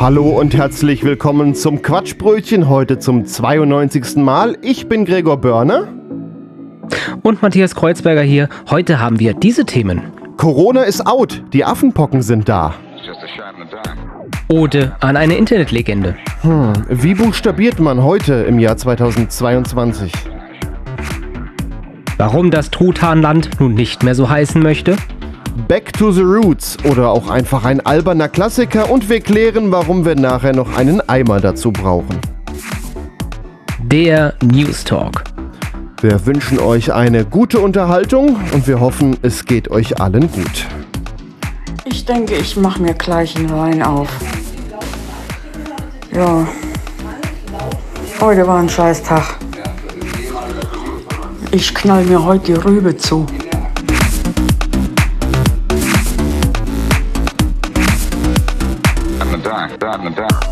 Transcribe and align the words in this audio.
Hallo 0.00 0.28
und 0.38 0.54
herzlich 0.54 1.02
willkommen 1.02 1.56
zum 1.56 1.82
Quatschbrötchen, 1.82 2.68
heute 2.68 3.00
zum 3.00 3.26
92. 3.26 4.14
Mal. 4.16 4.56
Ich 4.62 4.88
bin 4.88 5.04
Gregor 5.04 5.38
Börner. 5.38 5.88
Und 7.22 7.42
Matthias 7.42 7.74
Kreuzberger 7.74 8.22
hier. 8.22 8.48
Heute 8.70 9.00
haben 9.00 9.18
wir 9.18 9.34
diese 9.34 9.64
Themen. 9.64 10.12
Corona 10.36 10.82
ist 10.82 11.04
out, 11.04 11.42
die 11.52 11.64
Affenpocken 11.64 12.22
sind 12.22 12.48
da. 12.48 12.74
Ode 14.48 14.94
an 15.00 15.16
eine 15.16 15.36
Internetlegende. 15.36 16.16
Wie 16.88 17.14
buchstabiert 17.14 17.80
man 17.80 18.04
heute 18.04 18.34
im 18.34 18.60
Jahr 18.60 18.76
2022? 18.76 20.12
Warum 22.18 22.52
das 22.52 22.70
Truthahnland 22.70 23.58
nun 23.58 23.74
nicht 23.74 24.04
mehr 24.04 24.14
so 24.14 24.30
heißen 24.30 24.62
möchte. 24.62 24.94
Back 25.66 25.92
to 25.94 26.12
the 26.12 26.22
Roots 26.22 26.76
oder 26.84 27.10
auch 27.10 27.28
einfach 27.28 27.64
ein 27.64 27.84
alberner 27.84 28.28
Klassiker 28.28 28.90
und 28.90 29.08
wir 29.08 29.20
klären, 29.20 29.72
warum 29.72 30.04
wir 30.04 30.14
nachher 30.14 30.54
noch 30.54 30.76
einen 30.76 31.06
Eimer 31.08 31.40
dazu 31.40 31.72
brauchen. 31.72 32.20
Der 33.82 34.34
News 34.42 34.84
Talk. 34.84 35.24
Wir 36.00 36.24
wünschen 36.26 36.60
euch 36.60 36.92
eine 36.92 37.24
gute 37.24 37.58
Unterhaltung 37.58 38.36
und 38.52 38.68
wir 38.68 38.78
hoffen, 38.78 39.16
es 39.22 39.46
geht 39.46 39.68
euch 39.70 40.00
allen 40.00 40.30
gut. 40.30 40.66
Ich 41.84 42.04
denke, 42.04 42.36
ich 42.36 42.56
mache 42.56 42.80
mir 42.80 42.94
gleich 42.94 43.34
einen 43.36 43.50
Wein 43.50 43.82
auf. 43.82 44.08
Ja. 46.14 46.46
Heute 48.20 48.46
war 48.46 48.60
ein 48.60 48.68
scheiß 48.68 49.02
Tag. 49.02 49.38
Ich 51.50 51.74
knall 51.74 52.04
mir 52.04 52.22
heute 52.24 52.52
die 52.52 52.52
Rübe 52.52 52.96
zu. 52.96 53.26
I'm 59.80 60.04
the 60.04 60.10
dark, 60.10 60.47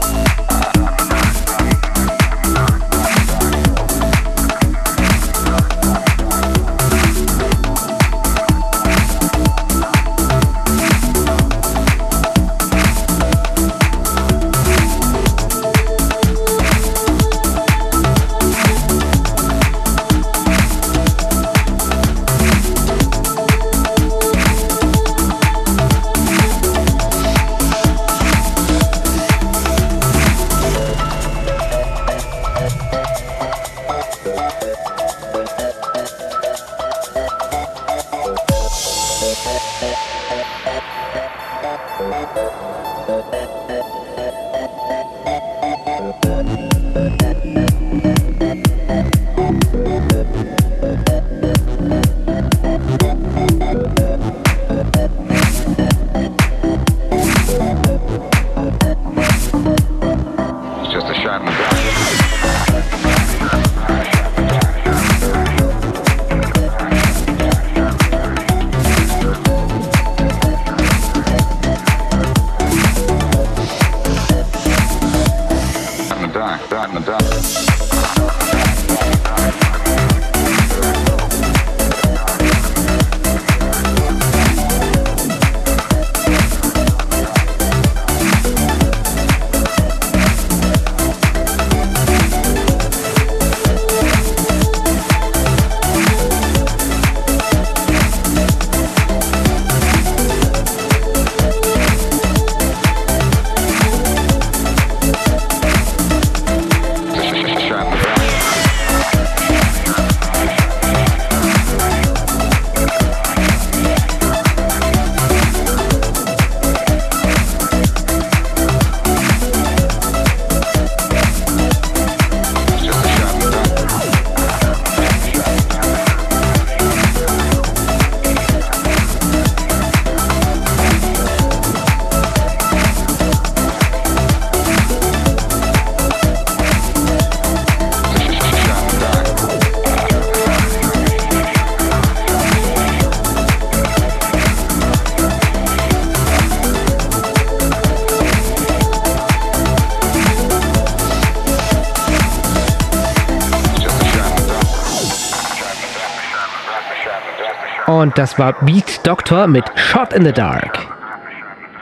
Und 157.86 158.18
das 158.18 158.36
war 158.36 158.52
Beat 158.64 159.06
Doctor 159.06 159.46
mit 159.46 159.64
Shot 159.76 160.12
in 160.12 160.24
the 160.24 160.32
Dark. 160.32 160.88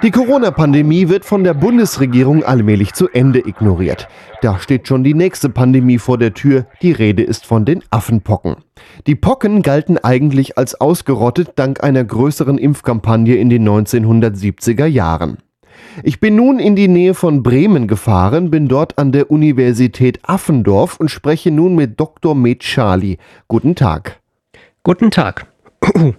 Die 0.03 0.10
Corona-Pandemie 0.10 1.09
wird 1.09 1.25
von 1.25 1.44
der 1.44 1.54
Bundesregierung 1.54 2.44
allmählich 2.44 2.93
zu 2.93 3.08
Ende 3.08 3.38
ignoriert. 3.38 4.06
Da 4.43 4.58
steht 4.58 4.87
schon 4.87 5.02
die 5.02 5.14
nächste 5.14 5.49
Pandemie 5.49 5.96
vor 5.96 6.19
der 6.19 6.34
Tür. 6.34 6.67
Die 6.82 6.93
Rede 6.93 7.23
ist 7.23 7.46
von 7.46 7.64
den 7.64 7.82
Affenpocken. 7.90 8.56
Die 9.06 9.14
Pocken 9.14 9.62
galten 9.62 9.96
eigentlich 9.96 10.58
als 10.58 10.79
ausgerottet 10.79 11.52
dank 11.56 11.82
einer 11.82 12.05
größeren 12.05 12.58
Impfkampagne 12.58 13.37
in 13.37 13.49
den 13.49 13.67
1970er 13.67 14.84
Jahren. 14.84 15.38
Ich 16.02 16.20
bin 16.20 16.37
nun 16.37 16.58
in 16.58 16.76
die 16.76 16.88
Nähe 16.88 17.14
von 17.14 17.43
Bremen 17.43 17.88
gefahren, 17.88 18.50
bin 18.50 18.69
dort 18.69 18.99
an 18.99 19.11
der 19.11 19.31
Universität 19.31 20.19
Affendorf 20.23 21.00
und 21.00 21.11
spreche 21.11 21.50
nun 21.50 21.75
mit 21.75 21.99
Dr. 21.99 22.34
Metschali. 22.34 23.17
Guten 23.49 23.75
Tag. 23.75 24.20
Guten 24.82 25.11
Tag. 25.11 25.46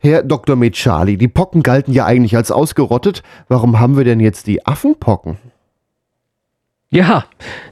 Herr 0.00 0.22
Dr. 0.22 0.56
Metschali, 0.56 1.16
die 1.16 1.28
Pocken 1.28 1.62
galten 1.62 1.92
ja 1.92 2.06
eigentlich 2.06 2.36
als 2.36 2.50
ausgerottet. 2.50 3.22
Warum 3.48 3.80
haben 3.80 3.96
wir 3.96 4.04
denn 4.04 4.20
jetzt 4.20 4.46
die 4.46 4.64
Affenpocken? 4.64 5.38
Ja, 6.90 7.26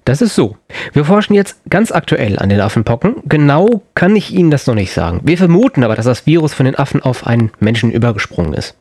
das 0.05 0.21
ist 0.21 0.35
so. 0.35 0.57
Wir 0.93 1.07
forschen 1.07 1.35
jetzt 1.35 1.59
ganz 1.71 1.91
aktuell 1.91 2.39
an 2.39 2.51
den 2.51 2.61
Affenpocken. 2.61 3.17
Genau 3.25 3.83
kann 3.95 4.15
ich 4.15 4.35
Ihnen 4.35 4.51
das 4.51 4.67
noch 4.67 4.75
nicht 4.75 4.93
sagen. 4.93 5.21
Wir 5.25 5.39
vermuten 5.39 5.85
aber, 5.85 5.95
dass 5.95 6.05
das 6.05 6.27
Virus 6.27 6.53
von 6.53 6.67
den 6.67 6.75
Affen 6.75 7.03
auf 7.03 7.27
einen 7.27 7.51
Menschen 7.59 7.91
übergesprungen 7.91 8.53
ist. 8.53 8.77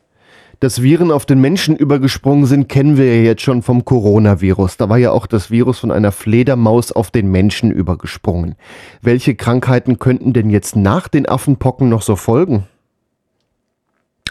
Dass 0.60 0.80
Viren 0.80 1.10
auf 1.10 1.26
den 1.26 1.40
Menschen 1.40 1.76
übergesprungen 1.76 2.46
sind, 2.46 2.68
kennen 2.68 2.96
wir 2.96 3.14
ja 3.14 3.22
jetzt 3.22 3.42
schon 3.42 3.62
vom 3.62 3.84
Coronavirus. 3.84 4.78
Da 4.78 4.88
war 4.88 4.96
ja 4.96 5.10
auch 5.10 5.26
das 5.26 5.50
Virus 5.50 5.78
von 5.78 5.90
einer 5.90 6.12
Fledermaus 6.12 6.92
auf 6.92 7.10
den 7.10 7.30
Menschen 7.30 7.70
übergesprungen. 7.70 8.54
Welche 9.02 9.34
Krankheiten 9.34 9.98
könnten 9.98 10.32
denn 10.32 10.48
jetzt 10.48 10.74
nach 10.74 11.08
den 11.08 11.28
Affenpocken 11.28 11.90
noch 11.90 12.00
so 12.00 12.16
folgen? 12.16 12.64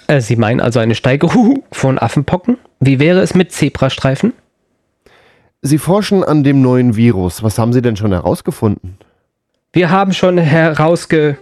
Äh, 0.07 0.21
Sie 0.21 0.35
meinen 0.35 0.61
also 0.61 0.79
eine 0.79 0.95
Steigerung 0.95 1.63
von 1.71 1.99
Affenpocken? 1.99 2.57
Wie 2.79 2.99
wäre 2.99 3.19
es 3.21 3.35
mit 3.35 3.51
Zebrastreifen? 3.51 4.33
Sie 5.61 5.77
forschen 5.77 6.23
an 6.23 6.43
dem 6.43 6.61
neuen 6.61 6.95
Virus. 6.95 7.43
Was 7.43 7.59
haben 7.59 7.73
Sie 7.73 7.81
denn 7.81 7.97
schon 7.97 8.11
herausgefunden? 8.11 8.97
Wir 9.73 9.91
haben 9.91 10.13
schon 10.13 10.37
herausgefunden, 10.37 11.37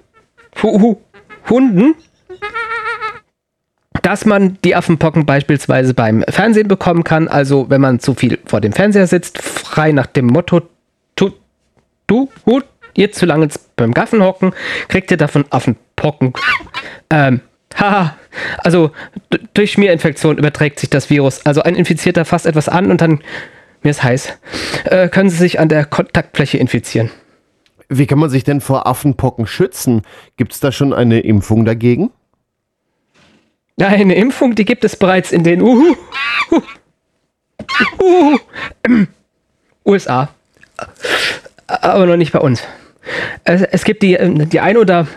dass 4.04 4.26
man 4.26 4.60
die 4.64 4.76
Affenpocken 4.76 5.26
beispielsweise 5.26 5.94
beim 5.94 6.24
Fernsehen 6.28 6.68
bekommen 6.68 7.04
kann. 7.04 7.28
Also 7.28 7.70
wenn 7.70 7.82
man 7.82 8.00
zu 8.00 8.14
viel 8.14 8.38
vor 8.46 8.62
dem 8.62 8.74
Fernseher 8.74 9.08
sitzt, 9.08 9.42
frei 9.42 9.92
nach 9.92 10.06
dem 10.06 10.28
Motto, 10.28 10.62
tu, 11.16 11.32
du, 12.06 12.30
hut, 12.46 12.66
jetzt 12.96 13.18
zu 13.18 13.26
lange 13.26 13.48
beim 13.76 13.94
Gaffen 13.94 14.22
hocken, 14.22 14.54
kriegt 14.90 15.10
ihr 15.10 15.18
davon 15.18 15.46
Affenpocken. 15.50 16.34
Ähm, 17.10 17.40
haha, 17.76 18.16
also 18.58 18.92
durch 19.54 19.72
Schmierinfektion 19.72 20.38
überträgt 20.38 20.80
sich 20.80 20.90
das 20.90 21.10
Virus. 21.10 21.46
Also 21.46 21.64
ein 21.64 21.76
Infizierter 21.76 22.26
fasst 22.26 22.46
etwas 22.46 22.68
an 22.68 22.92
und 22.92 23.00
dann, 23.00 23.22
mir 23.84 23.92
ist 23.92 24.04
heiß, 24.04 24.38
äh, 24.84 25.08
können 25.08 25.30
sie 25.30 25.38
sich 25.38 25.62
an 25.62 25.70
der 25.70 25.86
Kontaktfläche 25.86 26.58
infizieren. 26.58 27.10
Wie 27.88 28.06
kann 28.06 28.20
man 28.20 28.30
sich 28.30 28.44
denn 28.44 28.60
vor 28.60 28.86
Affenpocken 28.86 29.48
schützen? 29.48 30.02
Gibt 30.36 30.52
es 30.52 30.60
da 30.60 30.74
schon 30.74 30.94
eine 30.94 31.22
Impfung 31.22 31.64
dagegen? 31.64 32.12
Eine 33.80 34.16
Impfung, 34.16 34.56
die 34.56 34.66
gibt 34.66 34.84
es 34.84 34.96
bereits 34.96 35.32
in 35.32 35.44
den 35.44 35.62
Uhu, 35.62 35.96
uh, 36.52 36.62
uh, 38.02 38.38
ähm, 38.84 39.08
USA. 39.86 40.30
Aber 41.68 42.06
noch 42.06 42.18
nicht 42.18 42.32
bei 42.32 42.40
uns. 42.40 42.64
Es, 43.44 43.62
es 43.62 43.84
gibt 43.84 44.04
die, 44.04 44.18
die 44.20 44.60
ein 44.60 44.78
oder 44.78 45.08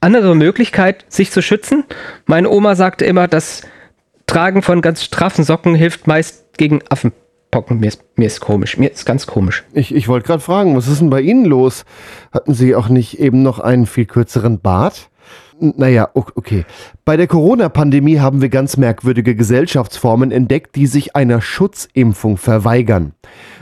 andere 0.00 0.34
Möglichkeit, 0.34 1.04
sich 1.08 1.30
zu 1.30 1.42
schützen. 1.42 1.84
Meine 2.26 2.48
Oma 2.50 2.74
sagte 2.74 3.04
immer, 3.04 3.28
das 3.28 3.62
Tragen 4.26 4.62
von 4.62 4.80
ganz 4.80 5.04
straffen 5.04 5.44
Socken 5.44 5.74
hilft 5.74 6.06
meist 6.06 6.56
gegen 6.56 6.80
Affenpocken. 6.88 7.80
Mir 7.80 7.88
ist, 7.88 8.02
mir 8.16 8.26
ist 8.26 8.40
komisch. 8.40 8.78
Mir 8.78 8.90
ist 8.90 9.04
ganz 9.04 9.26
komisch. 9.26 9.64
Ich, 9.74 9.94
ich 9.94 10.08
wollte 10.08 10.26
gerade 10.26 10.42
fragen, 10.42 10.76
was 10.76 10.88
ist 10.88 11.00
denn 11.00 11.10
bei 11.10 11.20
Ihnen 11.20 11.44
los? 11.44 11.84
Hatten 12.32 12.54
Sie 12.54 12.74
auch 12.74 12.88
nicht 12.88 13.20
eben 13.20 13.42
noch 13.42 13.58
einen 13.58 13.86
viel 13.86 14.06
kürzeren 14.06 14.60
Bart? 14.60 15.10
Naja, 15.62 16.08
okay. 16.12 16.64
Bei 17.04 17.16
der 17.16 17.28
Corona-Pandemie 17.28 18.18
haben 18.18 18.42
wir 18.42 18.48
ganz 18.48 18.76
merkwürdige 18.76 19.36
Gesellschaftsformen 19.36 20.32
entdeckt, 20.32 20.74
die 20.74 20.86
sich 20.86 21.14
einer 21.14 21.40
Schutzimpfung 21.40 22.36
verweigern. 22.36 23.12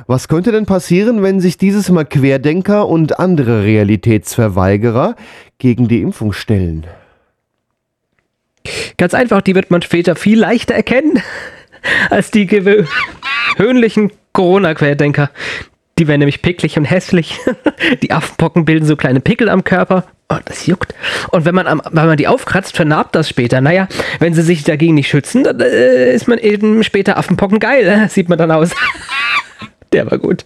Was 0.07 0.27
könnte 0.27 0.51
denn 0.51 0.65
passieren, 0.65 1.23
wenn 1.23 1.41
sich 1.41 1.59
dieses 1.59 1.91
Mal 1.91 2.07
Querdenker 2.07 2.89
und 2.89 3.21
andere 3.21 3.65
Realitätsverweigerer 3.65 5.15
gegen 5.59 5.89
die 5.89 6.01
Impfung 6.01 6.33
stellen? 6.33 6.87
Ganz 8.97 9.13
einfach, 9.13 9.43
die 9.43 9.55
wird 9.55 9.71
man 9.71 9.83
später 9.83 10.17
viel 10.17 10.39
leichter 10.39 10.75
erkennen 10.75 11.23
als 12.11 12.31
die 12.31 12.47
gewöhnlichen 12.47 14.11
Corona-Querdenker. 14.33 15.31
Die 15.99 16.09
werden 16.09 16.21
nämlich 16.21 16.41
picklig 16.41 16.79
und 16.79 16.87
hässlich. 16.87 17.39
Die 18.03 18.11
Affenpocken 18.11 18.65
bilden 18.65 18.87
so 18.87 18.97
kleine 18.97 19.21
Pickel 19.21 19.51
am 19.51 19.65
Körper. 19.65 20.07
Oh, 20.33 20.39
das 20.45 20.67
juckt. 20.67 20.95
Und 21.33 21.45
wenn 21.45 21.57
man, 21.57 21.67
am, 21.67 21.83
wenn 21.91 22.07
man 22.07 22.17
die 22.17 22.29
aufkratzt, 22.29 22.77
vernarbt 22.77 23.17
das 23.17 23.29
später. 23.29 23.61
Naja, 23.61 23.89
wenn 24.21 24.33
sie 24.33 24.43
sich 24.43 24.63
dagegen 24.63 24.95
nicht 24.95 25.09
schützen, 25.09 25.43
dann 25.43 25.59
äh, 25.59 26.15
ist 26.15 26.29
man 26.29 26.39
eben 26.39 26.85
später 26.85 27.19
Affenpocken 27.19 27.59
geil. 27.59 27.87
Äh, 27.87 28.09
sieht 28.09 28.29
man 28.29 28.39
dann 28.39 28.53
aus. 28.53 28.71
Der 29.93 30.09
war 30.09 30.19
gut. 30.19 30.45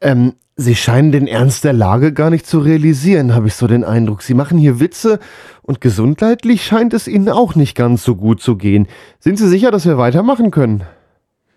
Ähm, 0.00 0.34
Sie 0.58 0.74
scheinen 0.74 1.12
den 1.12 1.26
Ernst 1.26 1.64
der 1.64 1.74
Lage 1.74 2.14
gar 2.14 2.30
nicht 2.30 2.46
zu 2.46 2.60
realisieren, 2.60 3.34
habe 3.34 3.48
ich 3.48 3.54
so 3.54 3.66
den 3.66 3.84
Eindruck. 3.84 4.22
Sie 4.22 4.32
machen 4.32 4.56
hier 4.56 4.80
Witze 4.80 5.20
und 5.60 5.82
gesundheitlich 5.82 6.64
scheint 6.64 6.94
es 6.94 7.08
Ihnen 7.08 7.28
auch 7.28 7.56
nicht 7.56 7.76
ganz 7.76 8.02
so 8.02 8.16
gut 8.16 8.40
zu 8.40 8.56
gehen. 8.56 8.88
Sind 9.18 9.38
Sie 9.38 9.48
sicher, 9.48 9.70
dass 9.70 9.84
wir 9.84 9.98
weitermachen 9.98 10.50
können? 10.50 10.84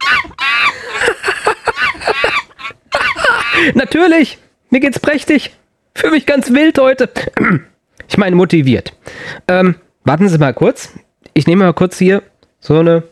Natürlich. 3.74 4.38
Mir 4.70 4.82
geht's 4.82 5.00
prächtig. 5.00 5.56
Fühle 5.96 6.14
mich 6.14 6.26
ganz 6.26 6.52
wild 6.52 6.78
heute. 6.80 7.10
Ich 8.08 8.18
meine 8.18 8.36
motiviert. 8.36 8.94
Ähm, 9.48 9.76
warten 10.04 10.30
Sie 10.30 10.38
mal 10.38 10.54
kurz. 10.54 10.94
Ich 11.34 11.48
nehme 11.48 11.66
mal 11.66 11.74
kurz 11.74 11.98
hier 11.98 12.24
so 12.60 12.80
eine 12.80 13.04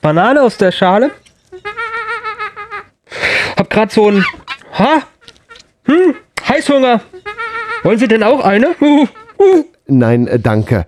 Banane 0.00 0.42
aus 0.42 0.58
der 0.58 0.72
Schale. 0.72 1.10
Hab 3.56 3.70
grad 3.70 3.92
so 3.92 4.10
ein 4.10 4.24
ha, 4.78 5.02
hm, 5.84 6.14
Heißhunger. 6.48 7.00
Wollen 7.82 7.98
Sie 7.98 8.08
denn 8.08 8.22
auch 8.22 8.44
eine? 8.44 8.74
Huh, 8.80 9.06
huh. 9.38 9.64
Nein, 9.86 10.26
äh, 10.26 10.38
danke. 10.38 10.84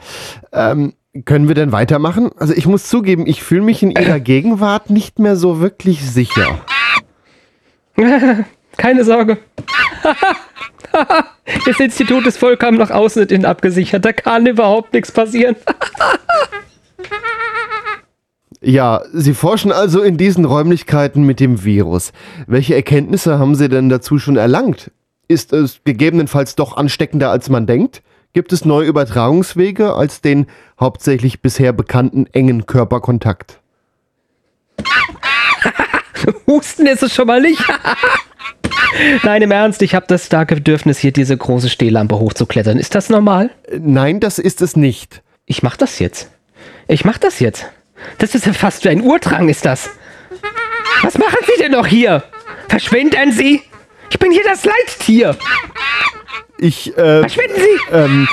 Ähm, 0.53 0.95
können 1.25 1.49
wir 1.49 1.55
denn 1.55 1.73
weitermachen? 1.73 2.31
Also 2.37 2.55
ich 2.55 2.67
muss 2.67 2.89
zugeben, 2.89 3.27
ich 3.27 3.43
fühle 3.43 3.63
mich 3.63 3.83
in 3.83 3.91
Ihrer 3.91 4.21
Gegenwart 4.21 4.91
nicht 4.91 5.19
mehr 5.19 5.37
so 5.37 5.61
wirklich 5.61 6.03
sicher. 6.03 6.61
Keine 8.77 9.05
Sorge. 9.05 9.39
Das 11.67 11.79
Institut 11.79 12.27
ist 12.27 12.39
vollkommen 12.39 12.79
nach 12.79 12.91
außen 12.91 13.23
und 13.23 13.33
innen 13.33 13.45
abgesichert. 13.45 14.05
Da 14.05 14.13
kann 14.13 14.47
überhaupt 14.47 14.93
nichts 14.93 15.13
passieren. 15.13 15.57
Ja, 18.67 19.03
Sie 19.13 19.35
forschen 19.35 19.73
also 19.73 20.01
in 20.01 20.17
diesen 20.17 20.47
Räumlichkeiten 20.47 21.25
mit 21.25 21.39
dem 21.39 21.65
Virus. 21.65 22.13
Welche 22.47 22.75
Erkenntnisse 22.75 23.39
haben 23.39 23.55
Sie 23.57 23.69
denn 23.69 23.91
dazu 23.91 24.19
schon 24.19 24.39
erlangt? 24.39 24.91
Ist 25.29 25.53
es 25.53 25.81
gegebenenfalls 25.85 26.55
doch 26.55 26.75
ansteckender, 26.75 27.29
als 27.31 27.51
man 27.51 27.67
denkt? 27.67 28.03
Gibt 28.33 28.55
es 28.55 28.65
neue 28.65 28.89
Übertragungswege 28.89 29.93
als 29.93 30.23
den 30.23 30.47
hauptsächlich 30.81 31.43
bisher 31.43 31.75
bekannten 31.75 32.27
engen 32.33 32.65
Körperkontakt? 32.65 33.61
Husten 36.47 36.87
ist 36.87 37.03
es 37.03 37.15
schon 37.15 37.27
mal 37.27 37.43
nicht. 37.43 37.63
Nein, 39.23 39.43
im 39.43 39.51
Ernst, 39.51 39.83
ich 39.83 39.95
habe 39.95 40.07
das 40.09 40.27
starke 40.27 40.57
Bedürfnis, 40.57 40.99
hier 40.99 41.13
diese 41.13 41.37
große 41.37 41.69
Stehlampe 41.69 42.19
hochzuklettern. 42.19 42.79
Ist 42.79 42.95
das 42.95 43.09
normal? 43.11 43.51
Nein, 43.79 44.21
das 44.21 44.39
ist 44.39 44.63
es 44.63 44.77
nicht. 44.77 45.23
Ich 45.47 45.63
mach 45.63 45.77
das 45.77 45.99
jetzt. 45.99 46.31
Ich 46.89 47.05
mach 47.05 47.19
das 47.19 47.41
jetzt. 47.41 47.67
Das 48.19 48.35
ist 48.35 48.47
ja 48.47 48.53
fast 48.53 48.85
wie 48.85 48.91
ein 48.91 49.01
Urdrang, 49.03 49.49
ist 49.49 49.65
das. 49.65 49.91
Was 51.03 51.19
machen 51.19 51.39
Sie 51.47 51.63
denn 51.63 51.73
noch 51.73 51.87
hier? 51.87 52.23
Verschwinden 52.69 53.33
Sie! 53.33 53.63
Ich 54.11 54.19
bin 54.19 54.31
hier 54.33 54.45
das 54.45 54.65
Leittier! 54.65 55.37
Ich, 56.59 56.97
äh, 56.97 57.21
Verschwinden 57.21 57.57
Sie! 57.57 57.95
ähm, 57.95 58.29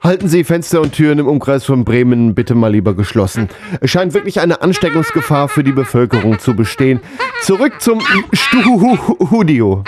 halten 0.00 0.28
Sie 0.28 0.44
Fenster 0.44 0.80
und 0.80 0.92
Türen 0.92 1.18
im 1.18 1.28
Umkreis 1.28 1.64
von 1.64 1.84
Bremen 1.84 2.34
bitte 2.34 2.54
mal 2.54 2.72
lieber 2.72 2.94
geschlossen. 2.94 3.48
Es 3.80 3.90
scheint 3.90 4.14
wirklich 4.14 4.40
eine 4.40 4.62
Ansteckungsgefahr 4.62 5.48
für 5.48 5.64
die 5.64 5.72
Bevölkerung 5.72 6.38
zu 6.38 6.54
bestehen. 6.54 7.00
Zurück 7.42 7.80
zum 7.80 8.00
Studio. 8.32 9.84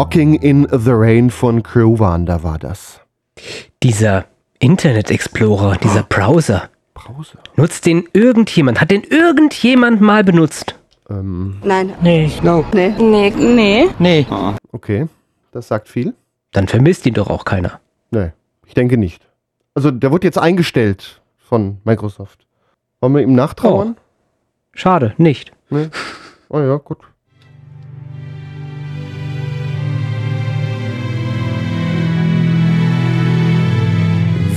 Walking 0.00 0.36
in 0.36 0.66
the 0.72 0.92
Rain 0.92 1.28
von 1.28 1.62
Crew 1.62 1.98
Wander 1.98 2.42
war 2.42 2.58
das. 2.58 3.02
Dieser 3.82 4.24
Internet 4.58 5.10
Explorer, 5.10 5.76
dieser 5.76 6.04
Browser, 6.04 6.70
Browser. 6.94 7.38
nutzt 7.56 7.84
den 7.84 8.08
irgendjemand? 8.14 8.80
Hat 8.80 8.90
den 8.90 9.02
irgendjemand 9.02 10.00
mal 10.00 10.24
benutzt? 10.24 10.74
Nein. 11.10 11.92
Nee. 12.00 12.32
Nee. 12.42 12.94
Nee. 12.98 13.30
Nee. 13.36 13.90
Nee. 13.98 14.26
Okay, 14.72 15.06
das 15.52 15.68
sagt 15.68 15.86
viel. 15.86 16.14
Dann 16.52 16.66
vermisst 16.66 17.04
ihn 17.04 17.12
doch 17.12 17.28
auch 17.28 17.44
keiner. 17.44 17.78
Nee, 18.10 18.30
ich 18.66 18.72
denke 18.72 18.96
nicht. 18.96 19.28
Also 19.74 19.90
der 19.90 20.10
wurde 20.12 20.26
jetzt 20.26 20.38
eingestellt 20.38 21.20
von 21.36 21.76
Microsoft. 21.84 22.46
Wollen 23.02 23.14
wir 23.16 23.20
ihm 23.20 23.34
nachtrauern? 23.34 23.98
Schade, 24.72 25.12
nicht. 25.18 25.52
Nee. 25.68 25.90
Oh 26.48 26.58
ja, 26.58 26.76
gut. 26.78 27.00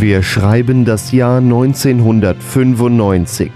Wir 0.04 0.22
schreiben 0.22 0.84
das 0.84 1.14
Jahr 1.14 1.38
1995. 1.38 3.54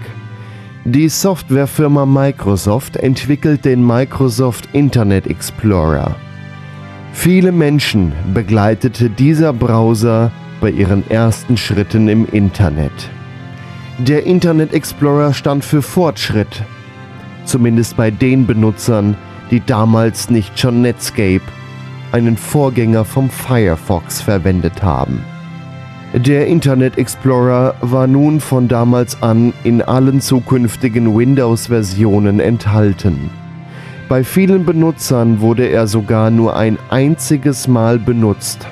Die 0.86 1.10
Softwarefirma 1.10 2.06
Microsoft 2.06 2.96
entwickelt 2.96 3.66
den 3.66 3.86
Microsoft 3.86 4.70
Internet 4.72 5.26
Explorer. 5.26 6.16
Viele 7.12 7.52
Menschen 7.52 8.14
begleitete 8.32 9.10
dieser 9.10 9.52
Browser 9.52 10.32
bei 10.62 10.70
ihren 10.70 11.06
ersten 11.10 11.58
Schritten 11.58 12.08
im 12.08 12.24
Internet. 12.24 13.10
Der 13.98 14.24
Internet 14.24 14.72
Explorer 14.72 15.34
stand 15.34 15.66
für 15.66 15.82
Fortschritt, 15.82 16.64
zumindest 17.44 17.94
bei 17.94 18.10
den 18.10 18.46
Benutzern, 18.46 19.18
die 19.50 19.60
damals 19.60 20.30
nicht 20.30 20.58
schon 20.58 20.80
Netscape, 20.80 21.44
einen 22.12 22.38
Vorgänger 22.38 23.04
vom 23.04 23.28
Firefox, 23.28 24.22
verwendet 24.22 24.82
haben. 24.82 25.22
Der 26.18 26.48
Internet 26.48 26.98
Explorer 26.98 27.76
war 27.80 28.08
nun 28.08 28.40
von 28.40 28.66
damals 28.66 29.22
an 29.22 29.52
in 29.62 29.80
allen 29.82 30.20
zukünftigen 30.20 31.16
Windows-Versionen 31.16 32.40
enthalten. 32.40 33.30
Bei 34.08 34.24
vielen 34.24 34.64
Benutzern 34.64 35.40
wurde 35.40 35.66
er 35.66 35.86
sogar 35.86 36.32
nur 36.32 36.56
ein 36.56 36.76
einziges 36.90 37.68
Mal 37.68 38.00
benutzt, 38.00 38.66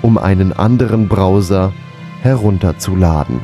um 0.00 0.16
einen 0.16 0.54
anderen 0.54 1.06
Browser 1.06 1.74
herunterzuladen. 2.22 3.40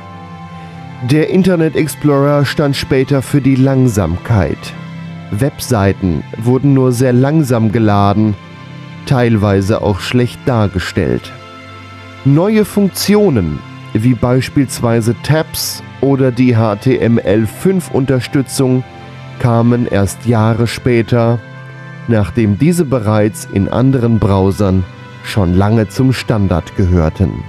Der 1.10 1.28
Internet 1.28 1.76
Explorer 1.76 2.46
stand 2.46 2.74
später 2.74 3.20
für 3.20 3.42
die 3.42 3.56
Langsamkeit. 3.56 4.72
Webseiten 5.30 6.24
wurden 6.38 6.72
nur 6.72 6.92
sehr 6.92 7.12
langsam 7.12 7.70
geladen, 7.70 8.34
teilweise 9.04 9.82
auch 9.82 10.00
schlecht 10.00 10.40
dargestellt. 10.46 11.34
Neue 12.24 12.64
Funktionen, 12.64 13.58
wie 13.94 14.14
beispielsweise 14.14 15.16
Tabs 15.24 15.82
oder 16.00 16.30
die 16.30 16.56
HTML5-Unterstützung, 16.56 18.84
kamen 19.40 19.88
erst 19.88 20.24
Jahre 20.24 20.68
später, 20.68 21.40
nachdem 22.06 22.60
diese 22.60 22.84
bereits 22.84 23.48
in 23.52 23.68
anderen 23.68 24.20
Browsern 24.20 24.84
schon 25.24 25.54
lange 25.54 25.88
zum 25.88 26.12
Standard 26.12 26.76
gehörten. 26.76 27.42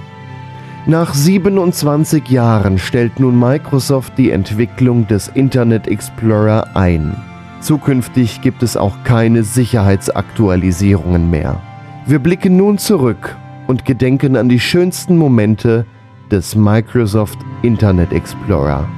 Nach 0.86 1.14
27 1.14 2.28
Jahren 2.28 2.78
stellt 2.78 3.20
nun 3.20 3.38
Microsoft 3.38 4.18
die 4.18 4.32
Entwicklung 4.32 5.06
des 5.06 5.28
Internet 5.28 5.86
Explorer 5.86 6.74
ein. 6.74 7.14
Zukünftig 7.60 8.40
gibt 8.40 8.64
es 8.64 8.76
auch 8.76 8.96
keine 9.04 9.44
Sicherheitsaktualisierungen 9.44 11.30
mehr. 11.30 11.60
Wir 12.06 12.18
blicken 12.18 12.56
nun 12.56 12.78
zurück 12.78 13.36
und 13.66 13.84
gedenken 13.84 14.36
an 14.36 14.48
die 14.48 14.60
schönsten 14.60 15.16
Momente 15.16 15.86
des 16.30 16.54
Microsoft 16.54 17.38
Internet 17.62 18.12
Explorer. 18.12 18.88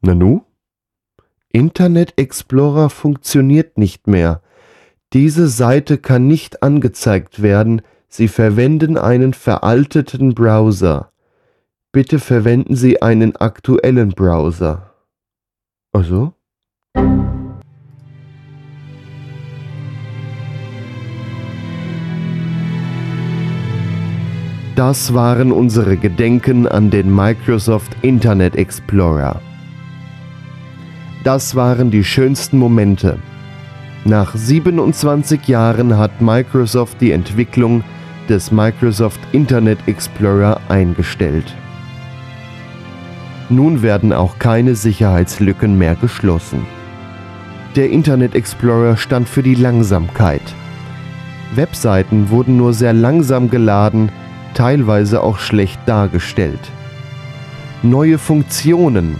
Nanu? 0.00 0.42
Internet 1.52 2.14
Explorer 2.16 2.90
funktioniert 2.90 3.78
nicht 3.78 4.06
mehr. 4.06 4.42
Diese 5.12 5.48
Seite 5.48 5.98
kann 5.98 6.26
nicht 6.26 6.62
angezeigt 6.62 7.42
werden. 7.42 7.82
Sie 8.08 8.28
verwenden 8.28 8.96
einen 8.96 9.34
veralteten 9.34 10.34
Browser. 10.34 11.12
Bitte 11.92 12.18
verwenden 12.18 12.74
Sie 12.74 13.02
einen 13.02 13.36
aktuellen 13.36 14.10
Browser. 14.10 14.94
Also? 15.92 16.32
Das 24.84 25.14
waren 25.14 25.52
unsere 25.52 25.96
Gedenken 25.96 26.66
an 26.66 26.90
den 26.90 27.14
Microsoft 27.14 27.96
Internet 28.02 28.56
Explorer. 28.56 29.40
Das 31.22 31.54
waren 31.54 31.92
die 31.92 32.02
schönsten 32.02 32.58
Momente. 32.58 33.20
Nach 34.04 34.34
27 34.34 35.46
Jahren 35.46 35.96
hat 35.98 36.20
Microsoft 36.20 37.00
die 37.00 37.12
Entwicklung 37.12 37.84
des 38.28 38.50
Microsoft 38.50 39.20
Internet 39.30 39.78
Explorer 39.86 40.60
eingestellt. 40.68 41.54
Nun 43.50 43.82
werden 43.82 44.12
auch 44.12 44.40
keine 44.40 44.74
Sicherheitslücken 44.74 45.78
mehr 45.78 45.94
geschlossen. 45.94 46.66
Der 47.76 47.88
Internet 47.88 48.34
Explorer 48.34 48.96
stand 48.96 49.28
für 49.28 49.44
die 49.44 49.54
Langsamkeit. 49.54 50.42
Webseiten 51.54 52.30
wurden 52.30 52.56
nur 52.56 52.72
sehr 52.72 52.92
langsam 52.92 53.48
geladen, 53.48 54.10
teilweise 54.54 55.22
auch 55.22 55.38
schlecht 55.38 55.78
dargestellt. 55.86 56.72
Neue 57.82 58.18
Funktionen, 58.18 59.16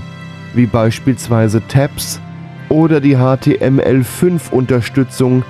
wie 0.54 0.66
beispielsweise 0.66 1.62
Tabs 1.66 2.20
oder 2.68 3.00
die 3.00 3.16
HTML5-Unterstützung, 3.16 5.44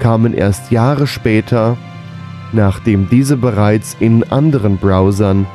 kamen 0.00 0.34
erst 0.34 0.70
Jahre 0.70 1.06
später, 1.06 1.76
nachdem 2.52 3.08
diese 3.08 3.36
bereits 3.36 3.96
in 4.00 4.24
anderen 4.30 4.78
Browsern 4.78 5.46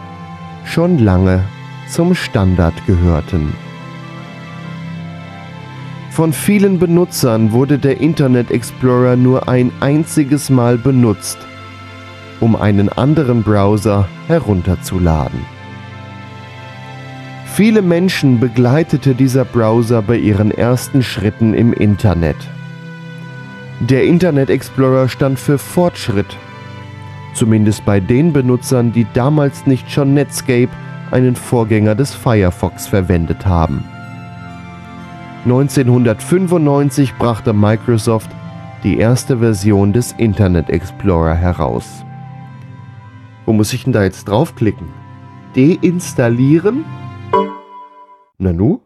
schon 0.66 1.00
lange 1.00 1.44
zum 1.88 2.16
Standard 2.16 2.74
gehörten. 2.86 3.54
Von 6.12 6.34
vielen 6.34 6.78
Benutzern 6.78 7.52
wurde 7.52 7.80
der 7.80 8.02
Internet 8.02 8.52
Explorer 8.52 9.16
nur 9.16 9.48
ein 9.48 9.72
einziges 9.80 10.50
Mal 10.50 10.78
benutzt, 10.78 11.38
um 12.42 12.56
einen 12.56 12.90
anderen 12.90 13.44
Browser 13.44 14.08
herunterzuladen. 14.28 15.40
Viele 17.46 17.82
Menschen 17.82 18.40
begleitete 18.40 19.14
dieser 19.14 19.46
Browser 19.46 20.02
bei 20.02 20.18
ihren 20.18 20.52
ersten 20.52 21.04
Schritten 21.04 21.54
im 21.54 21.74
Internet. 21.74 22.38
Der 23.80 24.04
Internet 24.04 24.50
Explorer 24.50 25.10
stand 25.10 25.40
für 25.40 25.58
Fortschritt, 25.58 26.38
zumindest 27.34 27.86
bei 27.86 28.00
den 28.00 28.34
Benutzern, 28.34 28.92
die 28.92 29.06
damals 29.14 29.66
nicht 29.66 29.92
schon 29.92 30.14
Netscape, 30.14 30.70
einen 31.12 31.36
Vorgänger 31.36 31.96
des 31.96 32.14
Firefox, 32.14 32.88
verwendet 32.88 33.46
haben. 33.46 33.84
1995 35.46 37.16
brachte 37.16 37.54
Microsoft 37.54 38.30
die 38.84 38.98
erste 38.98 39.40
Version 39.40 39.94
des 39.94 40.14
Internet 40.14 40.70
Explorer 40.70 41.36
heraus. 41.36 42.06
Wo 43.52 43.54
muss 43.54 43.74
ich 43.74 43.84
denn 43.84 43.92
da 43.92 44.02
jetzt 44.02 44.30
draufklicken? 44.30 44.88
Deinstallieren? 45.58 46.86
Nanu? 48.38 48.80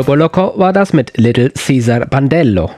Lobo 0.00 0.14
Loco 0.14 0.54
war 0.56 0.72
das 0.72 0.94
mit 0.94 1.18
Little 1.18 1.50
Caesar 1.50 2.06
Bandello. 2.06 2.70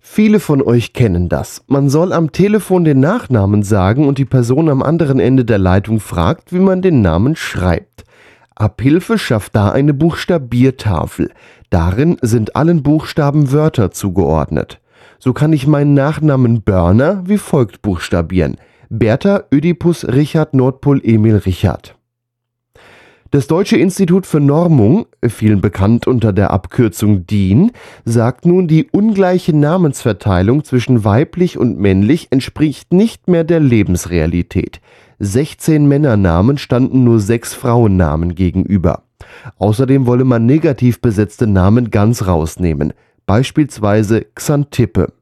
Viele 0.00 0.40
von 0.40 0.60
euch 0.60 0.92
kennen 0.92 1.28
das. 1.28 1.62
Man 1.68 1.88
soll 1.88 2.12
am 2.12 2.32
Telefon 2.32 2.82
den 2.82 2.98
Nachnamen 2.98 3.62
sagen 3.62 4.08
und 4.08 4.18
die 4.18 4.24
Person 4.24 4.68
am 4.68 4.82
anderen 4.82 5.20
Ende 5.20 5.44
der 5.44 5.58
Leitung 5.58 6.00
fragt, 6.00 6.52
wie 6.52 6.58
man 6.58 6.82
den 6.82 7.00
Namen 7.00 7.36
schreibt. 7.36 8.02
Abhilfe 8.56 9.18
schafft 9.18 9.54
da 9.54 9.70
eine 9.70 9.94
Buchstabiertafel. 9.94 11.30
Darin 11.70 12.16
sind 12.22 12.56
allen 12.56 12.82
Buchstaben 12.82 13.52
Wörter 13.52 13.92
zugeordnet. 13.92 14.80
So 15.20 15.32
kann 15.32 15.52
ich 15.52 15.68
meinen 15.68 15.94
Nachnamen 15.94 16.62
Börner 16.62 17.22
wie 17.24 17.38
folgt 17.38 17.82
buchstabieren. 17.82 18.56
Bertha 18.88 19.44
Ödipus 19.52 20.04
Richard 20.08 20.54
Nordpol 20.54 21.00
Emil 21.04 21.36
Richard. 21.36 21.94
Das 23.34 23.48
Deutsche 23.48 23.76
Institut 23.76 24.26
für 24.26 24.38
Normung, 24.38 25.06
vielen 25.26 25.60
bekannt 25.60 26.06
unter 26.06 26.32
der 26.32 26.52
Abkürzung 26.52 27.26
DIN, 27.26 27.72
sagt 28.04 28.46
nun, 28.46 28.68
die 28.68 28.86
ungleiche 28.92 29.52
Namensverteilung 29.52 30.62
zwischen 30.62 31.04
weiblich 31.04 31.58
und 31.58 31.76
männlich 31.76 32.28
entspricht 32.30 32.92
nicht 32.92 33.26
mehr 33.26 33.42
der 33.42 33.58
Lebensrealität. 33.58 34.80
16 35.18 35.88
Männernamen 35.88 36.58
standen 36.58 37.02
nur 37.02 37.18
sechs 37.18 37.54
Frauennamen 37.54 38.36
gegenüber. 38.36 39.02
Außerdem 39.58 40.06
wolle 40.06 40.22
man 40.22 40.46
negativ 40.46 41.00
besetzte 41.00 41.48
Namen 41.48 41.90
ganz 41.90 42.28
rausnehmen, 42.28 42.92
beispielsweise 43.26 44.26
Xantippe. 44.36 45.12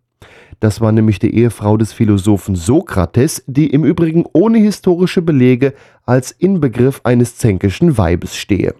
Das 0.62 0.80
war 0.80 0.92
nämlich 0.92 1.18
die 1.18 1.34
Ehefrau 1.34 1.76
des 1.76 1.92
Philosophen 1.92 2.54
Sokrates, 2.54 3.42
die 3.48 3.66
im 3.70 3.82
Übrigen 3.82 4.24
ohne 4.32 4.58
historische 4.58 5.20
Belege 5.20 5.74
als 6.06 6.30
Inbegriff 6.30 7.00
eines 7.02 7.36
zänkischen 7.36 7.98
Weibes 7.98 8.36
stehe. 8.36 8.76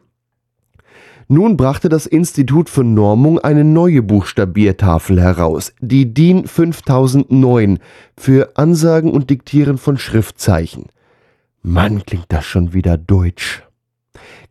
Nun 1.27 1.57
brachte 1.57 1.88
das 1.88 2.07
Institut 2.07 2.71
für 2.71 2.85
Normung 2.85 3.40
eine 3.40 3.64
neue 3.64 4.01
Buchstabiertafel 4.01 5.21
heraus, 5.21 5.75
die 5.81 6.14
DIN 6.14 6.47
5009 6.47 7.81
für 8.16 8.57
Ansagen 8.57 9.11
und 9.11 9.29
Diktieren 9.29 9.77
von 9.77 9.99
Schriftzeichen. 9.99 10.87
Mann, 11.62 12.05
klingt 12.07 12.27
das 12.29 12.45
schon 12.45 12.75
wieder 12.75 12.97
deutsch. 12.97 13.64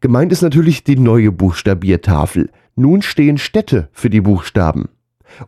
Gemeint 0.02 0.34
ist 0.34 0.41
natürlich 0.41 0.84
die 0.84 0.98
neue 0.98 1.32
Buchstabiertafel. 1.32 2.50
Nun 2.76 3.02
stehen 3.02 3.38
Städte 3.38 3.88
für 3.94 4.10
die 4.10 4.20
Buchstaben. 4.20 4.89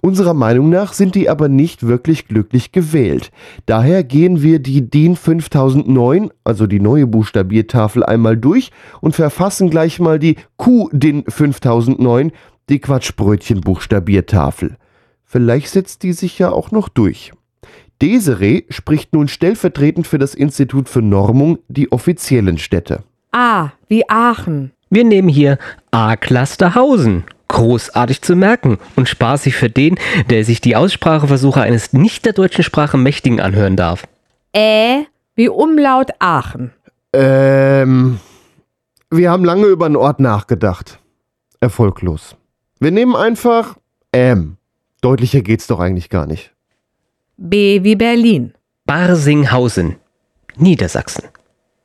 Unserer 0.02 0.34
Meinung 0.34 0.70
nach 0.70 0.94
sind 0.94 1.16
die 1.16 1.30
aber 1.30 1.50
nicht 1.50 1.86
wirklich 1.86 2.28
glücklich 2.28 2.72
gewählt. 2.72 3.32
Daher 3.66 4.04
gehen 4.04 4.42
wir 4.42 4.60
die 4.60 4.90
DIN 4.90 5.16
5009, 5.16 6.32
also 6.44 6.68
die 6.68 6.80
neue 6.80 7.08
Buchstabiertafel, 7.08 8.04
einmal 8.04 8.38
durch 8.38 8.72
und 9.02 9.16
verfassen 9.16 9.70
gleich 9.70 10.00
mal 10.00 10.20
die 10.20 10.38
Q-DIN 10.58 11.26
5009, 11.28 12.32
die 12.70 12.80
Quatschbrötchen-Buchstabiertafel. 12.80 14.78
Vielleicht 15.24 15.70
setzt 15.70 16.04
die 16.04 16.14
sich 16.14 16.40
ja 16.40 16.52
auch 16.52 16.72
noch 16.72 16.90
durch. 16.90 17.32
Desiree 18.02 18.64
spricht 18.70 19.14
nun 19.14 19.28
stellvertretend 19.28 20.08
für 20.08 20.18
das 20.18 20.36
Institut 20.36 20.90
für 20.90 21.02
Normung 21.02 21.60
die 21.68 21.92
offiziellen 21.92 22.58
Städte. 22.58 23.04
A 23.32 23.72
wie 23.88 24.10
Aachen. 24.10 24.72
Wir 24.90 25.04
nehmen 25.04 25.30
hier 25.30 25.58
A-Clusterhausen. 25.92 27.24
Großartig 27.54 28.24
zu 28.24 28.36
merken 28.36 28.80
und 28.96 29.08
spaßig 29.08 29.56
für 29.56 29.70
den, 29.70 30.00
der 30.32 30.44
sich 30.44 30.60
die 30.60 30.76
Ausspracheversuche 30.76 31.62
eines 31.62 31.94
nicht 31.94 32.26
der 32.26 32.34
deutschen 32.34 32.64
Sprache 32.64 32.98
Mächtigen 32.98 33.40
anhören 33.40 33.76
darf. 33.76 34.08
Ä 34.56 35.06
wie 35.36 35.50
Umlaut 35.50 36.10
Aachen. 36.18 36.72
Ähm, 37.14 38.20
wir 39.12 39.30
haben 39.30 39.46
lange 39.46 39.68
über 39.68 39.86
einen 39.86 39.96
Ort 39.96 40.20
nachgedacht. 40.20 41.00
Erfolglos. 41.60 42.36
Wir 42.80 42.90
nehmen 42.90 43.16
einfach 43.16 43.78
M. 44.12 44.58
Deutlicher 45.02 45.42
geht's 45.42 45.68
doch 45.68 45.80
eigentlich 45.80 46.10
gar 46.10 46.26
nicht. 46.26 46.52
B 47.38 47.84
wie 47.84 47.96
Berlin. 47.96 48.54
Barsinghausen, 48.86 49.98
Niedersachsen. 50.56 51.26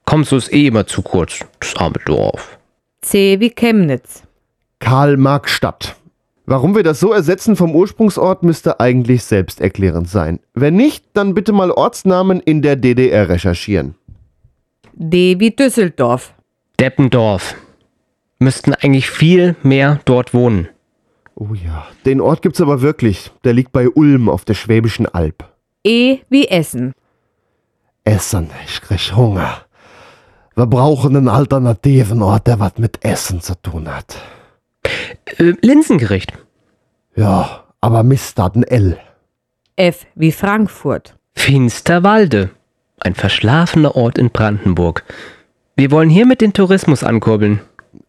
Kommst 0.07 0.33
du 0.33 0.37
es 0.37 0.51
eh 0.51 0.67
immer 0.67 0.87
zu 0.87 1.03
kurz, 1.03 1.45
das 1.61 1.77
arme 1.77 2.01
Dorf. 2.07 2.59
C 3.03 3.39
wie 3.41 3.51
Chemnitz. 3.51 4.23
Karl-Marx-Stadt. 4.81 5.97
Warum 6.47 6.75
wir 6.75 6.83
das 6.83 6.99
so 6.99 7.13
ersetzen 7.13 7.57
vom 7.57 7.75
Ursprungsort, 7.75 8.43
müsste 8.43 8.81
eigentlich 8.81 9.25
selbsterklärend 9.25 10.09
sein. 10.09 10.41
Wenn 10.55 10.77
nicht, 10.77 11.05
dann 11.13 11.35
bitte 11.35 11.53
mal 11.53 11.71
Ortsnamen 11.71 12.41
in 12.41 12.63
der 12.63 12.77
DDR 12.77 13.29
recherchieren. 13.29 13.97
D 14.95 15.39
wie 15.39 15.51
Düsseldorf. 15.51 16.33
Deppendorf. 16.81 17.55
Müssten 18.39 18.73
eigentlich 18.73 19.11
viel 19.11 19.57
mehr 19.63 20.01
dort 20.07 20.33
wohnen. 20.33 20.69
Oh 21.35 21.55
ja, 21.55 21.87
den 22.07 22.21
Ort 22.21 22.43
gibt's 22.43 22.61
aber 22.61 22.81
wirklich. 22.81 23.31
Der 23.45 23.53
liegt 23.53 23.73
bei 23.73 23.89
Ulm 23.89 24.29
auf 24.29 24.45
der 24.45 24.55
Schwäbischen 24.55 25.07
Alb. 25.07 25.45
E 25.85 26.19
wie 26.31 26.49
Essen. 26.49 26.95
Essen, 28.05 28.49
ich 28.67 28.81
krieg 28.81 29.15
Hunger. 29.15 29.59
Wir 30.57 30.67
brauchen 30.67 31.15
einen 31.15 31.29
alternativen 31.29 32.23
Ort, 32.23 32.47
der 32.47 32.59
was 32.59 32.79
mit 32.79 33.05
Essen 33.05 33.41
zu 33.41 33.55
tun 33.61 33.87
hat. 33.95 34.17
Äh, 35.37 35.55
Linsengericht. 35.63 36.33
Ja, 37.15 37.65
aber 37.81 38.03
Mist 38.03 38.39
hat 38.39 38.57
ein 38.57 38.63
L. 38.65 38.99
F 39.77 40.07
wie 40.15 40.33
Frankfurt. 40.33 41.17
Finsterwalde. 41.35 42.51
Ein 43.01 43.15
verschlafener 43.15 43.95
Ort 43.95 44.19
in 44.19 44.31
Brandenburg. 44.31 45.05
Wir 45.77 45.91
wollen 45.91 46.11
hiermit 46.11 46.41
den 46.41 46.53
Tourismus 46.53 47.05
ankurbeln. 47.05 47.61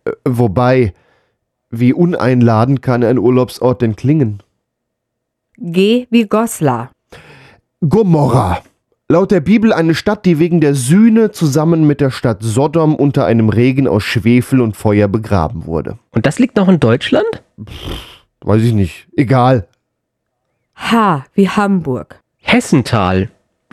Äh, 0.05 0.11
Wobei, 0.25 0.93
wie 1.69 1.93
uneinladend 1.93 2.81
kann 2.81 3.03
ein 3.03 3.19
Urlaubsort 3.19 3.81
denn 3.81 3.95
klingen? 3.95 4.41
G 5.57 6.07
wie 6.09 6.25
Goslar. 6.25 6.91
Gomorra. 7.81 8.63
Laut 9.11 9.31
der 9.31 9.39
Bibel 9.39 9.73
eine 9.73 9.95
Stadt, 9.95 10.23
die 10.23 10.37
wegen 10.37 10.61
der 10.61 10.75
Sühne 10.75 11.31
zusammen 11.31 11.87
mit 11.87 11.99
der 11.99 12.11
Stadt 12.11 12.43
Sodom 12.43 12.93
unter 12.93 13.25
einem 13.25 13.49
Regen 13.49 13.87
aus 13.87 14.03
Schwefel 14.03 14.61
und 14.61 14.77
Feuer 14.77 15.07
begraben 15.07 15.65
wurde. 15.65 15.97
Und 16.11 16.27
das 16.27 16.37
liegt 16.37 16.57
noch 16.57 16.69
in 16.69 16.79
Deutschland? 16.79 17.25
Weiß 18.41 18.61
ich 18.61 18.73
nicht. 18.73 19.07
Egal. 19.17 19.67
H 20.75 21.25
wie 21.33 21.49
Hamburg. 21.49 22.19
Hessental 22.37 23.29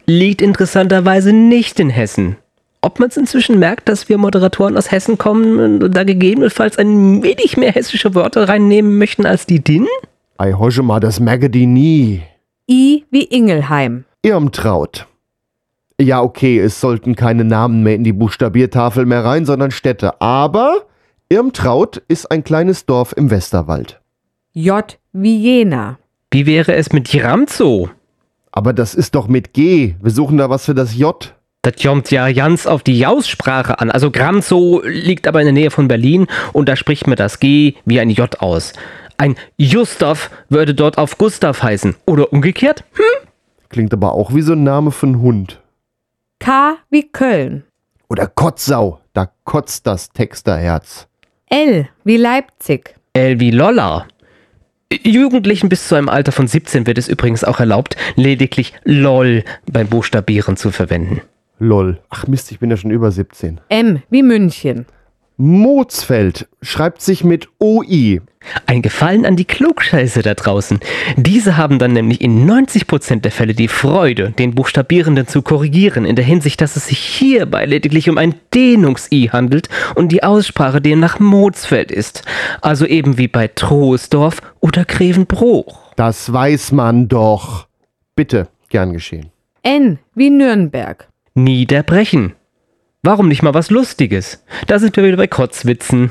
liegt 0.06 0.40
interessanterweise 0.40 1.34
nicht 1.34 1.80
in 1.80 1.90
Hessen. 1.90 2.36
Ob 2.80 2.98
man 2.98 3.10
es 3.10 3.18
inzwischen 3.18 3.58
merkt, 3.58 3.90
dass 3.90 4.08
wir 4.08 4.16
Moderatoren 4.16 4.78
aus 4.78 4.90
Hessen 4.90 5.18
kommen 5.18 5.82
und 5.82 5.94
da 5.94 6.04
gegebenenfalls 6.04 6.78
ein 6.78 7.22
wenig 7.22 7.58
mehr 7.58 7.72
hessische 7.72 8.14
Wörter 8.14 8.48
reinnehmen 8.48 8.96
möchten 8.96 9.26
als 9.26 9.44
die 9.44 9.62
DIN? 9.62 9.86
Ei 10.38 10.54
hosche 10.54 10.82
mal, 10.82 11.00
das 11.00 11.20
merke 11.20 11.50
die 11.50 11.66
nie. 11.66 12.22
I 12.70 13.04
wie 13.10 13.24
Ingelheim. 13.24 14.06
Irmtraut. 14.22 15.06
Ja, 16.00 16.22
okay, 16.22 16.58
es 16.58 16.80
sollten 16.80 17.16
keine 17.16 17.44
Namen 17.44 17.82
mehr 17.82 17.94
in 17.94 18.04
die 18.04 18.12
Buchstabiertafel 18.12 19.06
mehr 19.06 19.24
rein, 19.24 19.46
sondern 19.46 19.70
Städte. 19.70 20.20
Aber 20.20 20.82
Irmtraut 21.30 22.02
ist 22.08 22.30
ein 22.30 22.44
kleines 22.44 22.84
Dorf 22.84 23.14
im 23.16 23.30
Westerwald. 23.30 24.00
J 24.52 24.98
wie 25.12 25.38
Jena. 25.38 25.98
Wie 26.30 26.44
wäre 26.44 26.74
es 26.74 26.92
mit 26.92 27.12
Jramzo? 27.12 27.88
Aber 28.52 28.74
das 28.74 28.94
ist 28.94 29.14
doch 29.14 29.26
mit 29.26 29.54
G. 29.54 29.94
Wir 30.02 30.10
suchen 30.10 30.36
da 30.36 30.50
was 30.50 30.66
für 30.66 30.74
das 30.74 30.94
J. 30.94 31.34
Das 31.62 31.82
kommt 31.82 32.10
ja 32.10 32.30
ganz 32.30 32.66
auf 32.66 32.82
die 32.82 33.06
Aussprache 33.06 33.80
an. 33.80 33.90
Also 33.90 34.10
Gramzo 34.10 34.82
liegt 34.84 35.26
aber 35.26 35.40
in 35.40 35.46
der 35.46 35.52
Nähe 35.54 35.70
von 35.70 35.88
Berlin 35.88 36.26
und 36.52 36.68
da 36.68 36.76
spricht 36.76 37.06
man 37.06 37.16
das 37.16 37.40
G 37.40 37.74
wie 37.86 38.00
ein 38.00 38.10
J 38.10 38.40
aus. 38.40 38.74
Ein 39.16 39.36
Gustav 39.58 40.30
würde 40.50 40.74
dort 40.74 40.98
auf 40.98 41.16
Gustav 41.16 41.62
heißen. 41.62 41.96
Oder 42.06 42.32
umgekehrt? 42.32 42.84
Hm? 42.92 43.28
Klingt 43.70 43.94
aber 43.94 44.12
auch 44.12 44.34
wie 44.34 44.42
so 44.42 44.52
ein 44.52 44.62
Name 44.62 44.90
für 44.90 45.06
einen 45.06 45.22
Hund. 45.22 45.60
K 46.38 46.76
wie 46.90 47.08
Köln. 47.08 47.64
Oder 48.08 48.26
Kotzau. 48.26 49.00
Da 49.12 49.30
kotzt 49.44 49.86
das 49.86 50.10
Texterherz. 50.10 51.08
L 51.48 51.88
wie 52.04 52.16
Leipzig. 52.16 52.94
L 53.14 53.40
wie 53.40 53.50
Lolla. 53.50 54.06
Jugendlichen 54.92 55.68
bis 55.68 55.88
zu 55.88 55.96
einem 55.96 56.08
Alter 56.08 56.32
von 56.32 56.46
17 56.46 56.86
wird 56.86 56.98
es 56.98 57.08
übrigens 57.08 57.42
auch 57.42 57.58
erlaubt, 57.58 57.96
lediglich 58.14 58.72
LOL 58.84 59.42
beim 59.70 59.88
Buchstabieren 59.88 60.56
zu 60.56 60.70
verwenden. 60.70 61.22
Lol. 61.58 61.98
Ach 62.10 62.26
Mist, 62.26 62.52
ich 62.52 62.60
bin 62.60 62.70
ja 62.70 62.76
schon 62.76 62.90
über 62.90 63.10
17. 63.10 63.60
M 63.68 64.02
wie 64.10 64.22
München. 64.22 64.86
Mozfeld 65.38 66.48
schreibt 66.62 67.02
sich 67.02 67.22
mit 67.22 67.48
OI. 67.58 68.22
Ein 68.64 68.80
Gefallen 68.80 69.26
an 69.26 69.36
die 69.36 69.44
Klugscheiße 69.44 70.22
da 70.22 70.34
draußen. 70.34 70.80
Diese 71.16 71.56
haben 71.56 71.78
dann 71.78 71.92
nämlich 71.92 72.20
in 72.20 72.48
90% 72.48 73.20
der 73.20 73.32
Fälle 73.32 73.54
die 73.54 73.68
Freude, 73.68 74.30
den 74.30 74.54
Buchstabierenden 74.54 75.26
zu 75.26 75.42
korrigieren, 75.42 76.04
in 76.06 76.16
der 76.16 76.24
Hinsicht, 76.24 76.60
dass 76.60 76.76
es 76.76 76.86
sich 76.86 76.98
hierbei 76.98 77.66
lediglich 77.66 78.08
um 78.08 78.18
ein 78.18 78.34
Dehnungs-I 78.54 79.30
handelt 79.30 79.68
und 79.94 80.10
die 80.10 80.22
Aussprache 80.22 80.80
demnach 80.80 81.18
Mozfeld 81.18 81.90
ist. 81.90 82.22
Also 82.62 82.86
eben 82.86 83.18
wie 83.18 83.28
bei 83.28 83.48
Troisdorf 83.48 84.40
oder 84.60 84.84
Grevenbruch. 84.84 85.92
Das 85.96 86.32
weiß 86.32 86.72
man 86.72 87.08
doch. 87.08 87.66
Bitte, 88.14 88.48
gern 88.70 88.92
geschehen. 88.92 89.30
N 89.62 89.98
wie 90.14 90.30
Nürnberg. 90.30 91.08
Niederbrechen. 91.34 92.34
Warum 93.06 93.28
nicht 93.28 93.44
mal 93.44 93.54
was 93.54 93.70
Lustiges? 93.70 94.42
Da 94.66 94.80
sind 94.80 94.96
wir 94.96 95.04
wieder 95.04 95.16
bei 95.16 95.28
Kotzwitzen. 95.28 96.10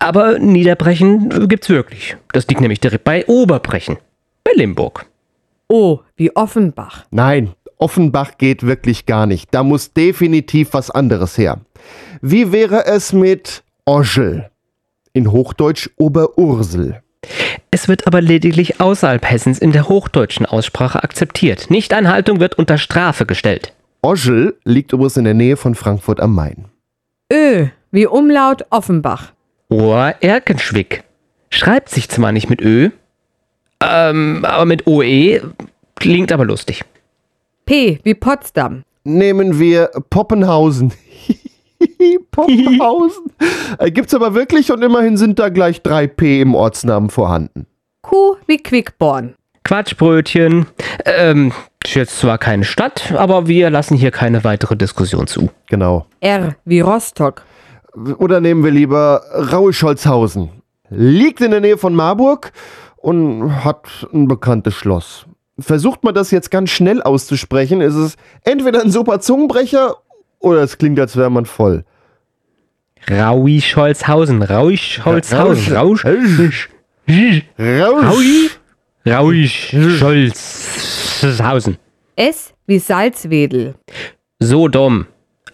Aber 0.00 0.40
Niederbrechen 0.40 1.46
gibt's 1.46 1.68
wirklich. 1.68 2.16
Das 2.32 2.48
liegt 2.48 2.60
nämlich 2.60 2.80
direkt 2.80 3.04
bei 3.04 3.24
Oberbrechen. 3.28 3.98
Bei 4.42 4.50
Limburg. 4.56 5.06
O 5.68 6.00
wie 6.16 6.34
Offenbach. 6.34 7.04
Nein, 7.12 7.52
Offenbach 7.78 8.38
geht 8.38 8.66
wirklich 8.66 9.06
gar 9.06 9.26
nicht. 9.26 9.54
Da 9.54 9.62
muss 9.62 9.92
definitiv 9.92 10.70
was 10.72 10.90
anderes 10.90 11.38
her. 11.38 11.60
Wie 12.22 12.50
wäre 12.50 12.86
es 12.86 13.12
mit 13.12 13.62
Oschel? 13.84 14.50
In 15.12 15.30
Hochdeutsch 15.30 15.90
Oberursel. 15.96 17.02
Es 17.70 17.86
wird 17.86 18.08
aber 18.08 18.20
lediglich 18.20 18.80
außerhalb 18.80 19.24
Hessens 19.30 19.60
in 19.60 19.70
der 19.70 19.88
hochdeutschen 19.88 20.44
Aussprache 20.44 21.04
akzeptiert. 21.04 21.70
Nichteinhaltung 21.70 22.40
wird 22.40 22.58
unter 22.58 22.78
Strafe 22.78 23.26
gestellt. 23.26 23.75
Oschel 24.06 24.56
liegt 24.62 24.92
übrigens 24.92 25.16
in 25.16 25.24
der 25.24 25.34
Nähe 25.34 25.56
von 25.56 25.74
Frankfurt 25.74 26.20
am 26.20 26.32
Main. 26.32 26.66
Ö 27.32 27.66
wie 27.90 28.06
Umlaut 28.06 28.64
Offenbach. 28.70 29.32
Ohr-Erkenschwick. 29.68 31.02
Schreibt 31.50 31.88
sich 31.88 32.08
zwar 32.08 32.30
nicht 32.30 32.48
mit 32.48 32.60
Ö, 32.60 32.90
ähm, 33.82 34.44
aber 34.44 34.64
mit 34.64 34.86
OE 34.86 35.40
klingt 35.96 36.30
aber 36.30 36.44
lustig. 36.44 36.84
P 37.64 37.98
wie 38.04 38.14
Potsdam. 38.14 38.84
Nehmen 39.02 39.58
wir 39.58 39.90
Poppenhausen. 40.08 40.92
Poppenhausen. 42.30 43.32
Äh, 43.78 43.90
Gibt's 43.90 44.14
aber 44.14 44.34
wirklich 44.34 44.70
und 44.70 44.84
immerhin 44.84 45.16
sind 45.16 45.40
da 45.40 45.48
gleich 45.48 45.82
drei 45.82 46.06
P 46.06 46.40
im 46.40 46.54
Ortsnamen 46.54 47.10
vorhanden. 47.10 47.66
Q 48.02 48.36
wie 48.46 48.58
Quickborn. 48.58 49.34
Quatschbrötchen. 49.64 50.66
Ähm, 51.04 51.52
ist 51.88 51.94
jetzt 51.94 52.18
zwar 52.18 52.38
keine 52.38 52.64
Stadt, 52.64 53.12
aber 53.16 53.46
wir 53.46 53.70
lassen 53.70 53.96
hier 53.96 54.10
keine 54.10 54.44
weitere 54.44 54.76
Diskussion 54.76 55.26
zu. 55.26 55.50
Genau. 55.68 56.06
R 56.20 56.56
wie 56.64 56.80
Rostock. 56.80 57.42
Oder 58.18 58.40
nehmen 58.40 58.64
wir 58.64 58.70
lieber 58.70 59.22
Rauscholzhausen. 59.52 60.50
Liegt 60.90 61.40
in 61.40 61.50
der 61.50 61.60
Nähe 61.60 61.78
von 61.78 61.94
Marburg 61.94 62.52
und 62.96 63.64
hat 63.64 64.06
ein 64.12 64.28
bekanntes 64.28 64.74
Schloss. 64.74 65.26
Versucht 65.58 66.04
man 66.04 66.14
das 66.14 66.30
jetzt 66.30 66.50
ganz 66.50 66.70
schnell 66.70 67.02
auszusprechen, 67.02 67.80
ist 67.80 67.94
es 67.94 68.16
entweder 68.44 68.82
ein 68.82 68.90
super 68.90 69.20
Zungenbrecher 69.20 69.96
oder 70.38 70.62
es 70.62 70.76
klingt, 70.78 71.00
als 71.00 71.16
wäre 71.16 71.30
man 71.30 71.46
voll. 71.46 71.84
Rauischholzhausen. 73.08 74.42
Rauischholzhausen. 74.42 75.76
Rausch. 75.76 76.04
Rausch. 76.04 76.68
Raui. 77.58 78.50
Rauischholzhausen. 81.16 81.78
S 82.16 82.54
wie 82.66 82.78
Salzwedel. 82.78 83.74
Sodom. 84.38 85.06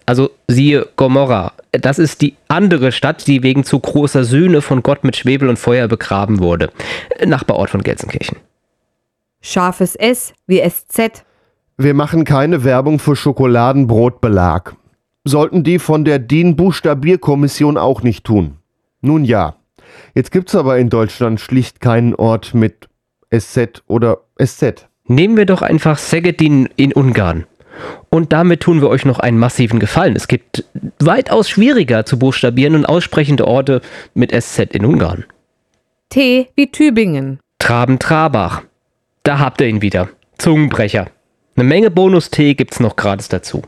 Also 0.06 0.30
siehe 0.48 0.88
Gomorra. 0.96 1.52
Das 1.72 1.98
ist 1.98 2.20
die 2.20 2.36
andere 2.48 2.92
Stadt, 2.92 3.26
die 3.26 3.42
wegen 3.42 3.64
zu 3.64 3.78
großer 3.78 4.24
Sühne 4.24 4.60
von 4.60 4.82
Gott 4.82 5.04
mit 5.04 5.16
Schwebel 5.16 5.48
und 5.48 5.58
Feuer 5.58 5.88
begraben 5.88 6.40
wurde. 6.40 6.70
Nachbarort 7.24 7.70
von 7.70 7.82
Gelsenkirchen. 7.82 8.36
Scharfes 9.40 9.96
S 9.96 10.34
wie 10.46 10.60
SZ. 10.68 11.24
Wir 11.78 11.94
machen 11.94 12.24
keine 12.24 12.64
Werbung 12.64 12.98
für 12.98 13.16
Schokoladenbrotbelag. 13.16 14.74
Sollten 15.24 15.62
die 15.64 15.78
von 15.78 16.04
der 16.04 16.18
DIN-Buchstabierkommission 16.18 17.78
auch 17.78 18.02
nicht 18.02 18.24
tun. 18.24 18.58
Nun 19.00 19.24
ja. 19.24 19.56
Jetzt 20.14 20.32
gibt's 20.32 20.54
aber 20.54 20.78
in 20.78 20.90
Deutschland 20.90 21.40
schlicht 21.40 21.80
keinen 21.80 22.14
Ort 22.14 22.54
mit 22.54 22.88
SZ 23.30 23.82
oder 23.86 24.18
SZ. 24.42 24.88
Nehmen 25.14 25.36
wir 25.36 25.44
doch 25.44 25.60
einfach 25.60 25.98
Szegedin 25.98 26.70
in 26.76 26.94
Ungarn. 26.94 27.44
Und 28.08 28.32
damit 28.32 28.60
tun 28.60 28.80
wir 28.80 28.88
euch 28.88 29.04
noch 29.04 29.18
einen 29.18 29.38
massiven 29.38 29.78
Gefallen. 29.78 30.16
Es 30.16 30.26
gibt 30.26 30.64
weitaus 31.00 31.50
schwieriger 31.50 32.06
zu 32.06 32.18
buchstabieren 32.18 32.74
und 32.74 32.86
aussprechende 32.86 33.46
Orte 33.46 33.82
mit 34.14 34.32
SZ 34.32 34.74
in 34.74 34.86
Ungarn. 34.86 35.24
T 36.08 36.48
wie 36.56 36.72
Tübingen. 36.72 37.40
Traben-Trabach. 37.58 38.62
Da 39.22 39.38
habt 39.38 39.60
ihr 39.60 39.68
ihn 39.68 39.82
wieder. 39.82 40.08
Zungenbrecher. 40.38 41.08
Eine 41.56 41.64
Menge 41.68 41.90
Bonus-T 41.90 42.54
gibt's 42.54 42.80
noch 42.80 42.96
gratis 42.96 43.28
dazu. 43.28 43.62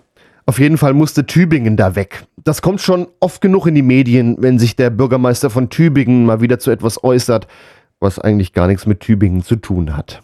Auf 0.46 0.59
jeden 0.59 0.78
Fall 0.78 0.94
musste 0.94 1.26
Tübingen 1.26 1.76
da 1.76 1.94
weg. 1.94 2.24
Das 2.42 2.62
kommt 2.62 2.80
schon 2.80 3.07
oft 3.20 3.42
genug 3.42 3.66
in 3.66 3.74
die 3.74 3.83
Medien, 3.83 4.37
wenn 4.38 4.59
sich 4.59 4.76
der 4.76 4.88
Bürgermeister 4.88 5.50
von 5.50 5.68
Tübingen 5.68 6.24
mal 6.24 6.40
wieder 6.40 6.59
zu 6.59 6.70
etwas 6.70 7.04
äußert, 7.04 7.46
was 8.00 8.18
eigentlich 8.18 8.54
gar 8.54 8.66
nichts 8.66 8.87
mit 8.87 9.00
Tübingen 9.00 9.42
zu 9.42 9.57
tun 9.57 9.94
hat. 9.94 10.23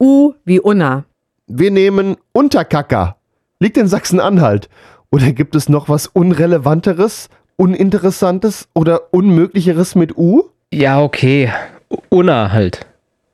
U 0.00 0.34
wie 0.44 0.60
Unna. 0.60 1.04
Wir 1.46 1.70
nehmen 1.70 2.16
Unterkacker. 2.32 3.16
Liegt 3.60 3.76
in 3.76 3.88
Sachsen-Anhalt. 3.88 4.68
Oder 5.10 5.32
gibt 5.32 5.54
es 5.54 5.68
noch 5.68 5.88
was 5.88 6.06
Unrelevanteres, 6.06 7.28
Uninteressantes 7.56 8.68
oder 8.74 9.12
Unmöglicheres 9.12 9.94
mit 9.94 10.16
U? 10.16 10.44
Ja, 10.72 11.02
okay. 11.02 11.52
Unna 12.08 12.52
halt. 12.52 12.86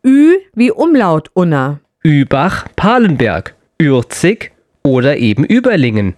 Ü 0.05 0.35
wie 0.55 0.71
Umlaut 0.71 1.31
Unna. 1.35 1.81
Übach, 2.03 2.66
Palenberg, 2.77 3.55
Ürzig 3.79 4.53
oder 4.83 5.16
eben 5.18 5.44
Überlingen. 5.44 6.14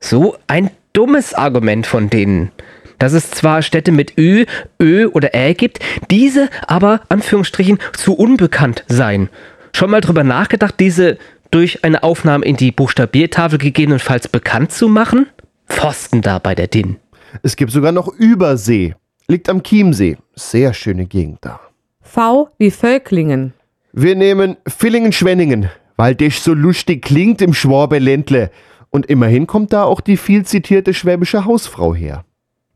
So 0.00 0.36
ein 0.46 0.70
dummes 0.92 1.34
Argument 1.34 1.86
von 1.86 2.10
denen. 2.10 2.52
Dass 2.98 3.12
es 3.12 3.30
zwar 3.30 3.62
Städte 3.62 3.90
mit 3.90 4.16
Ö, 4.18 4.44
Ö 4.80 5.06
oder 5.06 5.34
Ä 5.34 5.54
gibt, 5.54 5.80
diese 6.10 6.48
aber, 6.68 7.00
Anführungsstrichen, 7.08 7.78
zu 7.96 8.14
unbekannt 8.14 8.84
seien. 8.86 9.28
Schon 9.74 9.90
mal 9.90 10.00
drüber 10.00 10.24
nachgedacht, 10.24 10.74
diese 10.78 11.18
durch 11.50 11.84
eine 11.84 12.02
Aufnahme 12.02 12.44
in 12.44 12.56
die 12.56 12.72
Buchstabiertafel 12.72 13.58
gegebenenfalls 13.58 14.28
bekannt 14.28 14.72
zu 14.72 14.88
machen? 14.88 15.26
Pfosten 15.68 16.22
da 16.22 16.38
bei 16.38 16.54
der 16.54 16.66
DIN. 16.66 16.96
Es 17.42 17.56
gibt 17.56 17.72
sogar 17.72 17.92
noch 17.92 18.08
Übersee. 18.08 18.94
Liegt 19.28 19.48
am 19.48 19.62
Chiemsee. 19.62 20.16
Sehr 20.34 20.74
schöne 20.74 21.06
Gegend 21.06 21.38
da. 21.42 21.60
V 22.00 22.48
wie 22.58 22.70
Völklingen. 22.70 23.54
Wir 23.92 24.14
nehmen 24.14 24.56
Villingen-Schwenningen, 24.66 25.70
weil 25.96 26.14
das 26.14 26.42
so 26.42 26.54
lustig 26.54 27.02
klingt 27.02 27.40
im 27.42 27.54
Schwabeländle. 27.54 28.50
Und 28.90 29.06
immerhin 29.06 29.46
kommt 29.46 29.72
da 29.72 29.84
auch 29.84 30.00
die 30.00 30.16
viel 30.16 30.44
zitierte 30.44 30.92
schwäbische 30.92 31.44
Hausfrau 31.44 31.94
her. 31.94 32.24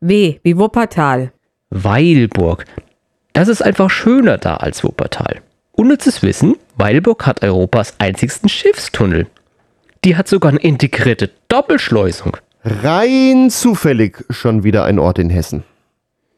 W 0.00 0.38
wie 0.42 0.56
Wuppertal. 0.56 1.32
Weilburg. 1.70 2.64
Das 3.32 3.48
ist 3.48 3.60
einfach 3.62 3.90
schöner 3.90 4.38
da 4.38 4.56
als 4.56 4.84
Wuppertal. 4.84 5.42
Unnützes 5.76 6.22
Wissen, 6.22 6.56
Weilburg 6.76 7.26
hat 7.26 7.44
Europas 7.44 7.96
einzigsten 7.98 8.48
Schiffstunnel. 8.48 9.26
Die 10.04 10.16
hat 10.16 10.26
sogar 10.26 10.50
eine 10.50 10.60
integrierte 10.60 11.30
Doppelschleusung. 11.48 12.38
Rein 12.64 13.50
zufällig 13.50 14.24
schon 14.30 14.64
wieder 14.64 14.84
ein 14.84 14.98
Ort 14.98 15.18
in 15.18 15.28
Hessen. 15.28 15.64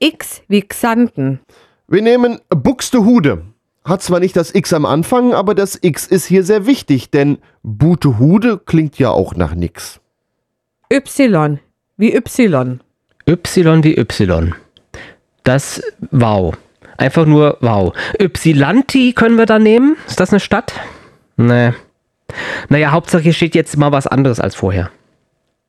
X 0.01 0.43
wie 0.49 0.63
Xanten. 0.63 1.39
Wir 1.87 2.03
nehmen 2.03 2.41
Buxtehude. 2.49 3.43
Hat 3.85 4.03
zwar 4.03 4.19
nicht 4.19 4.37
das 4.37 4.53
X 4.53 4.73
am 4.73 4.85
Anfang, 4.85 5.33
aber 5.33 5.55
das 5.55 5.79
X 5.81 6.09
ist 6.09 6.27
hier 6.27 6.43
sehr 6.43 6.67
wichtig, 6.67 7.11
denn 7.11 7.39
Butehude 7.63 8.59
klingt 8.59 8.99
ja 8.99 9.11
auch 9.11 9.37
nach 9.37 9.55
nix. 9.55 10.01
Y 10.93 11.61
wie 11.97 12.13
Y. 12.13 12.81
Y 13.29 13.85
wie 13.85 13.97
Y. 13.97 14.55
Das 15.45 15.81
wow. 16.11 16.55
Einfach 16.99 17.25
nur 17.25 17.57
wow. 17.61 17.95
Ypsilanti 18.21 19.13
können 19.15 19.39
wir 19.39 19.47
da 19.47 19.59
nehmen? 19.59 19.97
Ist 20.07 20.21
das 20.21 20.31
eine 20.31 20.41
Stadt? 20.41 20.75
Nee. 21.37 21.73
Naja, 22.69 22.91
Hauptsache 22.91 23.23
hier 23.23 23.33
steht 23.33 23.55
jetzt 23.55 23.77
mal 23.79 23.93
was 23.93 24.07
anderes 24.07 24.41
als 24.41 24.57
vorher. 24.57 24.91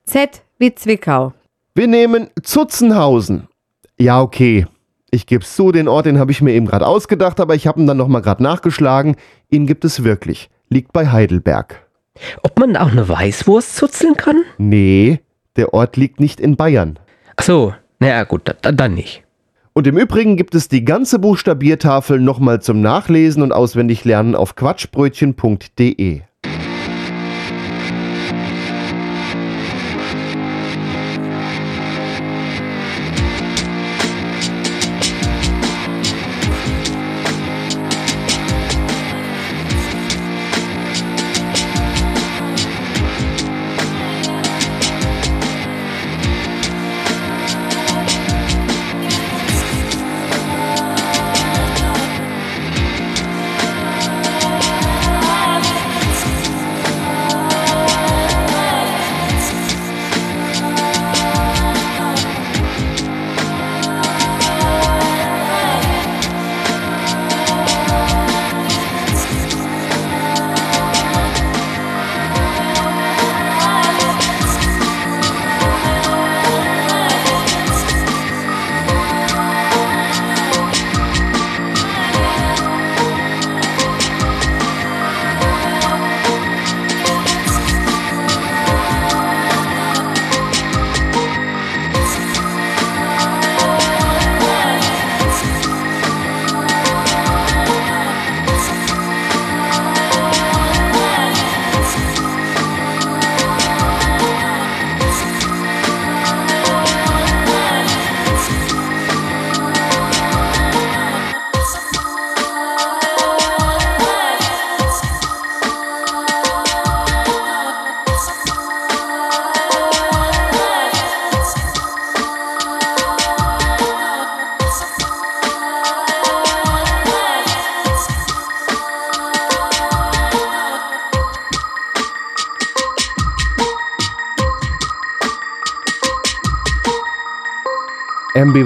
Z 0.05 0.41
wie 0.57 0.73
Zwickau. 0.73 1.33
Wir 1.75 1.87
nehmen 1.87 2.29
Zutzenhausen. 2.43 3.47
Ja, 3.97 4.21
okay. 4.21 4.65
Ich 5.11 5.27
geb's 5.27 5.55
zu, 5.55 5.71
den 5.71 5.87
Ort, 5.87 6.07
den 6.07 6.19
habe 6.19 6.31
ich 6.31 6.41
mir 6.41 6.53
eben 6.53 6.65
gerade 6.65 6.85
ausgedacht, 6.85 7.39
aber 7.39 7.55
ich 7.55 7.67
habe 7.67 7.79
ihn 7.79 7.87
dann 7.87 7.97
nochmal 7.97 8.21
gerade 8.21 8.43
nachgeschlagen. 8.43 9.15
Ihn 9.49 9.67
gibt 9.67 9.85
es 9.85 10.03
wirklich. 10.03 10.49
Liegt 10.67 10.93
bei 10.93 11.07
Heidelberg. 11.07 11.87
Ob 12.41 12.59
man 12.59 12.75
auch 12.75 12.91
eine 12.91 13.07
Weißwurst 13.07 13.75
zuzeln 13.75 14.15
kann? 14.15 14.43
Nee, 14.57 15.21
der 15.55 15.73
Ort 15.73 15.95
liegt 15.95 16.19
nicht 16.19 16.39
in 16.39 16.57
Bayern. 16.57 16.97
Ach 17.37 17.43
so, 17.43 17.73
naja 17.99 18.23
gut, 18.23 18.41
dann, 18.61 18.75
dann 18.75 18.93
nicht. 18.95 19.23
Und 19.79 19.87
im 19.87 19.97
Übrigen 19.97 20.35
gibt 20.35 20.55
es 20.55 20.67
die 20.67 20.83
ganze 20.83 21.19
Buchstabiertafel 21.19 22.19
nochmal 22.19 22.61
zum 22.61 22.81
Nachlesen 22.81 23.41
und 23.41 23.53
auswendig 23.53 24.03
lernen 24.03 24.35
auf 24.35 24.57
quatschbrötchen.de. 24.57 26.19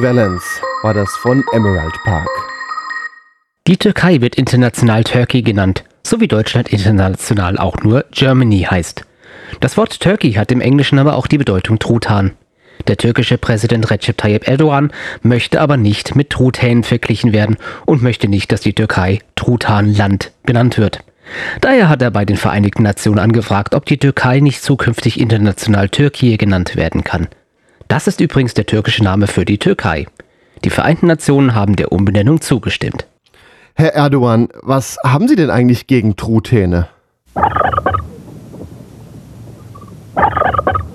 Ambivalence 0.04 0.62
war 0.82 0.94
das 0.94 1.10
von 1.16 1.46
Emerald 1.54 1.94
Park. 2.04 2.28
Die 3.68 3.78
Türkei 3.78 4.20
wird 4.20 4.36
international 4.36 5.06
Turkey 5.06 5.44
genannt, 5.44 5.86
so 6.06 6.20
wie 6.20 6.28
Deutschland 6.28 6.68
international 6.74 7.58
auch 7.58 7.78
nur 7.84 8.04
Germany 8.12 8.68
heißt. 8.70 9.06
Das 9.62 9.78
Wort 9.78 10.02
Turkey 10.02 10.34
hat 10.34 10.52
im 10.52 10.60
Englischen 10.60 11.00
aber 11.00 11.16
auch 11.16 11.26
die 11.26 11.38
Bedeutung 11.38 11.80
Truthahn. 11.80 12.32
Der 12.88 12.98
türkische 12.98 13.38
Präsident 13.38 13.90
Recep 13.92 14.18
Tayyip 14.18 14.46
Erdogan 14.46 14.92
möchte 15.22 15.62
aber 15.62 15.78
nicht 15.78 16.18
mit 16.18 16.32
Truthähnen 16.32 16.84
verglichen 16.84 17.32
werden 17.32 17.56
und 17.86 18.04
möchte 18.04 18.28
nicht, 18.28 18.52
dass 18.52 18.60
die 18.60 18.74
Türkei 18.74 19.20
Truthahnland 19.36 20.34
genannt 20.46 20.78
wird. 20.80 21.00
Daher 21.62 21.88
hat 21.88 22.02
er 22.02 22.12
bei 22.12 22.26
den 22.26 22.36
Vereinigten 22.36 22.84
Nationen 22.84 23.20
angefragt, 23.20 23.74
ob 23.74 23.86
die 23.86 24.00
Türkei 24.00 24.42
nicht 24.42 24.64
zukünftig 24.64 25.18
international 25.18 25.88
Türkei 25.88 26.36
genannt 26.36 26.76
werden 26.76 27.06
kann. 27.06 27.30
Das 27.94 28.08
ist 28.08 28.20
übrigens 28.22 28.56
der 28.56 28.66
türkische 28.66 29.04
Name 29.04 29.28
für 29.28 29.46
die 29.46 29.60
Türkei. 29.60 30.08
Die 30.64 30.72
Vereinten 30.72 31.06
Nationen 31.06 31.54
haben 31.54 31.76
der 31.76 31.92
Umbenennung 31.92 32.42
zugestimmt. 32.42 33.06
Herr 33.76 33.94
Erdogan, 33.94 34.50
was 34.64 34.98
haben 35.06 35.28
Sie 35.28 35.36
denn 35.36 35.52
eigentlich 35.52 35.86
gegen 35.86 36.16
Truthähne? 36.16 36.88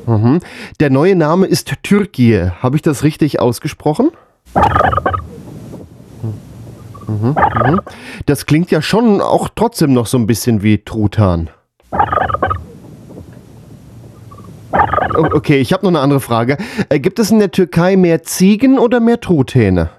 Mhm. 0.06 0.40
Der 0.80 0.90
neue 0.90 1.14
Name 1.14 1.46
ist 1.46 1.72
Türkei. 1.84 2.52
Habe 2.60 2.74
ich 2.74 2.82
das 2.82 3.04
richtig 3.04 3.38
ausgesprochen? 3.38 4.10
Mhm, 7.06 7.36
mhm. 7.36 7.80
Das 8.26 8.44
klingt 8.44 8.72
ja 8.72 8.82
schon 8.82 9.20
auch 9.20 9.48
trotzdem 9.54 9.92
noch 9.92 10.08
so 10.08 10.18
ein 10.18 10.26
bisschen 10.26 10.64
wie 10.64 10.78
Truthahn. 10.78 11.48
Okay, 15.14 15.58
ich 15.58 15.72
habe 15.72 15.84
noch 15.84 15.90
eine 15.90 16.00
andere 16.00 16.20
Frage. 16.20 16.58
Äh, 16.88 17.00
gibt 17.00 17.18
es 17.18 17.30
in 17.30 17.38
der 17.38 17.50
Türkei 17.50 17.96
mehr 17.96 18.22
Ziegen 18.22 18.78
oder 18.78 19.00
mehr 19.00 19.20
Truthähne? 19.20 19.90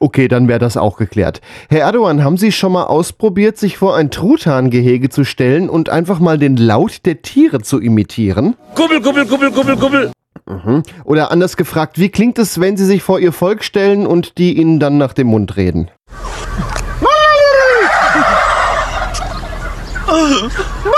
Okay, 0.00 0.28
dann 0.28 0.46
wäre 0.46 0.60
das 0.60 0.76
auch 0.76 0.96
geklärt. 0.96 1.40
Herr 1.68 1.80
Erdogan, 1.80 2.22
haben 2.22 2.36
Sie 2.36 2.52
schon 2.52 2.70
mal 2.70 2.84
ausprobiert, 2.84 3.58
sich 3.58 3.78
vor 3.78 3.96
ein 3.96 4.12
Truthahngehege 4.12 5.08
zu 5.08 5.24
stellen 5.24 5.68
und 5.68 5.88
einfach 5.88 6.20
mal 6.20 6.38
den 6.38 6.56
Laut 6.56 7.04
der 7.04 7.20
Tiere 7.22 7.62
zu 7.62 7.80
imitieren? 7.80 8.54
Kubbel, 8.76 9.00
kubbel, 9.00 9.26
kubbel, 9.26 9.50
kubbel, 9.50 9.76
kubbel. 9.76 10.12
Oder 11.04 11.32
anders 11.32 11.56
gefragt, 11.56 11.98
wie 11.98 12.10
klingt 12.10 12.38
es, 12.38 12.60
wenn 12.60 12.76
Sie 12.76 12.86
sich 12.86 13.02
vor 13.02 13.18
Ihr 13.18 13.32
Volk 13.32 13.64
stellen 13.64 14.06
und 14.06 14.38
die 14.38 14.56
Ihnen 14.56 14.78
dann 14.78 14.98
nach 14.98 15.12
dem 15.12 15.26
Mund 15.26 15.56
reden? 15.56 15.90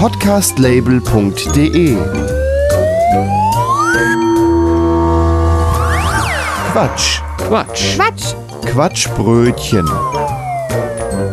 Podcastlabel.de 0.00 1.98
Quatsch. 6.72 7.20
Quatsch. 7.36 7.96
Quatsch, 7.98 8.34
Quatschbrötchen. 8.64 9.86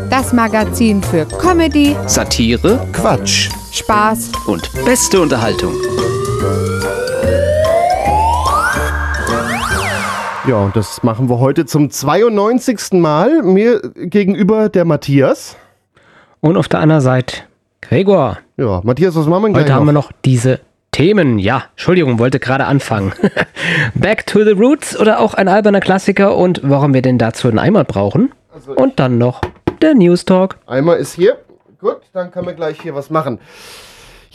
das 0.09 0.33
Magazin 0.33 1.01
für 1.01 1.25
Comedy, 1.25 1.95
Satire 2.07 2.85
Quatsch. 2.91 3.49
Spaß 3.71 4.33
und 4.47 4.69
beste 4.83 5.21
Unterhaltung. 5.21 5.71
Ja, 10.45 10.57
und 10.57 10.75
das 10.75 11.01
machen 11.03 11.29
wir 11.29 11.39
heute 11.39 11.65
zum 11.65 11.89
92. 11.89 12.99
Mal. 12.99 13.43
Mir 13.43 13.79
gegenüber 13.95 14.67
der 14.67 14.83
Matthias. 14.83 15.55
Und 16.41 16.57
auf 16.57 16.67
der 16.67 16.81
anderen 16.81 17.01
Seite 17.01 17.46
Gregor. 17.89 18.39
Ja, 18.57 18.81
Matthias, 18.83 19.15
was 19.15 19.27
machen 19.27 19.43
wir 19.43 19.49
gleich 19.51 19.63
Heute 19.63 19.73
haben 19.73 19.85
wir 19.85 19.93
noch? 19.93 20.11
diese 20.25 20.59
Themen. 20.91 21.39
Ja, 21.39 21.63
Entschuldigung, 21.71 22.19
wollte 22.19 22.39
gerade 22.39 22.65
anfangen. 22.65 23.13
Back 23.95 24.25
to 24.25 24.43
the 24.43 24.51
Roots 24.51 24.99
oder 24.99 25.19
auch 25.19 25.33
ein 25.35 25.47
alberner 25.47 25.79
Klassiker 25.79 26.35
und 26.35 26.59
warum 26.63 26.93
wir 26.93 27.01
denn 27.01 27.17
dazu 27.17 27.47
einen 27.47 27.59
Eimer 27.59 27.83
brauchen. 27.83 28.31
Und 28.75 28.99
dann 28.99 29.17
noch 29.17 29.41
der 29.81 29.93
News 29.93 30.25
Talk. 30.25 30.57
Einmal 30.65 30.97
ist 30.97 31.13
hier. 31.13 31.37
Gut, 31.79 31.97
dann 32.11 32.31
können 32.31 32.47
wir 32.47 32.55
gleich 32.55 32.81
hier 32.81 32.95
was 32.95 33.09
machen. 33.09 33.39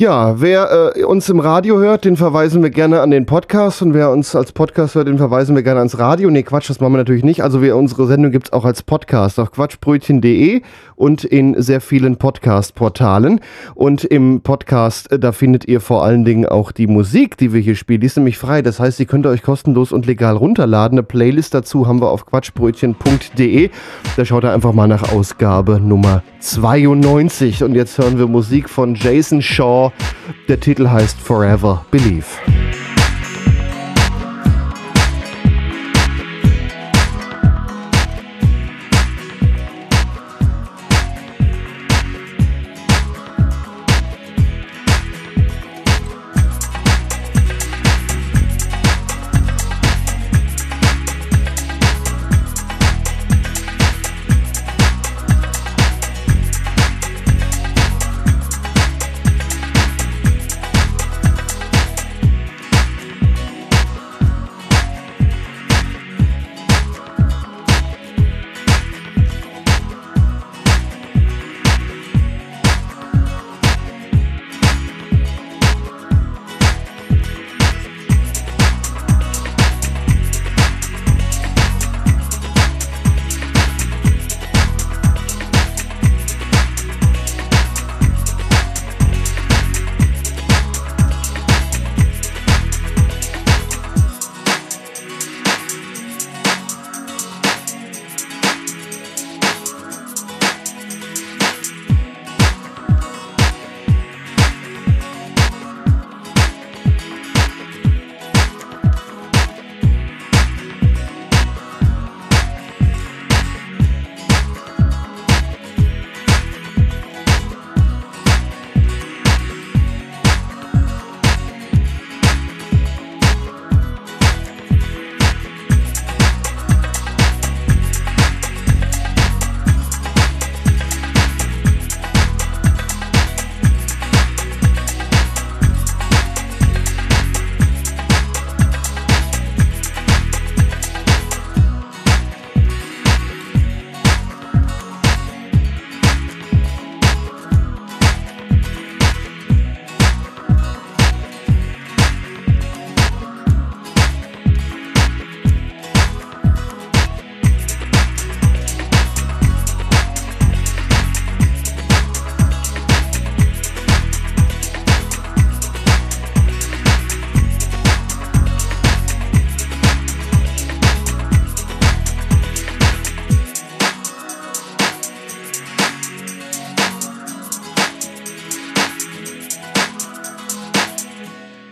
Ja, 0.02 0.40
wer 0.40 0.96
äh, 0.96 1.04
uns 1.04 1.28
im 1.28 1.38
Radio 1.38 1.78
hört, 1.78 2.04
den 2.04 2.16
verweisen 2.16 2.60
wir 2.60 2.70
gerne 2.70 3.02
an 3.02 3.12
den 3.12 3.24
Podcast 3.24 3.82
und 3.82 3.94
wer 3.94 4.10
uns 4.10 4.34
als 4.34 4.50
Podcast 4.50 4.96
hört, 4.96 5.06
den 5.06 5.16
verweisen 5.16 5.54
wir 5.54 5.62
gerne 5.62 5.78
ans 5.78 5.96
Radio. 5.96 6.28
Nee, 6.28 6.42
Quatsch, 6.42 6.68
das 6.68 6.80
machen 6.80 6.94
wir 6.94 6.96
natürlich 6.96 7.22
nicht. 7.22 7.44
Also 7.44 7.62
wir, 7.62 7.76
unsere 7.76 8.08
Sendung 8.08 8.32
gibt's 8.32 8.52
auch 8.52 8.64
als 8.64 8.82
Podcast 8.82 9.38
auf 9.38 9.52
quatschbrötchen.de 9.52 10.62
und 10.96 11.22
in 11.22 11.62
sehr 11.62 11.80
vielen 11.80 12.16
Podcast-Portalen. 12.16 13.38
Und 13.76 14.02
im 14.02 14.40
Podcast, 14.40 15.12
äh, 15.12 15.20
da 15.20 15.30
findet 15.30 15.68
ihr 15.68 15.80
vor 15.80 16.02
allen 16.02 16.24
Dingen 16.24 16.46
auch 16.46 16.72
die 16.72 16.88
Musik, 16.88 17.36
die 17.36 17.52
wir 17.52 17.60
hier 17.60 17.76
spielen. 17.76 18.00
Die 18.00 18.08
ist 18.08 18.16
nämlich 18.16 18.38
frei. 18.38 18.60
Das 18.60 18.80
heißt, 18.80 18.98
die 18.98 19.06
könnt 19.06 19.24
ihr 19.24 19.30
euch 19.30 19.44
kostenlos 19.44 19.92
und 19.92 20.06
legal 20.06 20.34
runterladen. 20.34 20.98
Eine 20.98 21.04
Playlist 21.04 21.54
dazu 21.54 21.86
haben 21.86 22.00
wir 22.00 22.10
auf 22.10 22.26
quatschbrötchen.de. 22.26 23.70
Da 24.16 24.24
schaut 24.24 24.42
ihr 24.42 24.52
einfach 24.52 24.72
mal 24.72 24.88
nach 24.88 25.12
Ausgabe 25.12 25.78
Nummer 25.78 26.24
92. 26.42 27.62
Und 27.62 27.74
jetzt 27.74 27.96
hören 27.98 28.18
wir 28.18 28.26
Musik 28.26 28.68
von 28.68 28.94
Jason 28.94 29.40
Shaw. 29.40 29.92
Der 30.48 30.58
Titel 30.58 30.88
heißt 30.88 31.18
Forever 31.18 31.86
Believe. 31.90 32.26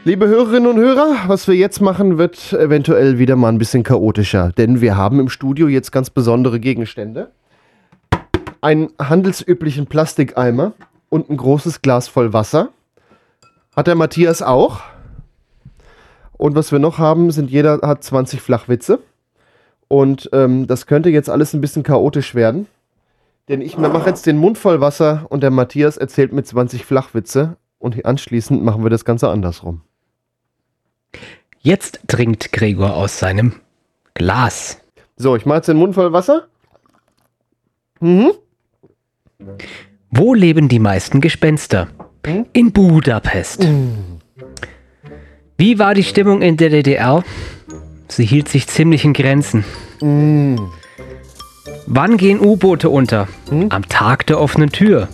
Liebe 0.03 0.29
Hörerinnen 0.29 0.67
und 0.67 0.79
Hörer, 0.79 1.15
was 1.27 1.47
wir 1.47 1.55
jetzt 1.55 1.83
machen, 1.83 2.17
wird 2.17 2.55
eventuell 2.55 3.19
wieder 3.19 3.37
mal 3.37 3.51
ein 3.51 3.59
bisschen 3.59 3.83
chaotischer, 3.83 4.51
denn 4.51 4.81
wir 4.81 4.97
haben 4.97 5.21
im 5.21 5.29
Studio 5.29 5.69
jetzt 5.69 5.93
ganz 5.93 6.09
besondere 6.09 6.59
Gegenstände. 6.59 7.33
Einen 8.63 8.89
handelsüblichen 8.99 9.89
Plastikeimer 9.89 10.73
und 11.11 11.29
ein 11.29 11.37
großes 11.37 11.83
Glas 11.83 12.09
voll 12.09 12.33
Wasser. 12.33 12.71
Hat 13.77 13.89
der 13.89 13.95
Matthias 13.95 14.41
auch. 14.41 14.81
Und 16.33 16.55
was 16.55 16.73
wir 16.73 16.79
noch 16.79 16.97
haben, 16.97 17.31
sind 17.31 17.51
jeder 17.51 17.81
hat 17.83 18.03
20 18.03 18.41
Flachwitze. 18.41 19.01
Und 19.87 20.31
ähm, 20.33 20.67
das 20.67 20.87
könnte 20.87 21.11
jetzt 21.11 21.29
alles 21.29 21.53
ein 21.53 21.61
bisschen 21.61 21.83
chaotisch 21.83 22.35
werden. 22.35 22.69
Denn 23.51 23.61
ich 23.61 23.77
mache 23.77 24.09
jetzt 24.09 24.25
den 24.25 24.39
Mund 24.39 24.57
voll 24.57 24.81
Wasser 24.81 25.27
und 25.29 25.43
der 25.43 25.51
Matthias 25.51 25.99
erzählt 25.99 26.33
mit 26.33 26.47
20 26.47 26.87
Flachwitze. 26.87 27.59
Und 27.79 28.03
anschließend 28.03 28.65
machen 28.65 28.83
wir 28.83 28.91
das 28.91 29.05
Ganze 29.05 29.29
andersrum. 29.29 29.83
Jetzt 31.61 32.01
trinkt 32.07 32.53
Gregor 32.53 32.95
aus 32.97 33.19
seinem 33.19 33.53
Glas. 34.15 34.81
So, 35.17 35.37
ich 35.37 35.45
mache 35.45 35.59
jetzt 35.59 35.69
den 35.69 35.77
Mund 35.77 35.95
voll 35.95 36.13
Wasser. 36.13 36.49
Mhm. 38.01 38.33
Wo 40.11 40.35
leben 40.35 40.69
die 40.69 40.79
meisten 40.79 41.21
Gespenster? 41.21 41.89
Hm? 42.27 42.47
In 42.53 42.73
Budapest. 42.73 43.67
Wie 45.57 45.79
war 45.79 45.95
die 45.95 46.05
Stimmung 46.05 46.43
in 46.43 46.57
der 46.57 46.71
DDR? 46.71 47.23
Sie 48.09 48.25
hielt 48.25 48.49
sich 48.49 48.67
ziemlich 48.67 49.05
in 49.05 49.13
Grenzen. 49.13 49.65
Wann 51.87 52.17
gehen 52.17 52.41
U-Boote 52.41 52.89
unter? 52.89 53.29
Am 53.69 53.89
Tag 53.89 54.27
der 54.27 54.41
offenen 54.41 54.71
Tür. 54.71 55.09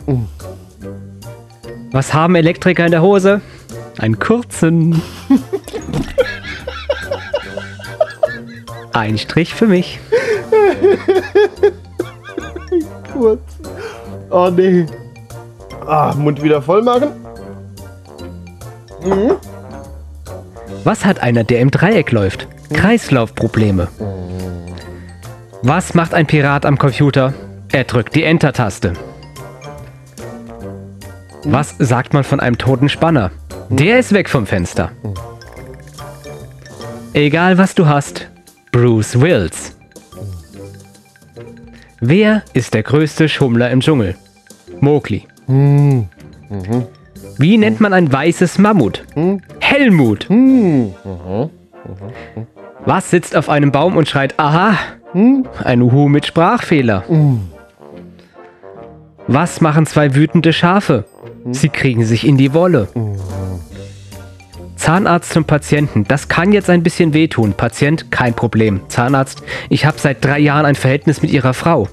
Was 1.91 2.15
haben 2.15 2.35
Elektriker 2.37 2.85
in 2.85 2.93
der 2.93 3.03
Hose? 3.03 3.41
Einen 3.99 4.19
kurzen. 4.19 5.01
Ein 8.93 9.19
Strich 9.19 9.55
für 9.55 9.67
mich. 9.67 9.99
Kurz. 13.13 13.41
Oh 14.31 14.51
nee. 14.55 14.87
Ah, 15.87 16.15
Mund 16.17 16.43
wieder 16.43 16.61
voll 16.61 16.83
machen. 16.83 17.09
Was 20.85 21.05
hat 21.05 21.21
einer, 21.21 21.45
der 21.45 21.61
im 21.61 21.71
Dreieck 21.71 22.13
läuft? 22.13 22.49
Kreislaufprobleme. 22.73 23.89
Was 25.63 25.95
macht 25.95 26.15
ein 26.15 26.27
Pirat 26.27 26.67
am 26.67 26.79
Computer? 26.79 27.35
Er 27.73 27.85
drückt 27.85 28.15
die 28.15 28.25
Enter-Taste. 28.25 28.93
Was 31.45 31.75
sagt 31.79 32.13
man 32.15 32.25
von 32.25 32.41
einem 32.41 32.59
toten 32.59 32.89
Spanner? 32.89 33.31
Der 33.71 33.99
ist 33.99 34.13
weg 34.13 34.29
vom 34.29 34.47
Fenster. 34.47 34.91
Egal 37.13 37.59
was 37.59 37.75
du 37.75 37.87
hast, 37.87 38.29
Bruce 38.73 39.21
Wills. 39.21 39.77
Wer 42.01 42.43
ist 42.53 42.75
der 42.75 42.83
größte 42.83 43.29
Schummler 43.29 43.71
im 43.71 43.81
Dschungel? 43.81 44.17
Mowgli. 44.81 45.25
Wie 47.39 47.59
nennt 47.59 47.81
man 47.81 47.93
ein 47.93 48.13
weißes 48.13 48.59
Mammut? 48.59 49.05
Helmut. 49.61 50.29
Was 52.85 53.11
sitzt 53.11 53.35
auf 53.37 53.49
einem 53.49 53.73
Baum 53.73 53.97
und 53.97 54.09
schreit 54.09 54.39
Aha? 54.39 54.75
Ein 55.65 55.83
Uhu 55.83 56.09
mit 56.09 56.27
Sprachfehler. 56.27 57.05
Was 59.27 59.61
machen 59.61 59.87
zwei 59.87 60.15
wütende 60.15 60.53
Schafe? 60.53 61.05
Sie 61.51 61.69
kriegen 61.69 62.05
sich 62.05 62.27
in 62.27 62.37
die 62.37 62.53
Wolle. 62.53 62.89
Zahnarzt 64.77 65.33
zum 65.33 65.45
Patienten. 65.45 66.05
Das 66.05 66.29
kann 66.29 66.53
jetzt 66.53 66.71
ein 66.71 66.83
bisschen 66.83 67.13
wehtun. 67.15 67.55
Patient, 67.55 68.11
kein 68.11 68.35
Problem. 68.35 68.81
Zahnarzt, 68.89 69.43
ich 69.69 69.85
habe 69.87 69.99
seit 69.99 70.25
drei 70.25 70.39
Jahren 70.39 70.67
ein 70.67 70.75
Verhältnis 70.75 71.23
mit 71.23 71.31
Ihrer 71.33 71.55
Frau. 71.55 71.89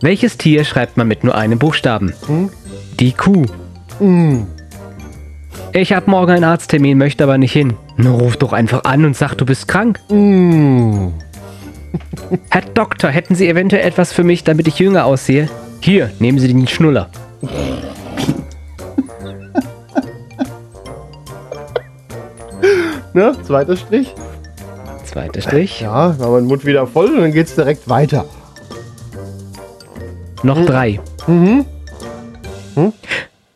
Welches 0.00 0.38
Tier 0.38 0.64
schreibt 0.64 0.96
man 0.96 1.08
mit 1.08 1.24
nur 1.24 1.34
einem 1.34 1.58
Buchstaben? 1.58 2.14
Die 2.98 3.12
Kuh. 3.12 3.44
Ich 5.72 5.92
habe 5.92 6.10
morgen 6.10 6.32
einen 6.32 6.44
Arzttermin, 6.44 6.96
möchte 6.96 7.24
aber 7.24 7.38
nicht 7.38 7.52
hin. 7.52 7.74
Na, 7.96 8.10
ruf 8.10 8.36
doch 8.36 8.52
einfach 8.52 8.84
an 8.84 9.04
und 9.04 9.16
sag, 9.16 9.34
du 9.34 9.44
bist 9.44 9.68
krank. 9.68 10.00
Herr 12.50 12.62
Doktor, 12.74 13.10
hätten 13.10 13.34
Sie 13.34 13.48
eventuell 13.48 13.86
etwas 13.86 14.12
für 14.12 14.24
mich, 14.24 14.44
damit 14.44 14.68
ich 14.68 14.78
jünger 14.78 15.04
aussehe? 15.04 15.48
Hier, 15.80 16.10
nehmen 16.18 16.38
Sie 16.38 16.48
den 16.48 16.66
Schnuller. 16.66 17.10
Ne? 23.16 23.32
Zweiter 23.44 23.78
Strich. 23.78 24.14
Zweiter 25.06 25.40
Strich. 25.40 25.80
Ja, 25.80 25.90
haben 25.90 26.18
wir 26.20 26.38
den 26.38 26.48
Mund 26.48 26.66
wieder 26.66 26.86
voll 26.86 27.06
und 27.06 27.22
dann 27.22 27.32
geht's 27.32 27.54
direkt 27.54 27.88
weiter. 27.88 28.26
Noch 30.42 30.62
drei. 30.66 31.00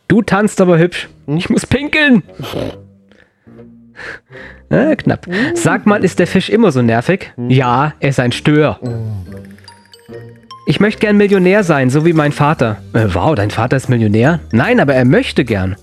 Du 0.07 0.21
tanzt 0.23 0.59
aber 0.61 0.79
hübsch. 0.79 1.09
Ich 1.27 1.51
muss 1.51 1.67
pinkeln. 1.67 2.23
Äh, 4.71 4.95
knapp. 4.97 5.27
Sag 5.53 5.85
mal, 5.85 6.03
ist 6.03 6.17
der 6.17 6.25
Fisch 6.25 6.49
immer 6.49 6.71
so 6.71 6.81
nervig? 6.81 7.31
Ja, 7.47 7.93
er 7.99 8.09
ist 8.09 8.19
ein 8.19 8.31
Stör. 8.31 8.79
Ich 10.65 10.79
möchte 10.79 11.01
gern 11.01 11.17
Millionär 11.17 11.63
sein, 11.63 11.91
so 11.91 12.03
wie 12.03 12.13
mein 12.13 12.31
Vater. 12.31 12.77
Äh, 12.93 13.05
wow, 13.13 13.35
dein 13.35 13.51
Vater 13.51 13.77
ist 13.77 13.89
Millionär? 13.89 14.39
Nein, 14.51 14.79
aber 14.79 14.95
er 14.95 15.05
möchte 15.05 15.45
gern. 15.45 15.75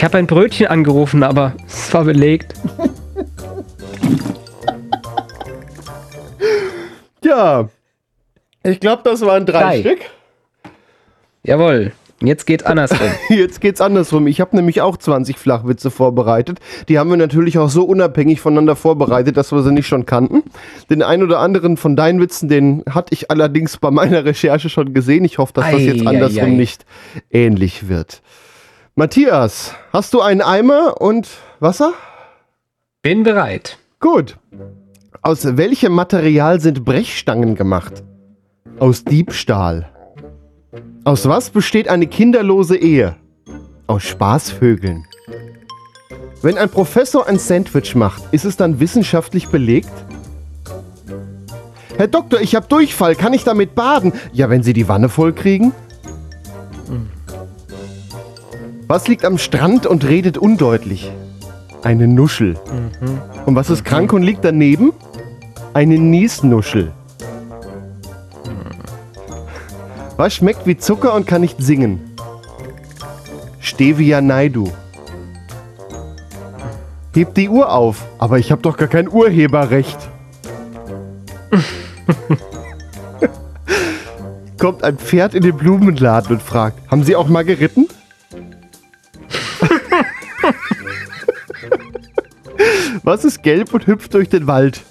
Ich 0.00 0.04
habe 0.04 0.16
ein 0.16 0.26
Brötchen 0.26 0.66
angerufen, 0.68 1.22
aber 1.22 1.52
es 1.66 1.92
war 1.92 2.04
belegt. 2.04 2.54
Ja. 7.22 7.68
Ich 8.62 8.80
glaube, 8.80 9.02
das 9.04 9.20
waren 9.20 9.44
drei, 9.44 9.60
Drei. 9.60 9.80
Stück. 9.80 9.98
Jawohl. 11.42 11.92
Jetzt 12.22 12.46
geht's 12.46 12.64
andersrum. 12.64 13.10
Jetzt 13.28 13.60
geht's 13.60 13.82
andersrum. 13.82 14.26
Ich 14.26 14.40
habe 14.40 14.56
nämlich 14.56 14.80
auch 14.80 14.96
20 14.96 15.36
Flachwitze 15.36 15.90
vorbereitet. 15.90 16.60
Die 16.88 16.98
haben 16.98 17.10
wir 17.10 17.18
natürlich 17.18 17.58
auch 17.58 17.68
so 17.68 17.84
unabhängig 17.84 18.40
voneinander 18.40 18.76
vorbereitet, 18.76 19.36
dass 19.36 19.52
wir 19.52 19.62
sie 19.62 19.70
nicht 19.70 19.86
schon 19.86 20.06
kannten. 20.06 20.44
Den 20.88 21.02
einen 21.02 21.24
oder 21.24 21.40
anderen 21.40 21.76
von 21.76 21.94
deinen 21.94 22.22
Witzen, 22.22 22.48
den 22.48 22.84
hatte 22.88 23.12
ich 23.12 23.30
allerdings 23.30 23.76
bei 23.76 23.90
meiner 23.90 24.24
Recherche 24.24 24.70
schon 24.70 24.94
gesehen. 24.94 25.26
Ich 25.26 25.36
hoffe, 25.36 25.52
dass 25.52 25.70
das 25.70 25.82
jetzt 25.82 26.06
andersrum 26.06 26.42
ei, 26.42 26.46
ei. 26.46 26.56
nicht 26.56 26.86
ähnlich 27.30 27.86
wird. 27.90 28.22
Matthias, 28.96 29.72
hast 29.92 30.14
du 30.14 30.20
einen 30.20 30.42
Eimer 30.42 31.00
und 31.00 31.28
Wasser? 31.60 31.92
Bin 33.02 33.22
bereit. 33.22 33.78
Gut. 34.00 34.36
Aus 35.22 35.56
welchem 35.56 35.92
Material 35.92 36.60
sind 36.60 36.84
Brechstangen 36.84 37.54
gemacht? 37.54 38.02
Aus 38.78 39.04
Diebstahl. 39.04 39.88
Aus 41.04 41.28
was 41.28 41.50
besteht 41.50 41.88
eine 41.88 42.08
kinderlose 42.08 42.76
Ehe? 42.76 43.16
Aus 43.86 44.02
Spaßvögeln. 44.02 45.06
Wenn 46.42 46.58
ein 46.58 46.68
Professor 46.68 47.28
ein 47.28 47.38
Sandwich 47.38 47.94
macht, 47.94 48.22
ist 48.32 48.44
es 48.44 48.56
dann 48.56 48.80
wissenschaftlich 48.80 49.48
belegt? 49.48 49.92
Herr 51.96 52.08
Doktor, 52.08 52.40
ich 52.40 52.54
habe 52.56 52.66
Durchfall. 52.66 53.14
Kann 53.14 53.34
ich 53.34 53.44
damit 53.44 53.74
baden? 53.74 54.12
Ja, 54.32 54.50
wenn 54.50 54.62
Sie 54.62 54.72
die 54.72 54.88
Wanne 54.88 55.08
voll 55.08 55.32
kriegen. 55.32 55.72
Was 58.90 59.06
liegt 59.06 59.24
am 59.24 59.38
Strand 59.38 59.86
und 59.86 60.04
redet 60.04 60.36
undeutlich? 60.36 61.12
Eine 61.84 62.08
Nuschel. 62.08 62.58
Und 63.46 63.54
was 63.54 63.70
ist 63.70 63.84
krank 63.84 64.12
und 64.12 64.24
liegt 64.24 64.44
daneben? 64.44 64.92
Eine 65.74 65.96
Niesnuschel. 65.96 66.90
Was 70.16 70.34
schmeckt 70.34 70.66
wie 70.66 70.76
Zucker 70.76 71.14
und 71.14 71.24
kann 71.24 71.40
nicht 71.40 71.62
singen? 71.62 72.00
Stevia 73.60 74.20
Naidu. 74.20 74.72
Hebt 77.14 77.36
die 77.36 77.48
Uhr 77.48 77.72
auf, 77.72 78.04
aber 78.18 78.40
ich 78.40 78.50
habe 78.50 78.62
doch 78.62 78.76
gar 78.76 78.88
kein 78.88 79.08
Urheberrecht. 79.08 79.98
Kommt 84.58 84.82
ein 84.82 84.98
Pferd 84.98 85.36
in 85.36 85.44
den 85.44 85.56
Blumenladen 85.56 86.34
und 86.34 86.42
fragt, 86.42 86.90
haben 86.90 87.04
Sie 87.04 87.14
auch 87.14 87.28
mal 87.28 87.44
geritten? 87.44 87.86
Was 93.02 93.24
ist 93.24 93.42
gelb 93.42 93.72
und 93.72 93.86
hüpft 93.86 94.14
durch 94.14 94.28
den 94.28 94.46
Wald? 94.46 94.82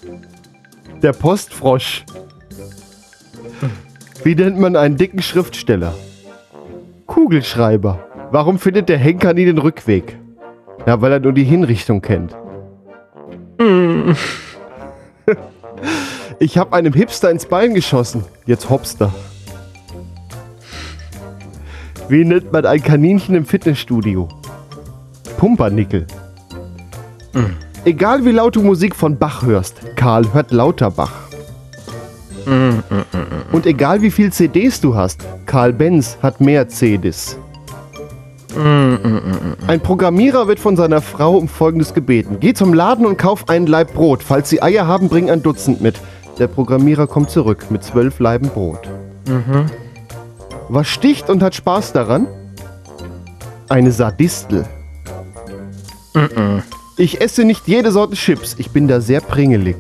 Der 1.02 1.14
Postfrosch. 1.14 2.04
Wie 4.24 4.36
nennt 4.36 4.60
man 4.60 4.76
einen 4.76 4.98
dicken 4.98 5.22
Schriftsteller? 5.22 5.94
Kugelschreiber. 7.06 8.00
Warum 8.32 8.60
findet 8.60 8.90
der 8.90 8.98
Henker 8.98 9.34
nie 9.34 9.46
den 9.46 9.58
Rückweg? 9.58 10.18
Ja, 10.86 11.02
weil 11.02 11.12
er 11.12 11.20
nur 11.20 11.34
die 11.34 11.44
Hinrichtung 11.44 12.02
kennt. 12.02 12.36
Ich 16.40 16.58
habe 16.58 16.76
einem 16.76 16.94
Hipster 16.94 17.30
ins 17.30 17.46
Bein 17.46 17.74
geschossen. 17.74 18.24
Jetzt 18.46 18.70
Hopster. 18.70 19.14
Wie 22.08 22.26
nennt 22.26 22.52
man 22.52 22.66
ein 22.66 22.82
Kaninchen 22.82 23.36
im 23.36 23.46
Fitnessstudio? 23.46 24.28
Pumpernickel. 25.38 26.08
Egal 27.86 28.26
wie 28.26 28.32
laut 28.32 28.56
du 28.56 28.62
Musik 28.62 28.96
von 28.96 29.18
Bach 29.18 29.44
hörst, 29.44 29.96
Karl 29.96 30.34
hört 30.34 30.52
Lauterbach. 30.52 31.14
Und 33.52 33.66
egal 33.66 34.02
wie 34.02 34.12
viel 34.12 34.32
CDs 34.34 34.82
du 34.82 34.96
hast, 34.96 35.22
Karl 35.46 35.74
Benz 35.74 36.18
hat 36.22 36.42
mehr 36.42 36.68
CDs. 36.68 37.38
Ein 38.56 39.80
Programmierer 39.82 40.48
wird 40.48 40.60
von 40.60 40.76
seiner 40.76 41.02
Frau 41.02 41.38
um 41.38 41.48
Folgendes 41.48 41.94
gebeten. 41.94 42.38
Geh 42.40 42.54
zum 42.54 42.74
Laden 42.74 43.06
und 43.06 43.18
kauf 43.18 43.48
einen 43.48 43.68
Laib 43.68 43.94
Brot. 43.94 44.24
Falls 44.24 44.50
sie 44.50 44.62
Eier 44.62 44.88
haben, 44.88 45.08
bring 45.08 45.30
ein 45.30 45.44
Dutzend 45.44 45.82
mit. 45.82 46.02
Der 46.40 46.48
Programmierer 46.48 47.08
kommt 47.08 47.30
zurück 47.30 47.66
mit 47.70 47.84
zwölf 47.84 48.20
Laiben 48.20 48.50
Brot. 48.50 48.90
Was 50.68 50.88
sticht 50.88 51.30
und 51.30 51.44
hat 51.44 51.56
Spaß 51.56 51.94
daran? 51.94 52.28
Eine 53.70 53.92
Sardistel. 53.92 54.66
Ich 57.00 57.22
esse 57.22 57.46
nicht 57.46 57.66
jede 57.66 57.94
Sorte 57.94 58.18
Chips. 58.18 58.58
Ich 58.60 58.72
bin 58.72 58.90
da 58.90 59.00
sehr 59.00 59.22
pringelig. 59.22 59.78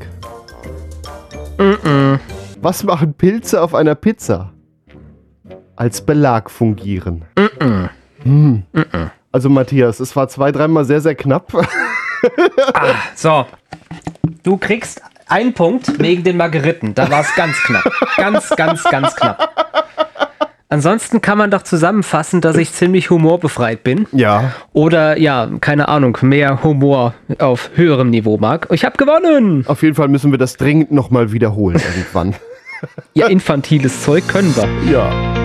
Was 2.62 2.84
machen 2.86 3.14
Pilze 3.14 3.62
auf 3.62 3.76
einer 3.76 3.94
Pizza? 3.94 4.54
Als 5.76 6.00
Belag 6.00 6.50
fungieren. 6.50 7.26
Hm. 8.24 8.64
Also 9.34 9.50
Matthias, 9.50 10.00
es 10.00 10.16
war 10.16 10.30
zwei, 10.30 10.54
dreimal 10.54 10.86
sehr, 10.86 11.02
sehr 11.02 11.16
knapp. 11.16 11.52
So. 13.16 13.46
Du 14.44 14.58
kriegst 14.58 15.02
einen 15.28 15.54
Punkt 15.54 16.00
wegen 16.00 16.24
den 16.24 16.36
Margeriten. 16.36 16.94
Da 16.94 17.10
war 17.10 17.22
es 17.22 17.34
ganz 17.36 17.56
knapp. 17.64 17.90
Ganz, 18.18 18.50
ganz, 18.50 18.84
ganz 18.84 19.16
knapp. 19.16 20.09
Ansonsten 20.72 21.20
kann 21.20 21.40
man 21.40 21.50
doch 21.50 21.64
zusammenfassen, 21.64 22.42
dass 22.42 22.56
ich 22.56 22.72
ziemlich 22.74 23.10
humorbefreit 23.10 23.84
bin. 23.84 24.06
Ja. 24.12 24.54
Oder 24.72 25.18
ja, 25.18 25.50
keine 25.62 25.88
Ahnung, 25.88 26.20
mehr 26.22 26.64
Humor 26.64 27.16
auf 27.40 27.72
höherem 27.74 28.12
Niveau 28.12 28.38
mag. 28.38 28.68
Ich 28.72 28.86
habe 28.86 28.96
gewonnen! 28.96 29.66
Auf 29.66 29.82
jeden 29.82 29.96
Fall 29.96 30.10
müssen 30.10 30.30
wir 30.30 30.38
das 30.38 30.58
dringend 30.58 30.92
nochmal 30.92 31.32
wiederholen 31.32 31.82
irgendwann. 31.96 32.36
Ja, 33.14 33.28
infantiles 33.28 34.04
Zeug 34.04 34.26
können 34.30 34.56
wir. 34.56 34.66
Ja. 34.90 35.39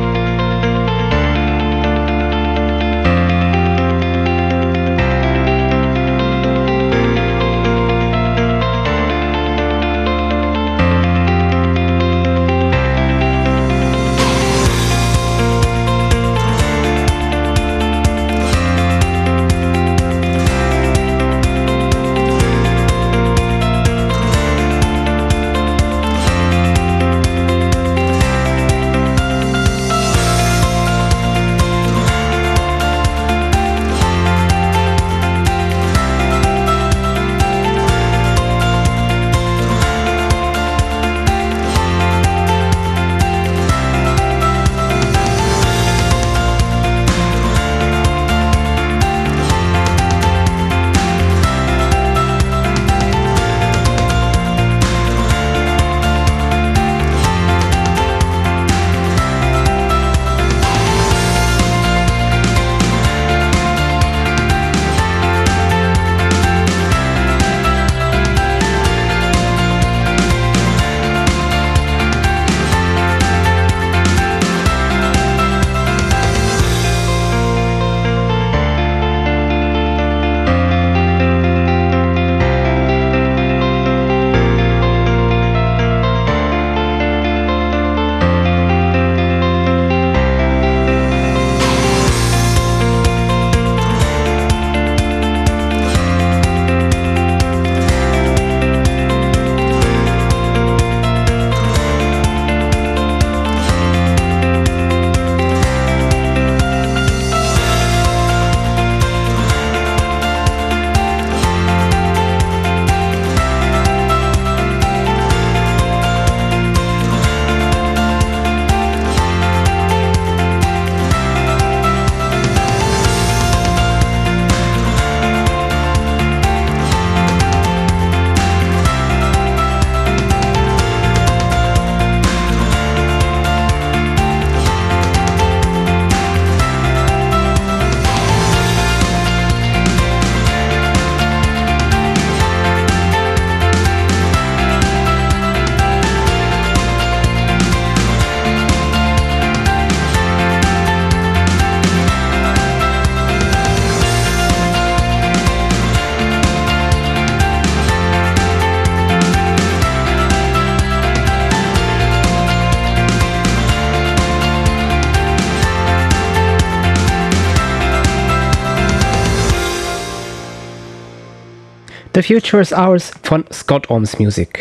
The 172.14 172.22
Future 172.22 172.60
is 172.62 172.72
Ours 172.72 173.10
von 173.24 173.44
Scott 173.52 173.90
Ohms 173.90 174.20
Music. 174.20 174.60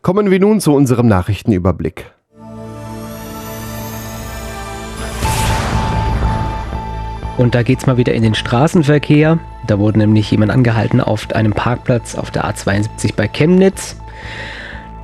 Kommen 0.00 0.30
wir 0.30 0.40
nun 0.40 0.60
zu 0.60 0.72
unserem 0.74 1.08
Nachrichtenüberblick. 1.08 2.06
Und 7.36 7.54
da 7.54 7.62
geht's 7.62 7.86
mal 7.86 7.98
wieder 7.98 8.14
in 8.14 8.22
den 8.22 8.34
Straßenverkehr. 8.34 9.38
Da 9.66 9.78
wurde 9.78 9.98
nämlich 9.98 10.30
jemand 10.30 10.52
angehalten 10.52 11.02
auf 11.02 11.30
einem 11.32 11.52
Parkplatz 11.52 12.14
auf 12.14 12.30
der 12.30 12.46
A72 12.46 13.14
bei 13.14 13.28
Chemnitz. 13.28 13.96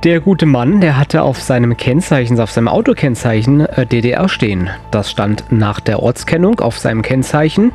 Der 0.03 0.19
gute 0.19 0.47
Mann, 0.47 0.81
der 0.81 0.97
hatte 0.97 1.21
auf 1.21 1.39
seinem 1.39 1.77
Kennzeichen, 1.77 2.39
auf 2.39 2.49
seinem 2.49 2.69
Autokennzeichen 2.69 3.67
äh, 3.67 3.85
DDR 3.85 4.27
stehen. 4.29 4.71
Das 4.89 5.11
stand 5.11 5.51
nach 5.51 5.79
der 5.79 6.01
Ortskennung 6.01 6.59
auf 6.59 6.79
seinem 6.79 7.03
Kennzeichen. 7.03 7.71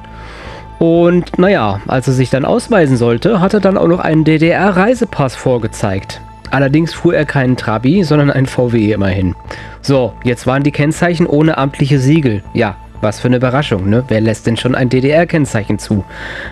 Und 0.83 1.39
naja, 1.39 1.80
als 1.87 2.09
er 2.09 2.12
sich 2.12 2.28
dann 2.28 2.45
ausweisen 2.45 2.97
sollte, 2.97 3.39
hat 3.39 3.55
er 3.55 3.61
dann 3.61 3.78
auch 3.78 3.87
noch 3.87 4.01
einen 4.01 4.24
DDR-Reisepass 4.24 5.37
vorgezeigt. 5.37 6.20
Allerdings 6.51 6.93
fuhr 6.93 7.14
er 7.14 7.24
keinen 7.24 7.57
Trabi, 7.57 8.03
sondern 8.03 8.33
ein 8.33 8.47
VW 8.47 8.91
immerhin. 8.91 9.37
So, 9.80 10.12
jetzt 10.24 10.45
waren 10.49 10.64
die 10.64 10.72
Kennzeichen 10.72 11.28
ohne 11.28 11.57
amtliche 11.57 12.01
Siegel. 12.01 12.43
Ja, 12.53 12.74
was 13.01 13.20
für 13.20 13.28
eine 13.28 13.37
Überraschung, 13.37 13.89
ne? 13.89 14.03
Wer 14.09 14.20
lässt 14.20 14.49
denn 14.49 14.57
schon 14.57 14.74
ein 14.74 14.89
DDR-Kennzeichen 14.89 15.78
zu? 15.78 16.05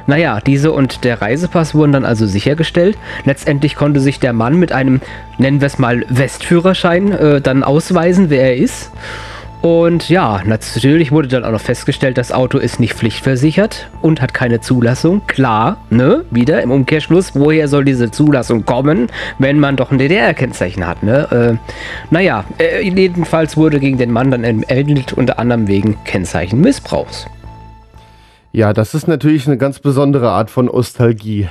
Naja, 0.07 0.39
diese 0.47 0.71
und 0.71 1.03
der 1.03 1.21
Reisepass 1.21 1.75
wurden 1.75 1.91
dann 1.91 2.05
also 2.05 2.25
sichergestellt. 2.25 2.97
Letztendlich 3.25 3.75
konnte 3.75 3.99
sich 3.99 4.21
der 4.21 4.33
Mann 4.33 4.61
mit 4.61 4.71
einem, 4.71 5.01
nennen 5.39 5.61
wir 5.61 5.67
es 5.67 5.81
mal, 5.81 6.05
Westführerschein 6.09 7.11
äh, 7.11 7.41
dann 7.41 7.65
ausweisen, 7.65 8.31
wer 8.31 8.43
er 8.43 8.57
ist. 8.59 8.93
Und 9.63 10.09
ja, 10.09 10.41
natürlich 10.47 11.13
wurde 11.13 11.29
dann 11.29 11.45
auch 11.45 11.51
noch 11.51 11.61
festgestellt, 11.61 12.17
das 12.17 12.33
Auto 12.33 12.57
ist 12.57 12.81
nicht 12.81 12.95
pflichtversichert 12.95 13.91
und 14.01 14.23
hat 14.23 14.33
keine 14.33 14.61
Zulassung. 14.61 15.21
Klar, 15.27 15.77
ne? 15.91 16.25
Wieder 16.31 16.63
im 16.63 16.71
Umkehrschluss, 16.71 17.35
woher 17.35 17.69
soll 17.69 17.85
diese 17.85 18.11
Zulassung 18.11 18.65
kommen, 18.65 19.09
wenn 19.39 19.61
man 19.61 19.77
doch 19.77 19.91
ein 19.91 19.99
DDR-Kennzeichen 19.99 20.87
hat, 20.87 21.03
ne? 21.03 21.59
Äh, 21.61 21.73
naja, 22.11 22.45
äh, 22.59 22.83
jedenfalls 22.83 23.59
wurde 23.59 23.81
gegen 23.81 23.99
den 23.99 24.13
Mann 24.13 24.31
dann 24.31 24.45
ermittelt, 24.45 25.13
unter 25.13 25.39
anderem 25.39 25.69
wegen 25.69 26.03
Kennzeichenmissbrauchs. 26.05 27.27
Ja, 28.53 28.73
das 28.73 28.95
ist 28.95 29.09
natürlich 29.09 29.47
eine 29.47 29.59
ganz 29.59 29.79
besondere 29.79 30.31
Art 30.31 30.51
von 30.51 30.67
Nostalgie. 30.67 31.49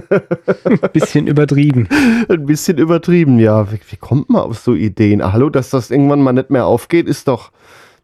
bisschen 0.92 1.26
übertrieben. 1.26 1.88
Ein 2.28 2.46
bisschen 2.46 2.78
übertrieben, 2.78 3.38
ja. 3.38 3.70
Wie, 3.72 3.80
wie, 3.88 3.96
kommt 3.96 4.30
man 4.30 4.42
auf 4.42 4.58
so 4.58 4.74
Ideen? 4.74 5.22
Ah, 5.22 5.32
hallo, 5.32 5.50
dass 5.50 5.70
das 5.70 5.90
irgendwann 5.90 6.20
mal 6.20 6.32
nicht 6.32 6.50
mehr 6.50 6.66
aufgeht, 6.66 7.06
ist 7.06 7.28
doch. 7.28 7.50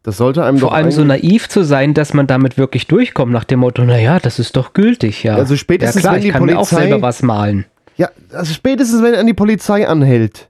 Das 0.03 0.17
sollte 0.17 0.45
einem 0.45 0.59
Vor 0.59 0.75
allem 0.75 0.91
so 0.91 1.05
naiv 1.05 1.49
zu 1.49 1.65
sein, 1.65 1.93
dass 1.93 2.15
man 2.15 2.27
damit 2.27 2.57
wirklich 2.57 2.87
durchkommt, 2.87 3.33
nach 3.33 3.45
dem 3.45 3.61
Motto, 3.61 3.85
naja, 3.85 4.19
das 4.21 4.39
ist 4.39 4.57
doch 4.57 4.73
gültig, 4.73 5.23
ja. 5.23 5.35
Also 5.35 5.57
spätestens, 5.57 5.97
ja, 5.97 6.01
klar, 6.03 6.15
wenn 6.15 6.23
die 6.23 6.29
ich 6.29 6.33
kann 6.33 6.41
Polizei. 6.41 6.55
mir 6.55 6.61
auch 6.61 6.69
selber 6.69 7.03
was 7.03 7.23
malen. 7.23 7.67
Ja, 7.97 8.09
also 8.33 8.55
spätestens, 8.55 9.03
wenn 9.03 9.15
er 9.15 9.21
an 9.21 9.27
die 9.27 9.35
Polizei 9.35 9.87
anhält, 9.89 10.49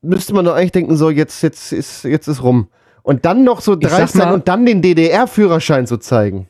müsste 0.00 0.32
man 0.32 0.44
doch 0.44 0.54
eigentlich 0.54 0.72
denken, 0.72 0.96
so, 0.96 1.10
jetzt, 1.10 1.42
jetzt, 1.42 1.72
ist, 1.72 2.04
jetzt 2.04 2.28
ist 2.28 2.42
rum. 2.42 2.68
Und 3.02 3.24
dann 3.24 3.44
noch 3.44 3.60
so 3.60 3.76
dreist 3.76 4.14
sein 4.14 4.32
und 4.32 4.48
dann 4.48 4.64
den 4.64 4.80
DDR-Führerschein 4.80 5.86
zu 5.86 5.98
zeigen. 5.98 6.48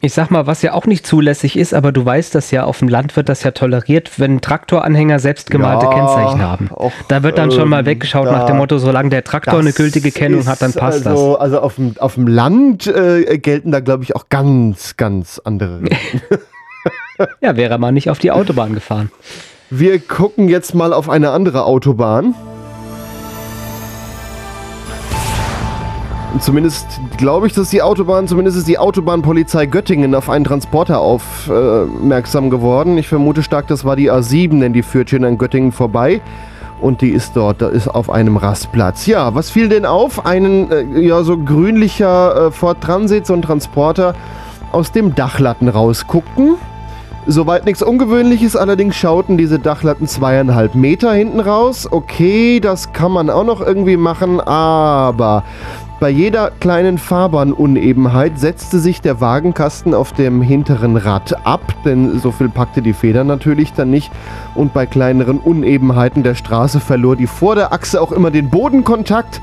Ich 0.00 0.12
sag 0.12 0.30
mal, 0.30 0.46
was 0.46 0.62
ja 0.62 0.72
auch 0.72 0.86
nicht 0.86 1.06
zulässig 1.06 1.56
ist, 1.56 1.74
aber 1.74 1.92
du 1.92 2.04
weißt 2.04 2.34
das 2.34 2.50
ja, 2.50 2.64
auf 2.64 2.78
dem 2.78 2.88
Land 2.88 3.16
wird 3.16 3.28
das 3.28 3.42
ja 3.42 3.50
toleriert, 3.52 4.18
wenn 4.18 4.40
Traktoranhänger 4.40 5.18
selbstgemalte 5.18 5.86
Ja, 5.86 5.92
Kennzeichen 5.92 6.42
haben. 6.42 6.70
auch, 6.72 6.92
da 7.08 7.22
wird 7.22 7.38
dann 7.38 7.50
schon 7.50 7.68
mal 7.68 7.80
ähm, 7.80 7.86
weggeschaut 7.86 8.26
nach 8.26 8.46
dem 8.46 8.56
Motto, 8.58 8.78
solange 8.78 9.10
der 9.10 9.24
Traktor 9.24 9.54
eine 9.54 9.70
Das 9.70 9.76
gültige 9.76 10.10
Kennung 10.10 10.46
hat, 10.46 10.62
dann 10.62 10.72
passt 10.72 11.06
also, 11.06 11.36
Also 11.38 11.60
auf 11.60 11.76
dem, 11.76 11.94
auf 11.98 12.14
dem 12.14 12.26
Land 12.26 12.86
äh, 12.86 13.38
gelten 13.38 13.70
da, 13.70 13.80
glaube 13.80 14.04
ich, 14.04 14.14
auch 14.16 14.28
ganz, 14.28 14.96
ganz 14.96 15.40
andere 15.44 15.82
Regeln. 15.82 16.22
das. 16.28 16.38
Ja, 17.40 17.56
wäre 17.56 17.78
man 17.78 17.94
nicht 17.94 18.10
auf 18.10 18.18
die 18.18 18.30
Autobahn 18.30 18.74
gefahren. 18.74 19.10
Wir 19.70 19.98
gucken 20.00 20.48
jetzt 20.48 20.74
mal 20.74 20.92
auf 20.92 21.08
eine 21.08 21.30
andere 21.30 21.64
Autobahn. 21.64 22.34
Zumindest 26.40 27.00
glaube 27.16 27.46
ich, 27.46 27.52
dass 27.52 27.70
die 27.70 27.82
Autobahn, 27.82 28.28
zumindest 28.28 28.56
ist 28.56 28.68
die 28.68 28.78
Autobahnpolizei 28.78 29.66
Göttingen 29.66 30.14
auf 30.14 30.30
einen 30.30 30.44
Transporter 30.44 31.00
aufmerksam 31.00 32.50
geworden. 32.50 32.98
Ich 32.98 33.08
vermute 33.08 33.42
stark, 33.42 33.66
das 33.66 33.84
war 33.84 33.96
die 33.96 34.10
A7, 34.10 34.60
denn 34.60 34.72
die 34.72 34.82
führt 34.82 35.10
hier 35.10 35.22
an 35.22 35.38
Göttingen 35.38 35.72
vorbei. 35.72 36.20
Und 36.80 37.00
die 37.00 37.10
ist 37.10 37.36
dort, 37.36 37.62
da 37.62 37.68
ist 37.68 37.86
auf 37.86 38.10
einem 38.10 38.36
Rastplatz. 38.36 39.06
Ja, 39.06 39.34
was 39.36 39.50
fiel 39.50 39.68
denn 39.68 39.86
auf? 39.86 40.26
Einen, 40.26 40.70
äh, 40.72 41.00
ja, 41.00 41.22
so 41.22 41.38
grünlicher 41.38 42.48
äh, 42.48 42.50
Ford 42.50 42.80
Transit, 42.80 43.24
so 43.24 43.34
ein 43.34 43.42
Transporter, 43.42 44.14
aus 44.72 44.90
dem 44.90 45.14
Dachlatten 45.14 45.68
rausguckten. 45.68 46.56
Soweit 47.26 47.66
nichts 47.66 47.84
Ungewöhnliches, 47.84 48.56
allerdings 48.56 48.96
schauten 48.96 49.38
diese 49.38 49.60
Dachlatten 49.60 50.08
zweieinhalb 50.08 50.74
Meter 50.74 51.12
hinten 51.12 51.38
raus. 51.38 51.86
Okay, 51.88 52.58
das 52.58 52.92
kann 52.92 53.12
man 53.12 53.30
auch 53.30 53.44
noch 53.44 53.60
irgendwie 53.60 53.96
machen, 53.96 54.40
aber 54.40 55.44
bei 56.02 56.10
jeder 56.10 56.50
kleinen 56.50 56.98
Fahrbahnunebenheit 56.98 58.36
setzte 58.36 58.80
sich 58.80 59.00
der 59.00 59.20
Wagenkasten 59.20 59.94
auf 59.94 60.12
dem 60.12 60.42
hinteren 60.42 60.96
Rad 60.96 61.46
ab, 61.46 61.60
denn 61.84 62.18
so 62.18 62.32
viel 62.32 62.48
packte 62.48 62.82
die 62.82 62.92
Feder 62.92 63.22
natürlich 63.22 63.72
dann 63.72 63.90
nicht. 63.90 64.10
Und 64.56 64.74
bei 64.74 64.84
kleineren 64.84 65.38
Unebenheiten 65.38 66.24
der 66.24 66.34
Straße 66.34 66.80
verlor 66.80 67.14
die 67.14 67.28
Vorderachse 67.28 68.02
auch 68.02 68.10
immer 68.10 68.32
den 68.32 68.50
Bodenkontakt. 68.50 69.40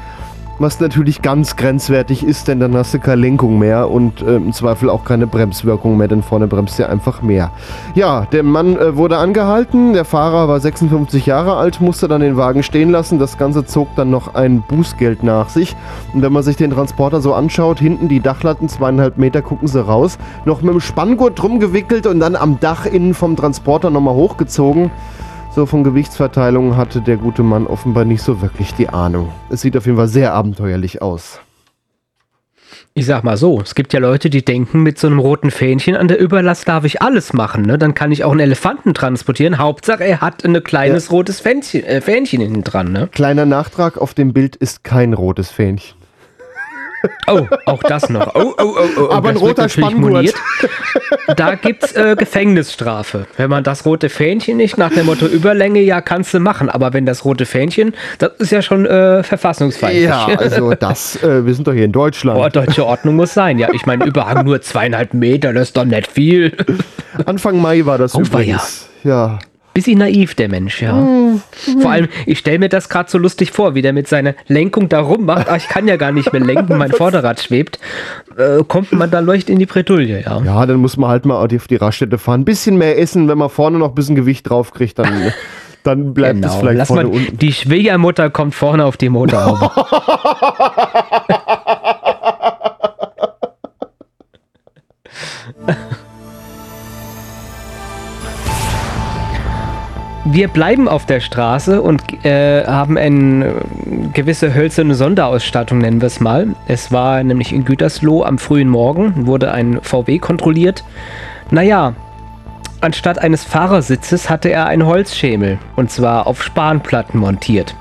Was 0.62 0.82
natürlich 0.82 1.22
ganz 1.22 1.56
grenzwertig 1.56 2.22
ist, 2.22 2.50
denn 2.50 2.60
dann 2.60 2.76
hast 2.76 2.94
du 2.94 3.00
keine 3.00 3.22
Lenkung 3.22 3.60
mehr 3.60 3.90
und 3.90 4.22
äh, 4.22 4.36
im 4.36 4.52
Zweifel 4.52 4.90
auch 4.90 5.06
keine 5.06 5.26
Bremswirkung 5.26 5.96
mehr, 5.96 6.10
denn 6.10 6.22
vorne 6.22 6.48
bremst 6.48 6.78
ja 6.78 6.90
einfach 6.90 7.22
mehr. 7.22 7.52
Ja, 7.96 8.26
der 8.26 8.44
Mann 8.44 8.76
äh, 8.76 8.98
wurde 8.98 9.20
angehalten, 9.20 9.94
der 9.94 10.04
Fahrer 10.04 10.50
war 10.50 10.60
56 10.60 11.26
Jahre 11.26 11.56
alt, 11.56 11.80
musste 11.80 12.10
dann 12.10 12.20
den 12.20 12.36
Wagen 12.36 12.62
stehen 12.62 12.90
lassen. 12.90 13.20
Das 13.20 13.38
Ganze 13.38 13.66
zog 13.66 13.88
dann 13.96 14.10
noch 14.10 14.36
ein 14.36 14.62
Bußgeld 14.62 15.24
nach 15.24 15.48
sich. 15.48 15.78
Und 16.14 16.24
wenn 16.24 16.34
man 16.34 16.44
sich 16.44 16.58
den 16.58 16.72
Transporter 16.72 17.22
so 17.22 17.34
anschaut, 17.34 17.80
hinten 17.80 18.10
die 18.10 18.20
Dachlatten, 18.20 18.68
zweieinhalb 18.68 19.18
Meter 19.18 19.42
gucken 19.42 19.70
sie 19.70 19.82
raus, 19.82 20.18
noch 20.44 20.62
mit 20.62 20.74
dem 20.74 20.82
Spanngurt 20.82 21.42
drum 21.42 21.62
gewickelt 21.62 22.06
und 22.06 22.20
dann 22.20 22.36
am 22.36 22.60
Dach 22.60 22.86
innen 22.86 23.14
vom 23.14 23.38
Transporter 23.38 23.92
nochmal 23.92 24.16
hochgezogen. 24.16 24.92
So 25.56 25.66
von 25.66 25.84
Gewichtsverteilung 25.84 26.78
hatte 26.78 27.02
der 27.02 27.18
gute 27.18 27.42
Mann 27.42 27.66
offenbar 27.66 28.06
nicht 28.06 28.22
so 28.22 28.42
wirklich 28.42 28.74
die 28.76 28.88
Ahnung. 28.88 29.32
Es 29.50 29.62
sieht 29.62 29.76
auf 29.76 29.86
jeden 29.86 29.98
Fall 29.98 30.08
sehr 30.08 30.34
abenteuerlich 30.34 31.02
aus. 31.02 31.40
Ich 32.94 33.06
sag 33.08 33.24
mal 33.24 33.36
so, 33.36 33.60
es 33.60 33.76
gibt 33.76 33.94
ja 33.94 34.00
Leute, 34.00 34.30
die 34.30 34.46
denken, 34.46 34.84
mit 34.84 35.00
so 35.00 35.08
einem 35.08 35.20
roten 35.20 35.52
Fähnchen 35.52 35.96
an 35.96 36.08
der 36.08 36.20
Überlast 36.20 36.68
darf 36.68 36.86
ich 36.86 37.02
alles 37.02 37.34
machen. 37.34 37.64
Ne? 37.64 37.78
Dann 37.78 37.94
kann 37.94 38.12
ich 38.12 38.24
auch 38.24 38.32
einen 38.32 38.42
Elefanten 38.42 38.94
transportieren. 38.94 39.58
Hauptsache, 39.58 40.04
er 40.04 40.22
hat 40.22 40.46
ein 40.46 40.64
kleines 40.64 41.12
rotes 41.12 41.40
Fähnchen, 41.40 41.84
äh, 41.84 42.02
Fähnchen 42.02 42.42
hinten 42.42 42.64
dran. 42.64 42.92
Ne? 42.92 43.10
Kleiner 43.12 43.46
Nachtrag, 43.46 43.98
auf 43.98 44.14
dem 44.14 44.34
Bild 44.34 44.56
ist 44.56 44.84
kein 44.84 45.14
rotes 45.14 45.50
Fähnchen. 45.50 45.99
Oh, 47.28 47.48
auch 47.66 47.84
das 47.84 48.10
noch. 48.10 48.36
Oh, 48.36 48.54
oh, 48.58 48.76
oh, 48.78 48.88
oh. 49.02 49.10
Aber 49.12 49.30
ein 49.30 49.38
roter 49.38 49.70
Spanngurt. 49.70 50.34
Da 51.38 51.56
gibt's 51.56 51.94
äh, 51.94 52.16
Gefängnisstrafe. 52.18 53.28
Wenn 53.38 53.50
man 53.50 53.64
das 53.64 53.86
rote 53.86 54.10
Fähnchen 54.10 54.58
nicht 54.58 54.78
nach 54.78 54.92
dem 54.92 55.06
Motto 55.06 55.26
Überlänge, 55.28 55.80
ja, 55.82 56.02
kannst 56.02 56.34
du 56.34 56.40
machen. 56.40 56.70
Aber 56.70 56.94
wenn 56.94 57.06
das 57.06 57.24
rote 57.26 57.46
Fähnchen, 57.46 57.94
das 58.18 58.32
ist 58.40 58.52
ja 58.52 58.62
schon 58.62 58.86
äh, 58.86 59.24
verfassungsfeindlich. 59.24 60.04
Ja, 60.06 60.28
also 60.38 60.74
das, 60.74 61.22
äh, 61.24 61.46
wir 61.46 61.54
sind 61.54 61.68
doch 61.68 61.74
hier 61.74 61.86
in 61.86 61.92
Deutschland. 61.92 62.38
Boah, 62.38 62.50
deutsche 62.50 62.86
Ordnung 62.86 63.16
muss 63.16 63.34
sein. 63.34 63.60
Ja, 63.60 63.70
ich 63.74 63.86
meine, 63.86 64.06
Überhang 64.06 64.46
nur 64.46 64.62
zweieinhalb 64.62 65.14
Meter, 65.14 65.54
das 65.54 65.70
ist 65.70 65.78
doch 65.78 65.86
nicht 65.86 66.08
viel. 66.08 66.56
Anfang 67.26 67.62
Mai 67.62 67.86
war 67.86 67.98
das 67.98 68.16
Oh, 68.16 68.22
übrigens. 68.22 68.88
Ja. 69.04 69.40
Bisschen 69.80 70.00
naiv, 70.00 70.36
der 70.36 70.50
Mensch, 70.50 70.82
ja. 70.82 71.08
Vor 71.82 71.92
allem, 71.92 72.10
ich 72.26 72.40
stelle 72.40 72.60
mir 72.60 72.68
das 72.70 72.90
gerade 72.90 73.10
so 73.10 73.18
lustig 73.18 73.52
vor, 73.52 73.76
wie 73.76 73.82
der 73.82 73.94
mit 73.94 74.08
seiner 74.10 74.34
Lenkung 74.48 74.90
da 74.90 75.00
rummacht. 75.00 75.48
Ach, 75.50 75.56
ich 75.56 75.70
kann 75.70 75.88
ja 75.88 75.96
gar 75.96 76.12
nicht 76.12 76.34
mehr 76.34 76.42
lenken, 76.42 76.78
mein 76.78 76.92
Vorderrad 76.92 77.40
schwebt. 77.40 77.80
Äh, 78.38 78.64
kommt 78.68 78.92
man 78.92 79.10
da 79.10 79.20
leucht 79.20 79.50
in 79.50 79.58
die 79.58 79.66
Bredouille, 79.66 80.22
ja. 80.26 80.42
ja, 80.44 80.66
dann 80.66 80.78
muss 80.78 80.98
man 80.98 81.10
halt 81.10 81.26
mal 81.26 81.42
auf 81.42 81.68
die 81.68 81.76
Raststätte 81.78 82.18
fahren. 82.18 82.42
Ein 82.42 82.46
bisschen 82.46 82.78
mehr 82.78 83.00
essen, 83.00 83.30
wenn 83.30 83.38
man 83.38 83.50
vorne 83.50 83.78
noch 83.80 83.90
ein 83.90 83.96
bisschen 83.96 84.16
Gewicht 84.16 84.50
drauf 84.50 84.74
kriegt, 84.74 85.00
dann, 85.00 85.32
dann 85.84 86.14
bleibt 86.14 86.44
es 86.44 86.52
Genau. 86.52 86.60
vielleicht 86.60 86.78
Lass 86.80 86.88
vorne 86.90 87.04
mal, 87.06 87.14
unten. 87.16 87.38
die 87.38 87.54
Schwiegermutter 87.54 88.30
kommt 88.30 88.56
vorne 88.56 88.84
auf 88.84 88.98
die 88.98 89.08
Motorhaube. 89.10 89.72
Wir 100.26 100.50
bleiben 100.50 100.90
auf 100.90 101.06
der 101.06 101.22
Straße 101.22 101.82
und 101.82 102.26
äh, 102.26 102.66
haben 102.66 102.98
eine 102.98 103.46
äh, 103.46 103.54
gewisse 104.14 104.54
hölzerne 104.54 104.94
Sonderausstattung, 104.94 105.80
nennen 105.80 106.02
wir 106.02 106.08
es 106.08 106.20
mal. 106.20 106.48
Es 106.68 106.92
war 106.92 107.24
nämlich 107.24 107.54
in 107.54 107.64
Gütersloh 107.64 108.24
am 108.24 108.38
frühen 108.38 108.68
Morgen, 108.68 109.26
wurde 109.28 109.52
ein 109.52 109.80
VW 109.82 110.20
kontrolliert. 110.20 110.84
Naja, 111.52 111.94
anstatt 112.82 113.20
eines 113.20 113.46
Fahrersitzes 113.46 114.30
hatte 114.30 114.50
er 114.50 114.68
einen 114.68 114.86
Holzschemel 114.86 115.58
und 115.78 115.90
zwar 115.90 116.28
auf 116.28 116.44
Spanplatten 116.44 117.20
montiert. 117.20 117.76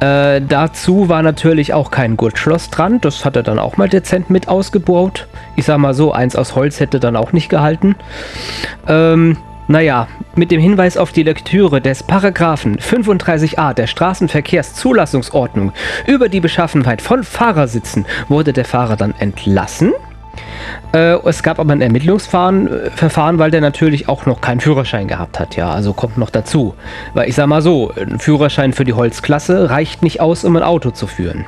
Äh, 0.00 0.42
dazu 0.42 1.08
war 1.08 1.22
natürlich 1.22 1.72
auch 1.72 1.90
kein 1.92 2.16
Gurtschloss 2.16 2.68
dran. 2.68 3.00
Das 3.00 3.24
hat 3.24 3.36
er 3.36 3.44
dann 3.44 3.60
auch 3.60 3.76
mal 3.76 3.88
dezent 3.88 4.28
mit 4.28 4.48
ausgebaut. 4.48 5.28
Ich 5.54 5.64
sag 5.64 5.78
mal 5.78 5.94
so, 5.94 6.12
eins 6.12 6.36
aus 6.36 6.54
Holz 6.56 6.80
hätte 6.80 7.00
dann 7.00 7.16
auch 7.16 7.32
nicht 7.32 7.48
gehalten. 7.48 7.94
Ähm, 8.88 9.38
naja, 9.68 10.06
mit 10.36 10.50
dem 10.50 10.60
Hinweis 10.60 10.96
auf 10.96 11.12
die 11.12 11.24
Lektüre 11.24 11.80
des 11.80 12.02
Paragraphen 12.02 12.78
35a 12.78 13.74
der 13.74 13.86
Straßenverkehrszulassungsordnung 13.86 15.72
über 16.06 16.28
die 16.28 16.40
Beschaffenheit 16.40 17.02
von 17.02 17.24
Fahrersitzen 17.24 18.06
wurde 18.28 18.52
der 18.52 18.64
Fahrer 18.64 18.96
dann 18.96 19.14
entlassen. 19.18 19.92
Äh, 20.92 21.16
es 21.24 21.42
gab 21.42 21.58
aber 21.58 21.72
ein 21.72 21.80
Ermittlungsverfahren, 21.80 23.36
äh, 23.36 23.38
weil 23.38 23.50
der 23.50 23.60
natürlich 23.60 24.08
auch 24.08 24.26
noch 24.26 24.40
keinen 24.40 24.60
Führerschein 24.60 25.08
gehabt 25.08 25.40
hat. 25.40 25.56
Ja, 25.56 25.70
also 25.70 25.92
kommt 25.92 26.18
noch 26.18 26.30
dazu. 26.30 26.74
Weil 27.14 27.28
ich 27.28 27.34
sag 27.34 27.46
mal 27.46 27.62
so, 27.62 27.92
ein 27.96 28.18
Führerschein 28.18 28.72
für 28.72 28.84
die 28.84 28.92
Holzklasse 28.92 29.70
reicht 29.70 30.02
nicht 30.02 30.20
aus, 30.20 30.44
um 30.44 30.56
ein 30.56 30.62
Auto 30.62 30.90
zu 30.90 31.06
führen. 31.06 31.44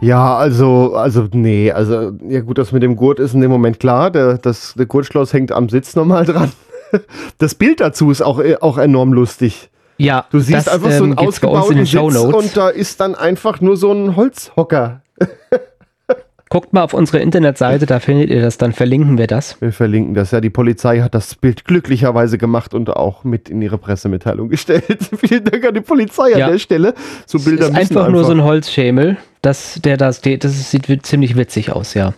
Ja, 0.00 0.36
also, 0.36 0.94
also, 0.94 1.26
nee, 1.32 1.72
also, 1.72 2.12
ja 2.28 2.40
gut, 2.40 2.58
das 2.58 2.70
mit 2.70 2.82
dem 2.84 2.94
Gurt 2.94 3.18
ist 3.18 3.34
in 3.34 3.40
dem 3.40 3.50
Moment 3.50 3.80
klar. 3.80 4.10
Der, 4.10 4.38
das, 4.38 4.74
der 4.78 4.86
Gurtschloss 4.86 5.32
hängt 5.32 5.50
am 5.50 5.68
Sitz 5.68 5.96
nochmal 5.96 6.24
dran. 6.24 6.52
Das 7.38 7.54
Bild 7.54 7.80
dazu 7.80 8.10
ist 8.10 8.22
auch, 8.22 8.38
äh, 8.40 8.56
auch 8.60 8.78
enorm 8.78 9.12
lustig. 9.12 9.70
Ja, 9.98 10.26
Du 10.30 10.38
siehst 10.38 10.66
das, 10.66 10.68
einfach 10.68 10.92
so 10.92 11.04
einen 11.04 11.12
ähm, 11.12 11.18
ausgebauten 11.18 11.84
Sitz 11.84 12.16
und 12.16 12.56
da 12.56 12.68
ist 12.68 13.00
dann 13.00 13.14
einfach 13.16 13.60
nur 13.60 13.76
so 13.76 13.92
ein 13.92 14.14
Holzhocker. 14.16 15.02
Guckt 16.50 16.72
mal 16.72 16.82
auf 16.82 16.94
unsere 16.94 17.18
Internetseite, 17.18 17.84
da 17.84 18.00
findet 18.00 18.30
ihr 18.30 18.40
das, 18.40 18.56
dann 18.56 18.72
verlinken 18.72 19.18
wir 19.18 19.26
das. 19.26 19.60
Wir 19.60 19.70
verlinken 19.72 20.14
das. 20.14 20.30
Ja, 20.30 20.40
die 20.40 20.48
Polizei 20.48 21.00
hat 21.00 21.14
das 21.14 21.34
Bild 21.34 21.66
glücklicherweise 21.66 22.38
gemacht 22.38 22.72
und 22.72 22.88
auch 22.88 23.22
mit 23.22 23.50
in 23.50 23.60
ihre 23.60 23.76
Pressemitteilung 23.76 24.48
gestellt. 24.50 24.84
Vielen 25.18 25.44
Dank 25.44 25.66
an 25.66 25.74
die 25.74 25.82
Polizei 25.82 26.30
Ja. 26.30 26.46
an 26.46 26.52
der 26.52 26.58
Stelle. 26.58 26.94
So 27.26 27.38
Bilder 27.38 27.66
ist 27.66 27.72
müssen 27.74 27.98
einfach, 27.98 28.08
nur 28.08 28.24
so 28.24 28.32
ein 28.32 28.42
Holzschemel, 28.44 29.18
das, 29.42 29.78
der 29.84 29.98
da 29.98 30.10
steht. 30.10 30.42
Das 30.44 30.70
sieht 30.70 30.86
ziemlich 31.04 31.36
witzig 31.36 31.72
aus, 31.72 31.92
ja. 31.92 32.14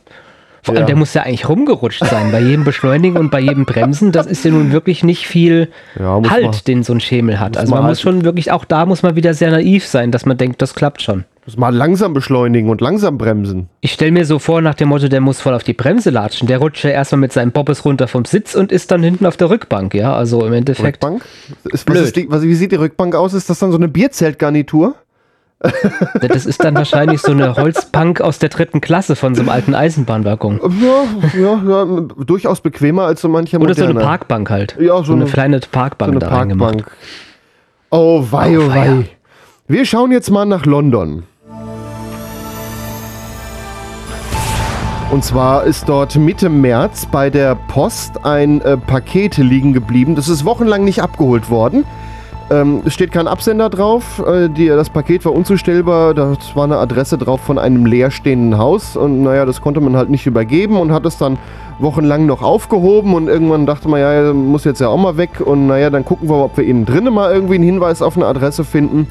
Vor 0.62 0.74
allem, 0.74 0.82
Ja. 0.82 0.86
der 0.86 0.96
muss 0.96 1.14
ja 1.14 1.22
eigentlich 1.22 1.48
rumgerutscht 1.48 2.04
sein. 2.04 2.30
Bei 2.32 2.40
jedem 2.40 2.64
Beschleunigen 2.64 3.16
und 3.16 3.30
bei 3.30 3.40
jedem 3.40 3.64
Bremsen, 3.64 4.12
das 4.12 4.26
ist 4.26 4.44
ja 4.44 4.50
nun 4.50 4.72
wirklich 4.72 5.02
nicht 5.02 5.26
viel 5.26 5.68
Ja, 5.98 6.20
Halt, 6.28 6.44
man- 6.44 6.54
den 6.66 6.82
so 6.82 6.92
ein 6.92 7.00
Schemel 7.00 7.40
hat. 7.40 7.56
Also 7.56 7.70
man 7.74 7.82
man 7.82 7.90
muss 7.92 8.00
schon 8.00 8.24
wirklich, 8.24 8.52
auch 8.52 8.64
da 8.64 8.84
muss 8.86 9.02
man 9.02 9.16
wieder 9.16 9.32
sehr 9.34 9.50
naiv 9.50 9.86
sein, 9.86 10.10
dass 10.12 10.26
man 10.26 10.36
denkt, 10.36 10.60
das 10.62 10.74
klappt 10.74 11.00
schon. 11.02 11.24
Muss 11.46 11.56
mal 11.56 11.74
langsam 11.74 12.12
beschleunigen 12.12 12.68
und 12.68 12.82
langsam 12.82 13.16
bremsen. 13.16 13.68
Ich 13.80 13.92
stelle 13.92 14.12
mir 14.12 14.26
so 14.26 14.38
vor, 14.38 14.60
nach 14.60 14.74
dem 14.74 14.90
Motto, 14.90 15.08
der 15.08 15.22
muss 15.22 15.40
voll 15.40 15.54
auf 15.54 15.64
die 15.64 15.72
Bremse 15.72 16.10
latschen. 16.10 16.46
Der 16.46 16.58
rutscht 16.58 16.84
ja 16.84 16.90
erstmal 16.90 17.20
mit 17.20 17.32
seinem 17.32 17.50
Bobbes 17.52 17.84
runter 17.86 18.06
vom 18.08 18.26
Sitz 18.26 18.54
und 18.54 18.70
ist 18.70 18.90
dann 18.90 19.02
hinten 19.02 19.24
auf 19.24 19.38
der 19.38 19.48
Rückbank, 19.48 19.94
ja. 19.94 20.14
Also 20.14 20.44
im 20.44 20.52
Endeffekt. 20.52 21.02
Rückbank? 21.02 21.24
Ist, 21.64 21.72
was 21.72 21.84
Blöd. 21.86 22.04
ist 22.04 22.16
die, 22.16 22.30
was, 22.30 22.42
wie 22.42 22.54
sieht 22.54 22.72
die 22.72 22.76
Rückbank 22.76 23.14
aus? 23.14 23.32
Ist 23.32 23.48
das 23.48 23.58
dann 23.58 23.72
so 23.72 23.78
eine 23.78 23.88
Bierzeltgarnitur? 23.88 24.94
Das 26.22 26.46
ist 26.46 26.64
dann 26.64 26.74
wahrscheinlich 26.74 27.20
so 27.20 27.32
eine 27.32 27.54
Holzbank 27.54 28.20
aus 28.22 28.38
der 28.38 28.48
dritten 28.48 28.80
Klasse 28.80 29.14
von 29.14 29.34
so 29.34 29.42
einem 29.42 29.50
alten 29.50 29.74
Eisenbahnwaggon. 29.74 30.58
Ja, 30.80 31.38
ja, 31.38 31.62
ja, 31.68 32.00
durchaus 32.24 32.60
bequemer 32.62 33.02
als 33.04 33.20
so 33.20 33.28
mancher 33.28 33.60
Oder 33.60 33.74
so 33.74 33.82
eine 33.84 33.92
moderne. 33.92 34.08
Parkbank 34.08 34.48
halt. 34.50 34.76
Ja, 34.80 34.96
so 34.98 35.04
so 35.04 35.12
eine 35.12 35.22
eine- 35.24 35.30
kleine 35.30 35.60
Parkbank 35.60 36.12
so 36.14 36.18
eine 36.18 36.20
da. 36.20 36.28
Parkbank. 36.30 36.90
Oh 37.90 38.24
wei, 38.30 38.58
Oh, 38.58 38.62
oh 38.66 38.68
wei. 38.70 39.04
Wir 39.68 39.84
schauen 39.84 40.12
jetzt 40.12 40.30
mal 40.30 40.46
nach 40.46 40.64
London. 40.64 41.24
Und 45.10 45.24
zwar 45.24 45.64
ist 45.64 45.88
dort 45.88 46.14
Mitte 46.16 46.48
März 46.48 47.06
bei 47.10 47.30
der 47.30 47.56
Post 47.56 48.24
ein 48.24 48.60
äh, 48.62 48.76
Paket 48.76 49.36
liegen 49.38 49.72
geblieben. 49.72 50.14
Das 50.14 50.28
ist 50.28 50.44
wochenlang 50.44 50.84
nicht 50.84 51.02
abgeholt 51.02 51.50
worden. 51.50 51.84
Ähm, 52.50 52.82
es 52.84 52.94
steht 52.94 53.12
kein 53.12 53.28
Absender 53.28 53.70
drauf. 53.70 54.22
Äh, 54.26 54.48
die, 54.48 54.66
das 54.66 54.90
Paket 54.90 55.24
war 55.24 55.32
unzustellbar. 55.32 56.14
Da 56.14 56.36
war 56.54 56.64
eine 56.64 56.78
Adresse 56.78 57.16
drauf 57.16 57.40
von 57.40 57.58
einem 57.58 57.86
leerstehenden 57.86 58.58
Haus. 58.58 58.96
Und 58.96 59.22
naja, 59.22 59.46
das 59.46 59.60
konnte 59.60 59.80
man 59.80 59.96
halt 59.96 60.10
nicht 60.10 60.26
übergeben 60.26 60.76
und 60.76 60.92
hat 60.92 61.06
es 61.06 61.16
dann 61.16 61.38
wochenlang 61.78 62.26
noch 62.26 62.42
aufgehoben. 62.42 63.14
Und 63.14 63.28
irgendwann 63.28 63.66
dachte 63.66 63.88
man, 63.88 64.00
ja, 64.00 64.32
muss 64.32 64.64
jetzt 64.64 64.80
ja 64.80 64.88
auch 64.88 64.98
mal 64.98 65.16
weg. 65.16 65.40
Und 65.44 65.68
naja, 65.68 65.90
dann 65.90 66.04
gucken 66.04 66.28
wir, 66.28 66.44
ob 66.44 66.56
wir 66.56 66.64
innen 66.64 66.86
drinnen 66.86 67.14
mal 67.14 67.32
irgendwie 67.32 67.54
einen 67.54 67.64
Hinweis 67.64 68.02
auf 68.02 68.16
eine 68.16 68.26
Adresse 68.26 68.64
finden. 68.64 69.06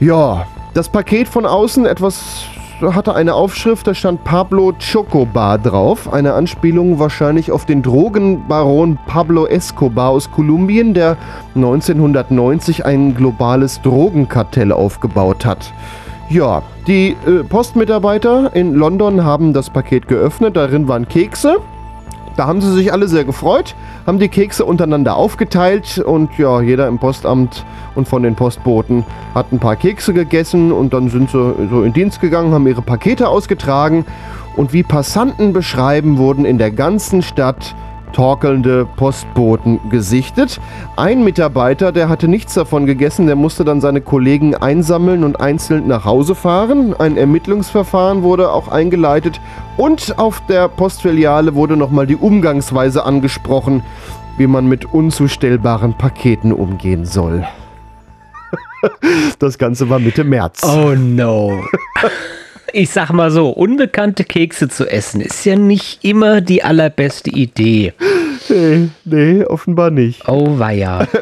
Ja, 0.00 0.46
das 0.72 0.88
Paket 0.88 1.28
von 1.28 1.44
außen 1.44 1.84
etwas 1.84 2.46
hatte 2.80 3.14
eine 3.14 3.34
Aufschrift, 3.34 3.86
da 3.86 3.94
stand 3.94 4.24
Pablo 4.24 4.72
Chocobar 4.78 5.58
drauf. 5.58 6.12
Eine 6.12 6.34
Anspielung 6.34 6.98
wahrscheinlich 6.98 7.50
auf 7.52 7.64
den 7.64 7.82
Drogenbaron 7.82 8.98
Pablo 9.06 9.46
Escobar 9.46 10.10
aus 10.10 10.30
Kolumbien, 10.30 10.94
der 10.94 11.16
1990 11.54 12.84
ein 12.84 13.14
globales 13.14 13.80
Drogenkartell 13.82 14.72
aufgebaut 14.72 15.46
hat. 15.46 15.72
Ja, 16.28 16.62
die 16.86 17.16
äh, 17.26 17.44
Postmitarbeiter 17.44 18.54
in 18.54 18.74
London 18.74 19.24
haben 19.24 19.52
das 19.52 19.70
Paket 19.70 20.08
geöffnet. 20.08 20.56
Darin 20.56 20.88
waren 20.88 21.08
Kekse. 21.08 21.58
Da 22.36 22.46
haben 22.46 22.60
sie 22.60 22.72
sich 22.72 22.92
alle 22.92 23.06
sehr 23.06 23.24
gefreut, 23.24 23.76
haben 24.06 24.18
die 24.18 24.28
Kekse 24.28 24.64
untereinander 24.64 25.16
aufgeteilt 25.16 25.98
und 25.98 26.36
ja, 26.36 26.60
jeder 26.60 26.88
im 26.88 26.98
Postamt 26.98 27.64
und 27.94 28.08
von 28.08 28.24
den 28.24 28.34
Postboten 28.34 29.04
hat 29.34 29.52
ein 29.52 29.60
paar 29.60 29.76
Kekse 29.76 30.12
gegessen 30.12 30.72
und 30.72 30.92
dann 30.92 31.10
sind 31.10 31.30
sie 31.30 31.54
so 31.70 31.82
in 31.82 31.92
Dienst 31.92 32.20
gegangen, 32.20 32.52
haben 32.52 32.66
ihre 32.66 32.82
Pakete 32.82 33.28
ausgetragen. 33.28 34.04
Und 34.56 34.72
wie 34.72 34.84
Passanten 34.84 35.52
beschreiben, 35.52 36.16
wurden 36.18 36.44
in 36.44 36.58
der 36.58 36.70
ganzen 36.70 37.22
Stadt 37.22 37.74
torkelnde 38.14 38.86
Postboten 38.96 39.78
gesichtet. 39.90 40.60
Ein 40.96 41.22
Mitarbeiter, 41.24 41.92
der 41.92 42.08
hatte 42.08 42.28
nichts 42.28 42.54
davon 42.54 42.86
gegessen, 42.86 43.26
der 43.26 43.36
musste 43.36 43.64
dann 43.64 43.80
seine 43.82 44.00
Kollegen 44.00 44.54
einsammeln 44.54 45.24
und 45.24 45.40
einzeln 45.40 45.88
nach 45.88 46.04
Hause 46.06 46.34
fahren. 46.34 46.94
Ein 46.98 47.18
Ermittlungsverfahren 47.18 48.22
wurde 48.22 48.50
auch 48.50 48.68
eingeleitet 48.68 49.40
und 49.76 50.18
auf 50.18 50.40
der 50.46 50.68
Postfiliale 50.68 51.54
wurde 51.54 51.76
nochmal 51.76 52.06
die 52.06 52.16
Umgangsweise 52.16 53.04
angesprochen, 53.04 53.82
wie 54.38 54.46
man 54.46 54.66
mit 54.66 54.86
unzustellbaren 54.86 55.94
Paketen 55.98 56.52
umgehen 56.52 57.04
soll. 57.04 57.44
Das 59.38 59.56
Ganze 59.56 59.88
war 59.88 59.98
Mitte 59.98 60.24
März. 60.24 60.62
Oh 60.62 60.94
no. 60.94 61.64
Ich 62.76 62.90
sag 62.90 63.12
mal 63.12 63.30
so, 63.30 63.50
unbekannte 63.50 64.24
Kekse 64.24 64.68
zu 64.68 64.90
essen 64.90 65.20
ist 65.20 65.44
ja 65.44 65.54
nicht 65.54 66.04
immer 66.04 66.40
die 66.40 66.64
allerbeste 66.64 67.30
Idee. 67.30 67.92
Nee, 68.48 68.88
nee, 69.04 69.44
offenbar 69.44 69.90
nicht. 69.92 70.28
Oh 70.28 70.58
weia. 70.58 71.06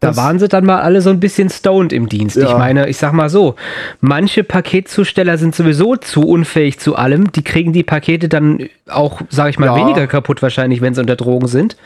Da 0.00 0.14
waren 0.16 0.38
sie 0.38 0.46
dann 0.46 0.64
mal 0.64 0.80
alle 0.80 1.00
so 1.00 1.10
ein 1.10 1.18
bisschen 1.18 1.50
stoned 1.50 1.92
im 1.92 2.08
Dienst. 2.08 2.36
Ich 2.36 2.44
Ja. 2.48 2.56
meine, 2.56 2.88
ich 2.88 2.98
sag 2.98 3.12
mal 3.12 3.28
so, 3.28 3.56
manche 4.00 4.44
Paketzusteller 4.44 5.38
sind 5.38 5.56
sowieso 5.56 5.96
zu 5.96 6.20
unfähig 6.22 6.78
zu 6.78 6.94
allem. 6.94 7.32
Die 7.32 7.42
kriegen 7.42 7.72
die 7.72 7.82
Pakete 7.82 8.28
dann 8.28 8.68
auch, 8.88 9.22
sag 9.28 9.50
ich 9.50 9.58
mal, 9.58 9.66
Ja. 9.66 9.74
weniger 9.76 10.06
kaputt 10.06 10.40
wahrscheinlich, 10.40 10.82
wenn 10.82 10.94
sie 10.94 11.00
unter 11.00 11.16
Drogen 11.16 11.48
sind. 11.48 11.76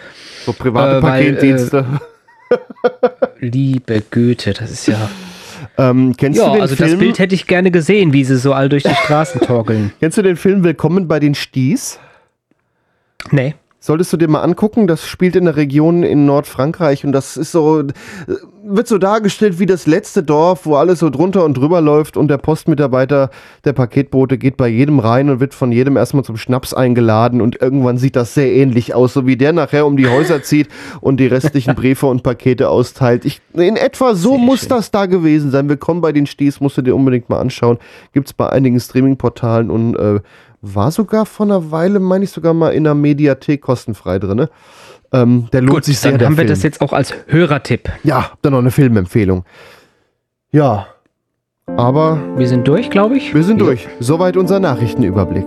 So 0.45 0.53
private 0.53 0.99
Äh, 0.99 1.03
weil, 1.03 1.25
Paketdienste. 1.33 1.87
Liebe 3.41 4.03
Güte, 4.11 4.53
das 4.53 4.71
ist 4.71 4.89
ja. 4.89 5.09
Ähm, 5.79 6.15
kennst 6.17 6.39
Ja, 6.39 6.47
du 6.49 6.53
den 6.55 6.63
also 6.63 6.77
Film? 6.77 6.91
das 6.91 6.99
Bild 6.99 7.19
hätte 7.19 7.35
ich 7.35 7.47
gerne 7.47 7.71
gesehen, 7.71 8.13
wie 8.13 8.25
sie 8.25 8.37
so 8.37 8.53
all 8.53 8.69
durch 8.69 8.83
die 8.83 8.95
Straßen 8.95 9.41
torkeln. 9.43 9.93
Kennst 10.01 10.19
du 10.19 10.23
den 10.23 10.37
Film 10.37 10.65
Willkommen 10.65 11.09
bei 11.09 11.19
den 11.21 11.35
Sties? 11.35 11.99
Nee. 13.31 13.55
Solltest 13.85 14.13
du 14.13 14.17
dir 14.17 14.29
mal 14.29 14.43
angucken, 14.43 14.87
das 14.87 15.05
spielt 15.05 15.35
in 15.35 15.45
der 15.45 15.57
Region 15.57 16.05
in 16.05 16.25
Nordfrankreich 16.25 17.05
und 17.05 17.11
das 17.11 17.37
ist 17.37 17.51
so, 17.51 17.81
äh, 17.81 17.87
wird 18.63 18.87
so 18.87 18.97
dargestellt 18.97 19.59
wie 19.59 19.67
das 19.67 19.89
letzte 19.89 20.23
Dorf, 20.23 20.67
wo 20.67 20.77
alles 20.77 21.01
so 21.01 21.11
drunter 21.11 21.45
und 21.45 21.55
drüber 21.55 21.81
läuft 21.81 22.17
und 22.17 22.29
der 22.29 22.39
Postmitarbeiter, 22.39 23.31
der 23.65 23.73
Paketbote 23.73 24.39
geht 24.39 24.57
bei 24.57 24.69
jedem 24.69 25.01
rein 25.01 25.31
und 25.31 25.41
wird 25.41 25.53
von 25.53 25.73
jedem 25.73 25.97
erstmal 25.97 26.23
zum 26.23 26.37
Schnaps 26.37 26.73
eingeladen 26.73 27.41
und 27.41 27.61
irgendwann 27.61 27.99
sieht 27.99 28.15
das 28.15 28.35
sehr 28.35 28.53
ähnlich 28.53 28.95
aus, 28.95 29.15
so 29.15 29.27
wie 29.27 29.37
der 29.37 29.53
nachher 29.53 29.85
um 29.85 29.97
die 29.97 30.07
Häuser 30.07 30.45
zieht 30.45 30.69
und 31.01 31.17
die 31.17 31.27
restlichen 31.27 31.75
Briefe 31.75 32.07
und 32.07 32.23
Pakete 32.23 32.69
austeilt. 32.69 33.25
Ich, 33.25 33.41
in 33.53 33.75
etwa 33.75 34.15
so 34.15 34.37
Sehr 34.37 34.39
muss 34.39 34.61
schön. 34.61 34.69
das 34.69 34.93
da 34.93 35.07
gewesen 35.07 35.51
sein. 35.51 35.69
Willkommen 35.69 36.03
bei 36.03 36.13
den 36.13 36.27
Sties, 36.27 36.61
musst 36.61 36.79
du 36.79 36.83
dir 36.83 36.95
unbedingt 36.95 37.29
mal 37.29 37.41
anschauen. 37.41 37.79
Gibt's 38.13 38.33
bei 38.33 38.49
einigen 38.49 38.79
Streaming-Portalen 38.79 39.73
und 39.73 39.97
äh, 39.97 40.21
war 40.63 40.91
sogar 40.91 41.27
vor 41.27 41.45
einer 41.47 41.71
Weile, 41.71 41.99
meine 42.01 42.25
ich 42.25 42.31
sogar 42.31 42.55
mal 42.55 42.71
in 42.71 42.85
der 42.85 42.95
Mediathek 42.95 43.61
kostenfrei 43.61 44.19
drin. 44.19 44.47
Ähm, 45.13 45.49
der 45.53 45.61
lohnt 45.61 45.75
Gut, 45.75 45.85
sich 45.85 45.99
sehr, 45.99 46.13
dann 46.13 46.25
haben 46.27 46.33
wir 46.37 46.45
Film. 46.45 46.49
das 46.49 46.63
jetzt 46.63 46.81
auch 46.81 46.93
als 46.93 47.13
Hörertipp. 47.27 47.91
ja, 48.05 48.31
dann 48.43 48.53
noch 48.53 48.61
eine 48.61 48.71
Filmempfehlung. 48.71 49.45
Ja, 50.53 50.87
aber 51.77 52.19
Wir 52.37 52.49
sind 52.49 52.67
durch, 52.69 52.91
glaube 52.91 53.17
ich. 53.17 53.35
wir 53.35 53.43
sind 53.45 53.61
durch. 53.61 53.89
Soweit 54.01 54.37
unser 54.37 54.59
Nachrichtenüberblick. 54.61 55.47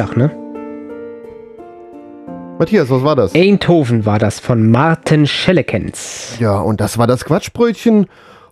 Sag, 0.00 0.16
ne? 0.16 0.30
Matthias, 2.58 2.88
was 2.88 3.02
war 3.02 3.16
das? 3.16 3.34
Eindhoven 3.34 4.06
war 4.06 4.18
das 4.18 4.40
von 4.40 4.70
Martin 4.70 5.26
Schellekens. 5.26 6.36
Ja, 6.38 6.58
und 6.58 6.80
das 6.80 6.96
war 6.96 7.06
das 7.06 7.24
Quatschbrötchen. 7.26 8.06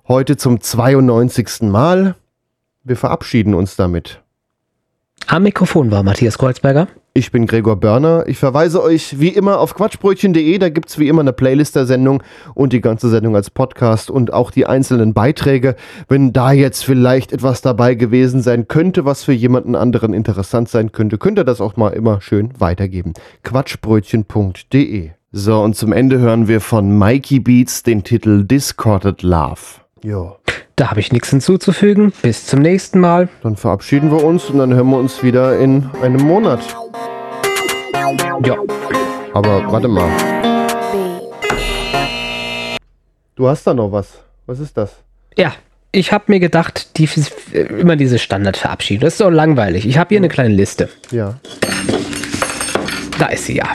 Heute 0.06 0.36
zum 0.36 0.60
92. 0.60 1.62
Mal. 1.62 2.16
Wir 2.84 2.96
verabschieden 2.96 3.54
uns 3.54 3.76
damit. 3.76 4.22
Am 5.26 5.42
Mikrofon 5.42 5.90
war 5.90 6.02
Matthias 6.02 6.36
Kreuzberger. 6.36 6.88
Ich 7.18 7.32
bin 7.32 7.46
Gregor 7.46 7.74
Börner. 7.74 8.28
Ich 8.28 8.38
verweise 8.38 8.80
euch 8.80 9.18
wie 9.18 9.30
immer 9.30 9.58
auf 9.58 9.74
quatschbrötchen.de. 9.74 10.56
Da 10.58 10.68
gibt 10.68 10.88
es 10.88 11.00
wie 11.00 11.08
immer 11.08 11.22
eine 11.22 11.32
Playlist 11.32 11.74
der 11.74 11.84
Sendung 11.84 12.22
und 12.54 12.72
die 12.72 12.80
ganze 12.80 13.08
Sendung 13.08 13.34
als 13.34 13.50
Podcast 13.50 14.08
und 14.08 14.32
auch 14.32 14.52
die 14.52 14.66
einzelnen 14.66 15.14
Beiträge. 15.14 15.74
Wenn 16.06 16.32
da 16.32 16.52
jetzt 16.52 16.84
vielleicht 16.84 17.32
etwas 17.32 17.60
dabei 17.60 17.96
gewesen 17.96 18.40
sein 18.40 18.68
könnte, 18.68 19.04
was 19.04 19.24
für 19.24 19.32
jemanden 19.32 19.74
anderen 19.74 20.14
interessant 20.14 20.68
sein 20.68 20.92
könnte, 20.92 21.18
könnt 21.18 21.40
ihr 21.40 21.44
das 21.44 21.60
auch 21.60 21.76
mal 21.76 21.88
immer 21.88 22.20
schön 22.20 22.52
weitergeben. 22.60 23.14
quatschbrötchen.de. 23.42 25.10
So, 25.32 25.60
und 25.60 25.74
zum 25.74 25.92
Ende 25.92 26.20
hören 26.20 26.46
wir 26.46 26.60
von 26.60 26.96
Mikey 26.96 27.40
Beats 27.40 27.82
den 27.82 28.04
Titel 28.04 28.44
Discorded 28.44 29.22
Love. 29.22 29.80
Ja, 30.04 30.36
Da 30.78 30.90
habe 30.90 31.00
ich 31.00 31.10
nichts 31.10 31.30
hinzuzufügen. 31.30 32.12
Bis 32.22 32.46
zum 32.46 32.60
nächsten 32.60 33.00
Mal. 33.00 33.28
dann 33.42 33.56
verabschieden 33.56 34.12
wir 34.12 34.22
uns 34.22 34.44
und 34.44 34.58
dann 34.58 34.72
hören 34.72 34.88
wir 34.90 34.98
uns 34.98 35.24
wieder 35.24 35.58
in 35.58 35.90
einem 36.02 36.22
Monat. 36.24 36.60
Ja. 38.44 38.54
Aber 39.34 39.72
warte 39.72 39.88
mal. 39.88 40.08
Du 43.34 43.48
hast 43.48 43.66
da 43.66 43.74
noch 43.74 43.90
was. 43.90 44.20
Was 44.46 44.60
ist 44.60 44.76
das? 44.76 44.94
Ja, 45.36 45.52
ich 45.90 46.12
habe 46.12 46.26
mir 46.28 46.38
gedacht, 46.38 46.96
die, 46.96 47.08
immer 47.52 47.96
diese 47.96 48.20
Standardverabschiedung. 48.20 49.00
Das 49.00 49.14
ist 49.14 49.20
doch 49.20 49.30
langweilig. 49.30 49.84
Ich 49.84 49.98
habe 49.98 50.10
hier 50.10 50.18
eine 50.18 50.28
kleine 50.28 50.54
Liste. 50.54 50.88
Ja. 51.10 51.40
Da 53.18 53.26
ist 53.26 53.46
sie 53.46 53.56
ja. 53.56 53.66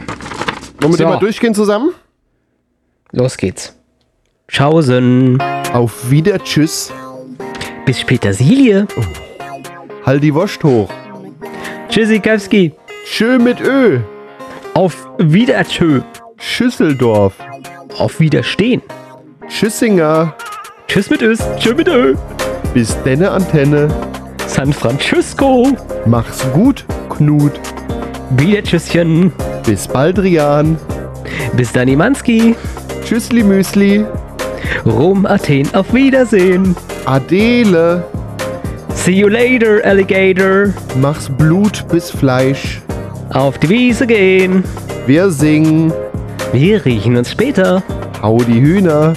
Wollen 0.79 0.93
wir 0.93 0.97
So. 0.97 0.97
den 0.99 1.09
mal 1.09 1.19
durchgehen 1.19 1.53
zusammen? 1.53 1.89
Los 3.11 3.35
geht's. 3.35 3.75
Tschaußen. 4.47 5.41
Auf 5.73 6.09
Wieder 6.09 6.37
Tschüss. 6.39 6.91
Bis 7.85 8.03
Petersilie. 8.03 8.87
Halt 10.05 10.23
die 10.23 10.33
Wurst 10.33 10.63
hoch. 10.63 10.89
Tschüssikowski. 11.89 12.73
Tschö 13.05 13.39
mit 13.39 13.59
Ö. 13.61 13.99
Auf 14.73 15.07
Wiedertschö. 15.17 16.01
Schüsseldorf. 16.37 17.33
Auf 17.97 18.19
Widerstehen. 18.19 18.81
Tschüssinger. 19.47 20.35
Tschüss 20.87 21.09
mit 21.09 21.21
Ös. 21.21 21.39
Tschö 21.57 21.73
mit 21.73 21.87
Ö. 21.87 22.15
Bis 22.73 23.01
denne 23.03 23.31
Antenne. 23.31 23.87
San 24.47 24.73
Francisco. 24.73 25.67
Mach's 26.05 26.45
gut, 26.53 26.85
Knut. 27.09 27.53
Wieder 28.31 28.63
Tschüsschen. 28.63 29.31
Bis 29.65 29.87
Baldrian. 29.87 30.77
Bis 31.55 31.71
Danimanski. 31.71 32.55
Tschüssli 33.05 33.43
Müsli. 33.43 34.05
Rom, 34.85 35.25
Athen. 35.25 35.67
Auf 35.73 35.93
Wiedersehen. 35.93 36.75
Adele. 37.05 38.03
See 38.93 39.13
you 39.13 39.27
later, 39.27 39.81
Alligator. 39.83 40.73
Mach's 41.01 41.29
Blut 41.29 41.85
bis 41.89 42.09
Fleisch. 42.09 42.81
Auf 43.33 43.57
die 43.57 43.69
Wiese 43.69 44.07
gehen. 44.07 44.63
Wir 45.07 45.29
singen. 45.29 45.91
Wir 46.51 46.85
riechen 46.85 47.17
uns 47.17 47.31
später. 47.31 47.83
Hau 48.21 48.37
die 48.37 48.61
Hühner. 48.61 49.13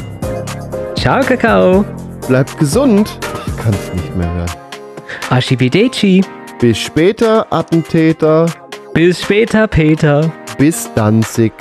Ciao, 0.97 1.21
Kakao. 1.23 1.85
Bleibt 2.27 2.59
gesund. 2.59 3.19
Ich 3.47 3.57
kann's 3.63 3.93
nicht 3.95 4.17
mehr 4.17 4.33
hören. 4.33 4.51
Archipedeci. 5.31 6.25
Bis 6.61 6.79
später, 6.79 7.47
Attentäter. 7.53 8.47
Bis 8.95 9.23
später, 9.23 9.69
Peter. 9.69 10.33
Bis 10.59 10.91
Danzig. 10.95 11.53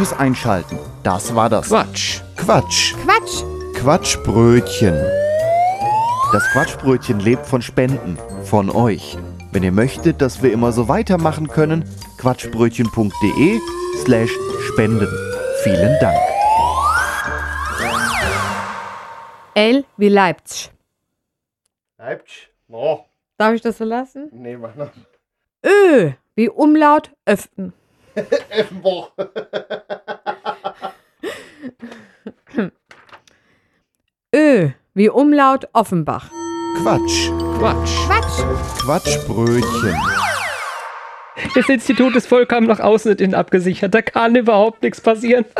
Fürs 0.00 0.18
Einschalten. 0.18 0.78
Das 1.02 1.34
war 1.34 1.50
das 1.50 1.68
Quatsch. 1.68 2.22
Quatsch. 2.34 2.94
Quatsch. 3.04 3.44
Quatschbrötchen. 3.74 4.94
Das 6.32 6.42
Quatschbrötchen 6.52 7.20
lebt 7.20 7.44
von 7.44 7.60
Spenden, 7.60 8.16
von 8.44 8.70
euch. 8.70 9.18
Wenn 9.52 9.62
ihr 9.62 9.72
möchtet, 9.72 10.22
dass 10.22 10.42
wir 10.42 10.54
immer 10.54 10.72
so 10.72 10.88
weitermachen 10.88 11.48
können, 11.48 11.84
quatschbrötchen.de 12.16 13.60
slash 14.02 14.30
spenden. 14.72 15.06
Vielen 15.64 15.94
Dank. 16.00 16.18
L 19.52 19.84
wie 19.98 20.08
Leipzig. 20.08 20.70
Leipzig. 21.98 22.48
Oh, 22.70 23.00
Darf 23.36 23.52
ich 23.52 23.60
das 23.60 23.76
so 23.76 23.84
lassen? 23.84 24.30
nee, 24.32 24.56
mach 24.56 24.74
noch. 24.76 24.88
Ö 25.62 26.12
wie 26.36 26.48
Umlaut 26.48 27.10
Öften. 27.26 27.74
Effenbach. 28.50 29.12
Ö 34.34 34.70
wie 34.94 35.08
Umlaut 35.08 35.68
Offenbach. 35.72 36.30
Quatsch. 36.82 37.30
Quatsch. 37.58 37.94
Quatsch. 38.06 38.42
Quatschbrötchen. 38.82 39.96
Das 41.54 41.68
Institut 41.68 42.16
ist 42.16 42.26
vollkommen 42.26 42.66
nach 42.66 42.80
außen 42.80 43.12
und 43.12 43.20
innen 43.20 43.34
abgesichert. 43.34 43.94
Da 43.94 44.02
kann 44.02 44.34
überhaupt 44.36 44.82
nichts 44.82 45.00
passieren. 45.00 45.44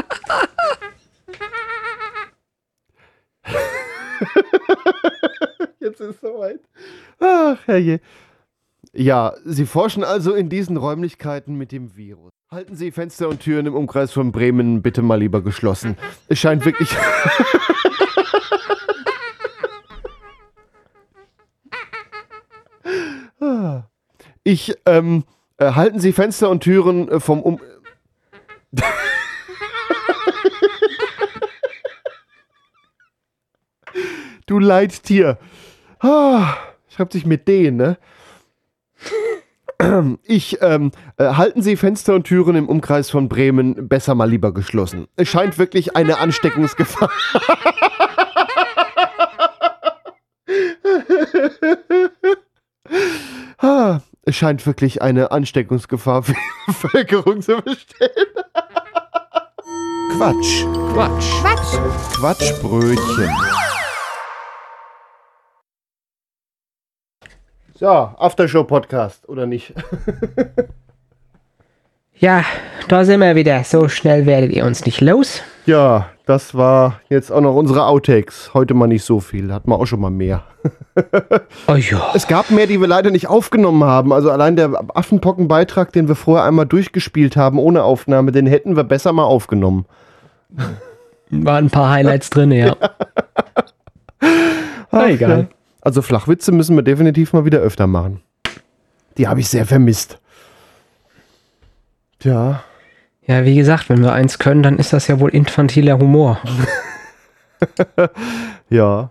Jetzt 5.80 6.00
ist 6.00 6.16
es 6.16 6.20
soweit. 6.20 6.60
Ach, 7.20 7.58
herrje. 7.66 8.00
Ja, 8.92 9.34
Sie 9.44 9.66
forschen 9.66 10.02
also 10.04 10.34
in 10.34 10.48
diesen 10.48 10.76
Räumlichkeiten 10.76 11.54
mit 11.54 11.70
dem 11.72 11.96
Virus. 11.96 12.29
Halten 12.52 12.74
Sie 12.74 12.90
Fenster 12.90 13.28
und 13.28 13.38
Türen 13.38 13.66
im 13.66 13.76
Umkreis 13.76 14.10
von 14.10 14.32
Bremen 14.32 14.82
bitte 14.82 15.02
mal 15.02 15.20
lieber 15.20 15.40
geschlossen. 15.40 15.96
Es 16.26 16.40
scheint 16.40 16.64
wirklich. 16.64 16.88
Ich, 24.42 24.74
ähm, 24.86 25.24
äh, 25.58 25.72
halten 25.72 26.00
Sie 26.00 26.12
Fenster 26.12 26.50
und 26.50 26.64
Türen 26.64 27.08
äh, 27.08 27.20
vom 27.20 27.40
Um. 27.42 27.60
du 34.46 34.58
Leidtier. 34.58 35.38
Ah, 36.00 36.56
schreibt 36.88 37.12
sich 37.12 37.26
mit 37.26 37.46
D, 37.46 37.70
ne? 37.70 37.96
Ich, 40.24 40.58
ähm, 40.60 40.92
äh, 41.16 41.34
halten 41.34 41.62
Sie 41.62 41.76
Fenster 41.76 42.14
und 42.14 42.24
Türen 42.24 42.56
im 42.56 42.68
Umkreis 42.68 43.10
von 43.10 43.28
Bremen 43.28 43.88
besser 43.88 44.14
mal 44.14 44.28
lieber 44.28 44.52
geschlossen. 44.52 45.06
Es 45.16 45.28
scheint 45.28 45.58
wirklich 45.58 45.96
eine 45.96 46.18
Ansteckungsgefahr. 46.18 47.10
ah, 53.58 54.00
es 54.22 54.36
scheint 54.36 54.66
wirklich 54.66 55.02
eine 55.02 55.32
Ansteckungsgefahr 55.32 56.22
für 56.22 56.32
die 56.32 56.38
Bevölkerung 56.66 57.42
zu 57.42 57.56
bestehen. 57.56 58.10
Quatsch. 60.16 60.64
Quatsch. 60.92 61.40
Quatsch. 61.40 61.78
Quatschbrötchen. 62.16 63.30
So, 67.80 67.88
Aftershow-Podcast, 67.88 69.26
oder 69.26 69.46
nicht? 69.46 69.72
Ja, 72.22 72.44
da 72.88 73.06
sind 73.06 73.20
wir 73.20 73.34
wieder. 73.34 73.64
So 73.64 73.88
schnell 73.88 74.26
werdet 74.26 74.52
ihr 74.52 74.66
uns 74.66 74.84
nicht 74.84 75.00
los. 75.00 75.40
Ja, 75.64 76.10
das 76.26 76.54
war 76.54 77.00
jetzt 77.08 77.32
auch 77.32 77.40
noch 77.40 77.54
unsere 77.54 77.86
Outtakes. 77.86 78.52
Heute 78.52 78.74
mal 78.74 78.88
nicht 78.88 79.04
so 79.04 79.20
viel, 79.20 79.50
hatten 79.54 79.70
wir 79.70 79.78
auch 79.78 79.86
schon 79.86 80.00
mal 80.00 80.10
mehr. 80.10 80.44
Oh 81.66 81.76
ja. 81.76 82.10
Es 82.12 82.28
gab 82.28 82.50
mehr, 82.50 82.66
die 82.66 82.78
wir 82.78 82.88
leider 82.88 83.10
nicht 83.10 83.28
aufgenommen 83.28 83.84
haben. 83.84 84.12
Also 84.12 84.30
allein 84.30 84.54
der 84.54 84.70
Affenpocken-Beitrag, 84.92 85.94
den 85.94 86.08
wir 86.08 86.14
vorher 86.14 86.44
einmal 86.44 86.66
durchgespielt 86.66 87.38
haben 87.38 87.58
ohne 87.58 87.84
Aufnahme, 87.84 88.30
den 88.32 88.46
hätten 88.46 88.76
wir 88.76 88.84
besser 88.84 89.14
mal 89.14 89.24
aufgenommen. 89.24 89.86
Waren 91.30 91.66
ein 91.66 91.70
paar 91.70 91.88
Highlights 91.88 92.28
drin, 92.28 92.52
ja. 92.52 92.76
Na, 94.90 95.08
egal. 95.08 95.48
Ja. 95.50 95.59
Also 95.80 96.02
Flachwitze 96.02 96.52
müssen 96.52 96.76
wir 96.76 96.82
definitiv 96.82 97.32
mal 97.32 97.44
wieder 97.44 97.58
öfter 97.58 97.86
machen. 97.86 98.20
Die 99.16 99.28
habe 99.28 99.40
ich 99.40 99.48
sehr 99.48 99.66
vermisst. 99.66 100.18
Tja, 102.18 102.62
Ja, 103.26 103.44
wie 103.44 103.54
gesagt, 103.56 103.88
wenn 103.88 104.02
wir 104.02 104.12
eins 104.12 104.38
können, 104.38 104.62
dann 104.62 104.78
ist 104.78 104.92
das 104.92 105.06
ja 105.08 105.20
wohl 105.20 105.30
infantiler 105.30 105.98
Humor. 105.98 106.38
ja. 108.70 109.10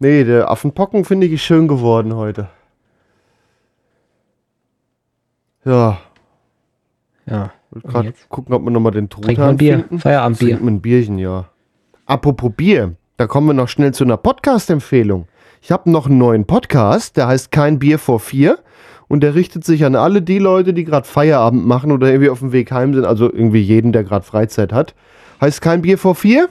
Nee, 0.00 0.24
der 0.24 0.50
Affenpocken 0.50 1.04
finde 1.04 1.26
ich 1.26 1.42
schön 1.42 1.68
geworden 1.68 2.14
heute. 2.14 2.48
Ja, 5.64 5.98
Ja. 7.26 7.52
will 7.70 7.82
Und 7.82 7.92
gerade 7.92 8.14
gucken, 8.28 8.54
ob 8.54 8.62
wir 8.62 8.70
nochmal 8.70 8.92
den 8.92 9.08
Trink 9.10 9.26
mal 9.26 9.34
Truthahn 9.34 9.50
ein 9.50 9.56
Bier. 9.56 9.78
finden. 9.80 9.98
Feierabendbier. 10.00 10.48
Trinken 10.48 10.64
wir 10.66 10.70
ein 10.72 10.80
Bierchen, 10.80 11.18
ja. 11.18 11.44
Apropos 12.06 12.52
Bier, 12.56 12.94
da 13.18 13.26
kommen 13.26 13.48
wir 13.48 13.54
noch 13.54 13.68
schnell 13.68 13.92
zu 13.92 14.04
einer 14.04 14.16
Podcast-Empfehlung. 14.16 15.26
Ich 15.60 15.72
habe 15.72 15.90
noch 15.90 16.06
einen 16.06 16.18
neuen 16.18 16.46
Podcast, 16.46 17.16
der 17.16 17.26
heißt 17.26 17.50
Kein 17.50 17.80
Bier 17.80 17.98
vor 17.98 18.20
vier. 18.20 18.60
Und 19.08 19.22
der 19.24 19.34
richtet 19.34 19.64
sich 19.64 19.84
an 19.84 19.96
alle 19.96 20.22
die 20.22 20.38
Leute, 20.38 20.72
die 20.72 20.84
gerade 20.84 21.06
Feierabend 21.06 21.66
machen 21.66 21.90
oder 21.90 22.06
irgendwie 22.06 22.30
auf 22.30 22.38
dem 22.38 22.52
Weg 22.52 22.70
heim 22.70 22.94
sind, 22.94 23.04
also 23.04 23.24
irgendwie 23.24 23.60
jeden, 23.60 23.92
der 23.92 24.04
gerade 24.04 24.24
Freizeit 24.24 24.72
hat. 24.72 24.94
Heißt 25.40 25.60
Kein 25.60 25.82
Bier 25.82 25.98
vor 25.98 26.14
vier. 26.14 26.48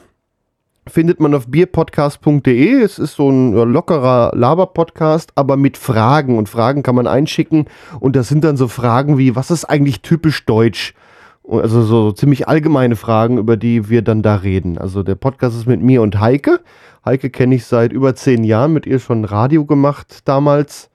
Findet 0.86 1.22
man 1.22 1.34
auf 1.36 1.48
bierpodcast.de. 1.48 2.82
Es 2.82 3.00
ist 3.00 3.16
so 3.16 3.30
ein 3.30 3.54
lockerer 3.54 4.34
Laber-Podcast, 4.36 5.32
aber 5.36 5.56
mit 5.56 5.78
Fragen. 5.78 6.38
Und 6.38 6.50
Fragen 6.50 6.84
kann 6.84 6.96
man 6.96 7.08
einschicken. 7.08 7.68
Und 8.02 8.18
das 8.18 8.28
sind 8.28 8.44
dann 8.44 8.58
so 8.58 8.68
Fragen 8.68 9.18
wie, 9.18 9.38
was 9.38 9.52
ist 9.52 9.64
eigentlich 9.64 10.02
typisch 10.02 10.46
deutsch? 10.46 10.94
Also 11.50 11.82
so 11.84 12.12
ziemlich 12.12 12.48
allgemeine 12.48 12.96
Fragen, 12.98 13.38
über 13.38 13.56
die 13.56 13.90
wir 13.90 14.02
dann 14.02 14.22
da 14.22 14.36
reden. 14.36 14.78
Also 14.78 15.02
der 15.04 15.16
Podcast 15.16 15.56
ist 15.56 15.66
mit 15.66 15.82
mir 15.82 16.02
und 16.02 16.20
Heike. 16.20 16.60
Heike 17.06 17.30
kenne 17.30 17.56
ich 17.56 17.66
seit 17.66 17.94
über 17.94 18.16
zehn 18.16 18.44
Jahren, 18.44 18.74
mit 18.74 18.86
ihr 18.86 19.00
schon 19.00 19.24
Radio 19.24 19.66
gemacht 19.66 20.28
damals 20.28 20.90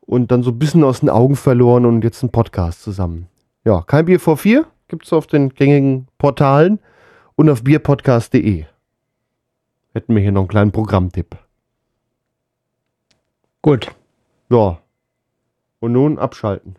und 0.00 0.30
dann 0.30 0.44
so 0.44 0.50
ein 0.50 0.58
bisschen 0.58 0.84
aus 0.84 1.00
den 1.00 1.10
Augen 1.10 1.34
verloren 1.34 1.84
und 1.84 2.04
jetzt 2.04 2.22
ein 2.22 2.30
Podcast 2.30 2.82
zusammen. 2.82 3.26
Ja, 3.64 3.82
kein 3.82 4.04
Bier 4.04 4.20
vor 4.20 4.36
vier 4.36 4.66
gibt 4.86 5.04
es 5.04 5.12
auf 5.12 5.26
den 5.26 5.50
gängigen 5.50 6.06
Portalen 6.16 6.78
und 7.34 7.50
auf 7.50 7.64
bierpodcast.de. 7.64 8.64
Hätten 9.94 10.14
wir 10.14 10.22
hier 10.22 10.32
noch 10.32 10.42
einen 10.42 10.48
kleinen 10.48 10.72
Programmtipp. 10.72 11.36
Gut, 13.62 13.90
Ja. 14.50 14.78
Und 15.80 15.92
nun 15.92 16.18
abschalten. 16.18 16.76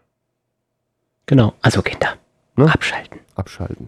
genau. 1.26 1.53
Also 1.61 1.82
Kinder, 1.82 2.15
Ne? 2.60 2.66
abschalten. 2.74 3.20
Abschalten. 3.36 3.88